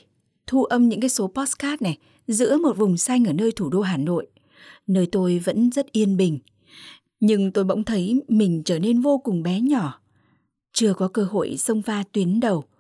thu 0.48 0.64
âm 0.64 0.90
những 0.90 1.02
cái 1.02 1.10
số 1.10 1.28
postcard 1.28 1.84
này 1.84 1.98
giữa 2.28 2.58
một 2.58 2.78
vùng 2.78 2.98
xanh 2.98 3.26
ở 3.26 3.34
nơi 3.34 3.52
thủ 3.52 3.70
đô 3.70 3.82
Hà 3.82 3.98
Nội, 3.98 4.28
nơi 4.88 5.06
tôi 5.12 5.40
vẫn 5.40 5.72
rất 5.72 5.92
yên 5.92 6.18
bình. 6.18 6.40
Nhưng 7.20 7.52
tôi 7.52 7.64
bỗng 7.64 7.84
thấy 7.84 8.22
mình 8.28 8.62
trở 8.66 8.80
nên 8.80 9.02
vô 9.02 9.18
cùng 9.18 9.44
bé 9.44 9.62
nhỏ, 9.62 10.00
chưa 10.74 10.94
có 10.94 11.08
cơ 11.08 11.24
hội 11.24 11.58
xông 11.58 11.82
pha 11.82 12.04
tuyến 12.12 12.40
đầu– 12.40 12.64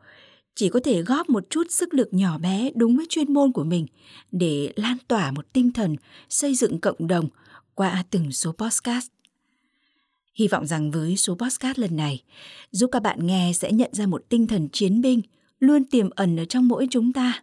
chỉ 0.56 0.70
có 0.70 0.80
thể 0.84 1.02
góp 1.02 1.30
một 1.30 1.50
chút 1.50 1.68
sức 1.70 1.94
lực 1.94 2.14
nhỏ 2.14 2.38
bé 2.38 2.72
đúng 2.76 2.98
với 2.98 3.06
chuyên 3.10 3.34
môn 3.34 3.52
của 3.52 3.64
mình 3.64 3.86
để 4.32 4.74
lan 4.76 4.98
tỏa 5.08 5.32
một 5.32 5.54
tinh 5.54 5.72
thần 5.72 5.96
xây 6.30 6.56
dựng 6.56 6.80
cộng 6.80 7.08
đồng 7.08 7.28
qua 7.74 8.04
từng 8.12 8.32
số 8.32 8.52
podcast. 8.52 9.08
Hy 10.36 10.48
vọng 10.48 10.66
rằng 10.66 10.92
với 10.92 11.18
số 11.18 11.36
podcast 11.36 11.80
lần 11.80 11.96
này 11.96 12.24
giúp 12.72 12.90
các 12.92 13.00
bạn 13.04 13.28
nghe 13.28 13.52
sẽ 13.56 13.72
nhận 13.72 13.94
ra 13.94 14.06
một 14.06 14.26
tinh 14.30 14.48
thần 14.48 14.70
chiến 14.72 15.02
binh 15.02 15.22
luôn 15.60 15.86
tiềm 15.86 16.10
ẩn 16.10 16.40
ở 16.40 16.46
trong 16.46 16.68
mỗi 16.68 16.88
chúng 16.90 17.14
ta. 17.14 17.42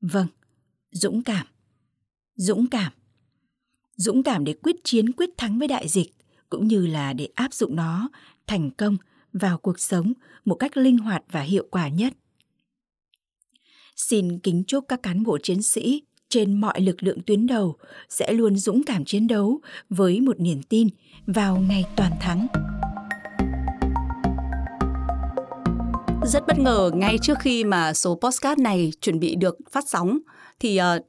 Vâng, 0.00 0.26
dũng 0.90 1.22
cảm. 1.22 1.46
Dũng 2.36 2.66
cảm. 2.66 2.92
Dũng 3.96 4.22
cảm 4.22 4.44
để 4.44 4.52
quyết 4.52 4.76
chiến 4.84 5.12
quyết 5.12 5.30
thắng 5.36 5.58
với 5.58 5.68
đại 5.68 5.88
dịch 5.88 6.12
cũng 6.50 6.68
như 6.68 6.86
là 6.86 7.12
để 7.12 7.28
áp 7.34 7.54
dụng 7.54 7.76
nó 7.76 8.08
thành 8.46 8.70
công 8.70 8.96
vào 9.32 9.58
cuộc 9.58 9.80
sống 9.80 10.12
một 10.44 10.54
cách 10.54 10.76
linh 10.76 10.98
hoạt 10.98 11.24
và 11.30 11.40
hiệu 11.40 11.66
quả 11.70 11.88
nhất. 11.88 12.12
Xin 13.96 14.38
kính 14.38 14.64
chúc 14.66 14.84
các 14.88 15.02
cán 15.02 15.22
bộ 15.22 15.38
chiến 15.42 15.62
sĩ 15.62 16.02
trên 16.28 16.60
mọi 16.60 16.80
lực 16.80 17.02
lượng 17.02 17.18
tuyến 17.26 17.46
đầu 17.46 17.76
sẽ 18.08 18.32
luôn 18.32 18.56
dũng 18.56 18.82
cảm 18.82 19.04
chiến 19.04 19.26
đấu 19.26 19.60
với 19.90 20.20
một 20.20 20.40
niềm 20.40 20.62
tin 20.62 20.88
vào 21.26 21.56
ngày 21.56 21.84
toàn 21.96 22.12
thắng. 22.20 22.46
Rất 26.26 26.46
bất 26.46 26.58
ngờ 26.58 26.90
ngay 26.94 27.18
trước 27.22 27.38
khi 27.40 27.64
mà 27.64 27.94
số 27.94 28.18
postcard 28.22 28.60
này 28.60 28.92
chuẩn 29.00 29.18
bị 29.20 29.36
được 29.36 29.56
phát 29.70 29.84
sóng 29.88 30.18
thì 30.60 30.80
uh, 30.80 31.06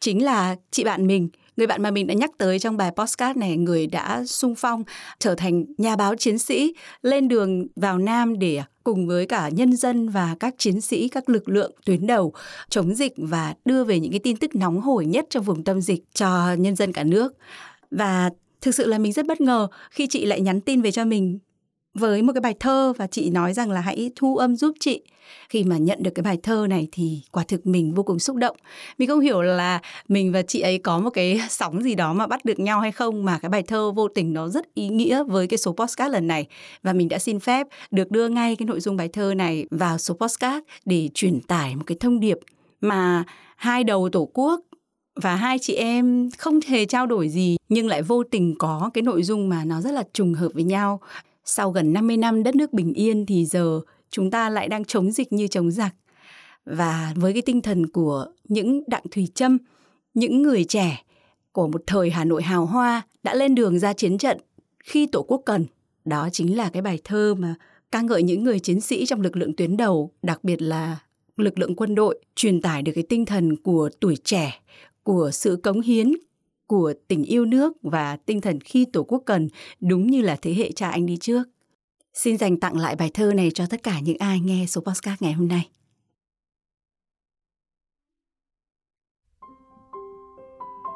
chính 0.00 0.24
là 0.24 0.56
chị 0.70 0.84
bạn 0.84 1.06
mình 1.06 1.28
người 1.56 1.66
bạn 1.66 1.82
mà 1.82 1.90
mình 1.90 2.06
đã 2.06 2.14
nhắc 2.14 2.30
tới 2.38 2.58
trong 2.58 2.76
bài 2.76 2.90
postcard 2.96 3.38
này, 3.38 3.56
người 3.56 3.86
đã 3.86 4.24
sung 4.24 4.54
phong 4.54 4.84
trở 5.18 5.34
thành 5.34 5.64
nhà 5.78 5.96
báo 5.96 6.16
chiến 6.16 6.38
sĩ 6.38 6.74
lên 7.02 7.28
đường 7.28 7.66
vào 7.76 7.98
Nam 7.98 8.38
để 8.38 8.62
cùng 8.84 9.06
với 9.06 9.26
cả 9.26 9.48
nhân 9.48 9.76
dân 9.76 10.08
và 10.08 10.36
các 10.40 10.54
chiến 10.58 10.80
sĩ, 10.80 11.08
các 11.08 11.28
lực 11.28 11.48
lượng 11.48 11.72
tuyến 11.84 12.06
đầu 12.06 12.32
chống 12.68 12.94
dịch 12.94 13.12
và 13.16 13.54
đưa 13.64 13.84
về 13.84 14.00
những 14.00 14.12
cái 14.12 14.20
tin 14.20 14.36
tức 14.36 14.54
nóng 14.54 14.80
hổi 14.80 15.06
nhất 15.06 15.26
trong 15.30 15.44
vùng 15.44 15.64
tâm 15.64 15.80
dịch 15.80 16.04
cho 16.14 16.54
nhân 16.58 16.76
dân 16.76 16.92
cả 16.92 17.04
nước. 17.04 17.32
Và 17.90 18.30
thực 18.60 18.74
sự 18.74 18.86
là 18.86 18.98
mình 18.98 19.12
rất 19.12 19.26
bất 19.26 19.40
ngờ 19.40 19.68
khi 19.90 20.06
chị 20.06 20.26
lại 20.26 20.40
nhắn 20.40 20.60
tin 20.60 20.82
về 20.82 20.90
cho 20.90 21.04
mình 21.04 21.38
với 21.94 22.22
một 22.22 22.32
cái 22.32 22.40
bài 22.40 22.54
thơ 22.60 22.92
và 22.96 23.06
chị 23.06 23.30
nói 23.30 23.52
rằng 23.52 23.70
là 23.70 23.80
hãy 23.80 24.10
thu 24.16 24.36
âm 24.36 24.56
giúp 24.56 24.76
chị. 24.80 25.02
Khi 25.48 25.64
mà 25.64 25.78
nhận 25.78 26.02
được 26.02 26.10
cái 26.14 26.22
bài 26.22 26.38
thơ 26.42 26.66
này 26.70 26.88
thì 26.92 27.20
quả 27.30 27.44
thực 27.48 27.66
mình 27.66 27.94
vô 27.94 28.02
cùng 28.02 28.18
xúc 28.18 28.36
động. 28.36 28.56
Mình 28.98 29.08
không 29.08 29.20
hiểu 29.20 29.42
là 29.42 29.80
mình 30.08 30.32
và 30.32 30.42
chị 30.42 30.60
ấy 30.60 30.78
có 30.78 30.98
một 30.98 31.10
cái 31.10 31.40
sóng 31.50 31.82
gì 31.82 31.94
đó 31.94 32.12
mà 32.12 32.26
bắt 32.26 32.44
được 32.44 32.58
nhau 32.58 32.80
hay 32.80 32.92
không, 32.92 33.24
mà 33.24 33.38
cái 33.38 33.48
bài 33.48 33.62
thơ 33.62 33.92
vô 33.92 34.08
tình 34.08 34.32
nó 34.32 34.48
rất 34.48 34.74
ý 34.74 34.88
nghĩa 34.88 35.24
với 35.24 35.46
cái 35.46 35.58
số 35.58 35.72
postcard 35.72 36.12
lần 36.12 36.26
này. 36.26 36.46
Và 36.82 36.92
mình 36.92 37.08
đã 37.08 37.18
xin 37.18 37.40
phép 37.40 37.66
được 37.90 38.10
đưa 38.10 38.28
ngay 38.28 38.56
cái 38.56 38.66
nội 38.66 38.80
dung 38.80 38.96
bài 38.96 39.08
thơ 39.08 39.34
này 39.34 39.66
vào 39.70 39.98
số 39.98 40.14
postcard 40.14 40.64
để 40.84 41.08
truyền 41.14 41.40
tải 41.40 41.76
một 41.76 41.84
cái 41.86 41.96
thông 42.00 42.20
điệp 42.20 42.38
mà 42.80 43.24
hai 43.56 43.84
đầu 43.84 44.08
tổ 44.08 44.28
quốc 44.34 44.60
và 45.14 45.36
hai 45.36 45.58
chị 45.58 45.74
em 45.74 46.30
không 46.38 46.60
hề 46.66 46.84
trao 46.84 47.06
đổi 47.06 47.28
gì, 47.28 47.56
nhưng 47.68 47.86
lại 47.86 48.02
vô 48.02 48.22
tình 48.22 48.54
có 48.58 48.90
cái 48.94 49.02
nội 49.02 49.22
dung 49.22 49.48
mà 49.48 49.64
nó 49.64 49.80
rất 49.80 49.90
là 49.90 50.02
trùng 50.12 50.34
hợp 50.34 50.48
với 50.54 50.64
nhau 50.64 51.00
sau 51.44 51.70
gần 51.70 51.92
50 51.92 52.16
năm 52.16 52.42
đất 52.42 52.54
nước 52.54 52.72
bình 52.72 52.92
yên 52.94 53.26
thì 53.26 53.46
giờ 53.46 53.80
chúng 54.10 54.30
ta 54.30 54.48
lại 54.48 54.68
đang 54.68 54.84
chống 54.84 55.10
dịch 55.10 55.32
như 55.32 55.46
chống 55.46 55.70
giặc. 55.70 55.94
Và 56.64 57.12
với 57.16 57.32
cái 57.32 57.42
tinh 57.42 57.60
thần 57.60 57.86
của 57.86 58.26
những 58.44 58.82
đặng 58.86 59.04
thủy 59.10 59.28
trâm, 59.34 59.58
những 60.14 60.42
người 60.42 60.64
trẻ 60.64 61.04
của 61.52 61.68
một 61.68 61.82
thời 61.86 62.10
Hà 62.10 62.24
Nội 62.24 62.42
hào 62.42 62.66
hoa 62.66 63.02
đã 63.22 63.34
lên 63.34 63.54
đường 63.54 63.78
ra 63.78 63.92
chiến 63.92 64.18
trận 64.18 64.38
khi 64.84 65.06
Tổ 65.06 65.22
quốc 65.22 65.42
cần. 65.46 65.66
Đó 66.04 66.28
chính 66.32 66.56
là 66.56 66.70
cái 66.70 66.82
bài 66.82 66.98
thơ 67.04 67.34
mà 67.38 67.54
ca 67.92 68.00
ngợi 68.00 68.22
những 68.22 68.44
người 68.44 68.60
chiến 68.60 68.80
sĩ 68.80 69.06
trong 69.06 69.20
lực 69.20 69.36
lượng 69.36 69.56
tuyến 69.56 69.76
đầu, 69.76 70.10
đặc 70.22 70.44
biệt 70.44 70.62
là 70.62 70.98
lực 71.36 71.58
lượng 71.58 71.76
quân 71.76 71.94
đội, 71.94 72.20
truyền 72.34 72.60
tải 72.60 72.82
được 72.82 72.92
cái 72.94 73.04
tinh 73.08 73.26
thần 73.26 73.56
của 73.56 73.90
tuổi 74.00 74.16
trẻ, 74.24 74.60
của 75.02 75.30
sự 75.32 75.56
cống 75.62 75.80
hiến, 75.80 76.12
của 76.66 76.92
tình 77.08 77.24
yêu 77.24 77.44
nước 77.44 77.72
và 77.82 78.16
tinh 78.16 78.40
thần 78.40 78.60
khi 78.60 78.84
Tổ 78.92 79.02
quốc 79.02 79.22
cần 79.26 79.48
đúng 79.80 80.06
như 80.06 80.20
là 80.20 80.36
thế 80.36 80.54
hệ 80.54 80.72
cha 80.72 80.90
anh 80.90 81.06
đi 81.06 81.16
trước. 81.16 81.42
Xin 82.14 82.38
dành 82.38 82.60
tặng 82.60 82.76
lại 82.76 82.96
bài 82.96 83.10
thơ 83.14 83.32
này 83.34 83.50
cho 83.50 83.66
tất 83.70 83.82
cả 83.82 84.00
những 84.00 84.18
ai 84.18 84.40
nghe 84.40 84.66
số 84.68 84.80
podcast 84.80 85.22
ngày 85.22 85.32
hôm 85.32 85.48
nay. 85.48 85.68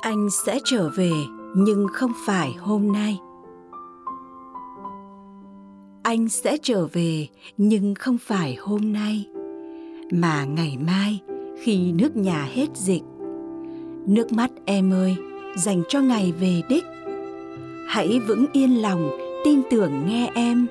Anh 0.01 0.29
sẽ 0.31 0.59
trở 0.65 0.91
về 0.97 1.11
nhưng 1.57 1.87
không 1.93 2.13
phải 2.27 2.53
hôm 2.53 2.93
nay. 2.93 3.19
Anh 6.03 6.29
sẽ 6.29 6.57
trở 6.63 6.87
về 6.87 7.27
nhưng 7.57 7.95
không 7.95 8.19
phải 8.19 8.55
hôm 8.55 8.93
nay 8.93 9.27
mà 10.13 10.45
ngày 10.45 10.77
mai 10.77 11.21
khi 11.63 11.93
nước 11.93 12.17
nhà 12.17 12.49
hết 12.53 12.67
dịch. 12.75 13.03
Nước 14.07 14.33
mắt 14.33 14.51
em 14.65 14.93
ơi, 14.93 15.17
dành 15.57 15.83
cho 15.89 16.01
ngày 16.01 16.33
về 16.41 16.63
đích. 16.69 16.85
Hãy 17.89 18.21
vững 18.21 18.47
yên 18.53 18.83
lòng, 18.83 19.11
tin 19.45 19.63
tưởng 19.71 20.07
nghe 20.07 20.31
em. 20.35 20.67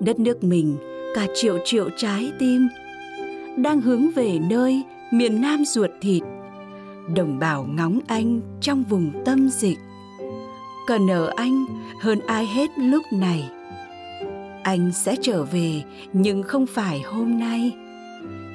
Đất 0.00 0.18
nước 0.18 0.44
mình, 0.44 0.76
cả 1.14 1.26
triệu 1.34 1.58
triệu 1.64 1.88
trái 1.96 2.32
tim, 2.38 2.68
đang 3.56 3.80
hướng 3.80 4.10
về 4.10 4.38
nơi 4.50 4.82
miền 5.12 5.40
nam 5.40 5.64
ruột 5.64 5.90
thịt. 6.00 6.22
Đồng 7.14 7.38
bào 7.38 7.66
ngóng 7.70 7.98
anh 8.06 8.40
trong 8.60 8.84
vùng 8.88 9.12
tâm 9.24 9.48
dịch. 9.48 9.78
Cần 10.86 11.10
ở 11.10 11.32
anh 11.36 11.66
hơn 12.00 12.20
ai 12.26 12.46
hết 12.46 12.70
lúc 12.76 13.02
này. 13.12 13.50
Anh 14.62 14.92
sẽ 14.92 15.16
trở 15.22 15.44
về, 15.44 15.82
nhưng 16.12 16.42
không 16.42 16.66
phải 16.66 17.00
hôm 17.00 17.38
nay. 17.38 17.72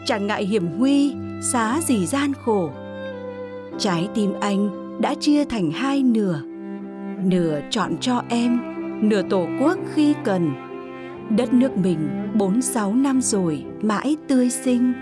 Chẳng 0.06 0.28
ngại 0.28 0.46
hiểm 0.46 0.78
nguy, 0.78 1.14
xá 1.52 1.82
gì 1.82 2.06
gian 2.06 2.34
khổ. 2.34 2.70
Trái 3.80 4.08
tim 4.14 4.34
anh 4.42 4.85
đã 5.00 5.16
chia 5.20 5.46
thành 5.46 5.72
hai 5.72 6.04
nửa. 6.04 6.42
Nửa 7.24 7.60
chọn 7.70 7.98
cho 8.02 8.22
em, 8.30 8.60
nửa 9.10 9.22
tổ 9.30 9.48
quốc 9.62 9.78
khi 9.94 10.14
cần. 10.24 10.52
Đất 11.38 11.54
nước 11.54 11.78
mình 11.78 12.00
bốn 12.34 12.62
sáu 12.62 12.94
năm 12.94 13.22
rồi 13.22 13.64
mãi 13.82 14.18
tươi 14.28 14.50
sinh. 14.50 14.94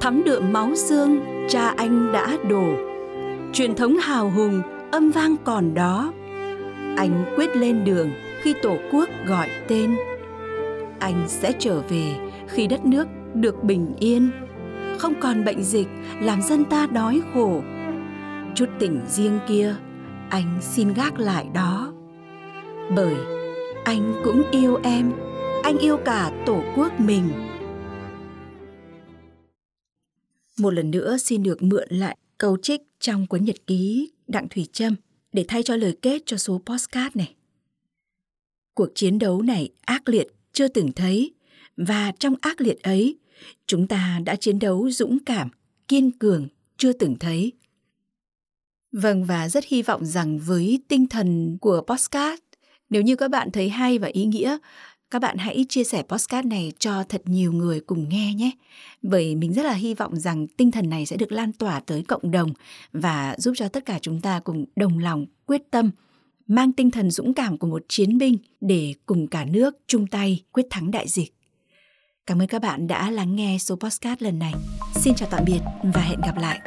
Thắm 0.00 0.22
đượm 0.24 0.52
máu 0.52 0.74
xương, 0.74 1.20
cha 1.48 1.68
anh 1.68 2.12
đã 2.12 2.36
đổ. 2.48 2.64
Truyền 3.52 3.74
thống 3.74 3.96
hào 3.96 4.30
hùng, 4.30 4.62
âm 4.92 5.10
vang 5.10 5.36
còn 5.44 5.74
đó. 5.74 6.12
Anh 6.96 7.24
quyết 7.36 7.56
lên 7.56 7.84
đường 7.84 8.10
khi 8.42 8.54
tổ 8.62 8.76
quốc 8.92 9.08
gọi 9.26 9.48
tên. 9.68 9.96
Anh 10.98 11.24
sẽ 11.26 11.52
trở 11.58 11.80
về 11.88 12.14
khi 12.48 12.66
đất 12.66 12.86
nước 12.86 13.08
được 13.34 13.64
bình 13.64 13.94
yên. 13.98 14.30
Không 14.98 15.14
còn 15.20 15.44
bệnh 15.44 15.62
dịch, 15.62 15.88
làm 16.20 16.42
dân 16.42 16.64
ta 16.64 16.86
đói 16.86 17.20
khổ 17.34 17.62
chút 18.54 18.68
tình 18.78 19.00
riêng 19.08 19.38
kia 19.48 19.76
anh 20.30 20.58
xin 20.62 20.94
gác 20.94 21.18
lại 21.18 21.46
đó 21.54 21.92
bởi 22.96 23.16
anh 23.84 24.14
cũng 24.24 24.42
yêu 24.50 24.80
em 24.82 25.12
anh 25.62 25.78
yêu 25.78 25.96
cả 25.96 26.42
tổ 26.46 26.62
quốc 26.76 27.00
mình 27.00 27.30
Một 30.58 30.70
lần 30.70 30.90
nữa 30.90 31.16
xin 31.16 31.42
được 31.42 31.62
mượn 31.62 31.88
lại 31.90 32.16
câu 32.38 32.56
trích 32.62 32.80
trong 33.00 33.26
cuốn 33.26 33.44
nhật 33.44 33.56
ký 33.66 34.10
Đặng 34.28 34.48
Thủy 34.48 34.66
Trâm 34.72 34.94
để 35.32 35.44
thay 35.48 35.62
cho 35.62 35.76
lời 35.76 35.96
kết 36.02 36.22
cho 36.26 36.36
số 36.36 36.62
postcard 36.66 37.16
này. 37.16 37.34
Cuộc 38.74 38.88
chiến 38.94 39.18
đấu 39.18 39.42
này 39.42 39.70
ác 39.80 40.08
liệt 40.08 40.26
chưa 40.52 40.68
từng 40.68 40.92
thấy 40.92 41.34
và 41.76 42.12
trong 42.18 42.34
ác 42.40 42.60
liệt 42.60 42.82
ấy, 42.82 43.18
chúng 43.66 43.86
ta 43.86 44.20
đã 44.24 44.36
chiến 44.36 44.58
đấu 44.58 44.90
dũng 44.90 45.18
cảm, 45.24 45.50
kiên 45.88 46.10
cường 46.10 46.48
chưa 46.76 46.92
từng 46.92 47.16
thấy. 47.20 47.52
Vâng 48.94 49.24
và 49.24 49.48
rất 49.48 49.64
hy 49.64 49.82
vọng 49.82 50.04
rằng 50.04 50.38
với 50.38 50.82
tinh 50.88 51.06
thần 51.06 51.58
của 51.60 51.82
postcard, 51.86 52.42
nếu 52.90 53.02
như 53.02 53.16
các 53.16 53.30
bạn 53.30 53.50
thấy 53.50 53.68
hay 53.68 53.98
và 53.98 54.08
ý 54.12 54.24
nghĩa, 54.24 54.58
các 55.10 55.18
bạn 55.22 55.36
hãy 55.38 55.66
chia 55.68 55.84
sẻ 55.84 56.02
postcard 56.08 56.48
này 56.48 56.72
cho 56.78 57.04
thật 57.08 57.22
nhiều 57.24 57.52
người 57.52 57.80
cùng 57.80 58.08
nghe 58.08 58.34
nhé. 58.34 58.50
Bởi 59.02 59.34
mình 59.34 59.52
rất 59.52 59.62
là 59.62 59.72
hy 59.72 59.94
vọng 59.94 60.16
rằng 60.16 60.46
tinh 60.46 60.70
thần 60.70 60.90
này 60.90 61.06
sẽ 61.06 61.16
được 61.16 61.32
lan 61.32 61.52
tỏa 61.52 61.80
tới 61.80 62.02
cộng 62.02 62.30
đồng 62.30 62.50
và 62.92 63.36
giúp 63.38 63.52
cho 63.56 63.68
tất 63.68 63.84
cả 63.84 63.98
chúng 64.02 64.20
ta 64.20 64.40
cùng 64.40 64.64
đồng 64.76 64.98
lòng, 64.98 65.26
quyết 65.46 65.70
tâm 65.70 65.90
mang 66.46 66.72
tinh 66.72 66.90
thần 66.90 67.10
dũng 67.10 67.34
cảm 67.34 67.58
của 67.58 67.66
một 67.66 67.84
chiến 67.88 68.18
binh 68.18 68.38
để 68.60 68.94
cùng 69.06 69.26
cả 69.26 69.44
nước 69.44 69.78
chung 69.86 70.06
tay 70.06 70.42
quyết 70.52 70.66
thắng 70.70 70.90
đại 70.90 71.08
dịch. 71.08 71.34
Cảm 72.26 72.42
ơn 72.42 72.48
các 72.48 72.62
bạn 72.62 72.86
đã 72.86 73.10
lắng 73.10 73.36
nghe 73.36 73.56
số 73.60 73.76
podcast 73.76 74.22
lần 74.22 74.38
này. 74.38 74.54
Xin 74.94 75.14
chào 75.14 75.28
tạm 75.30 75.44
biệt 75.46 75.60
và 75.94 76.00
hẹn 76.00 76.20
gặp 76.20 76.36
lại. 76.38 76.60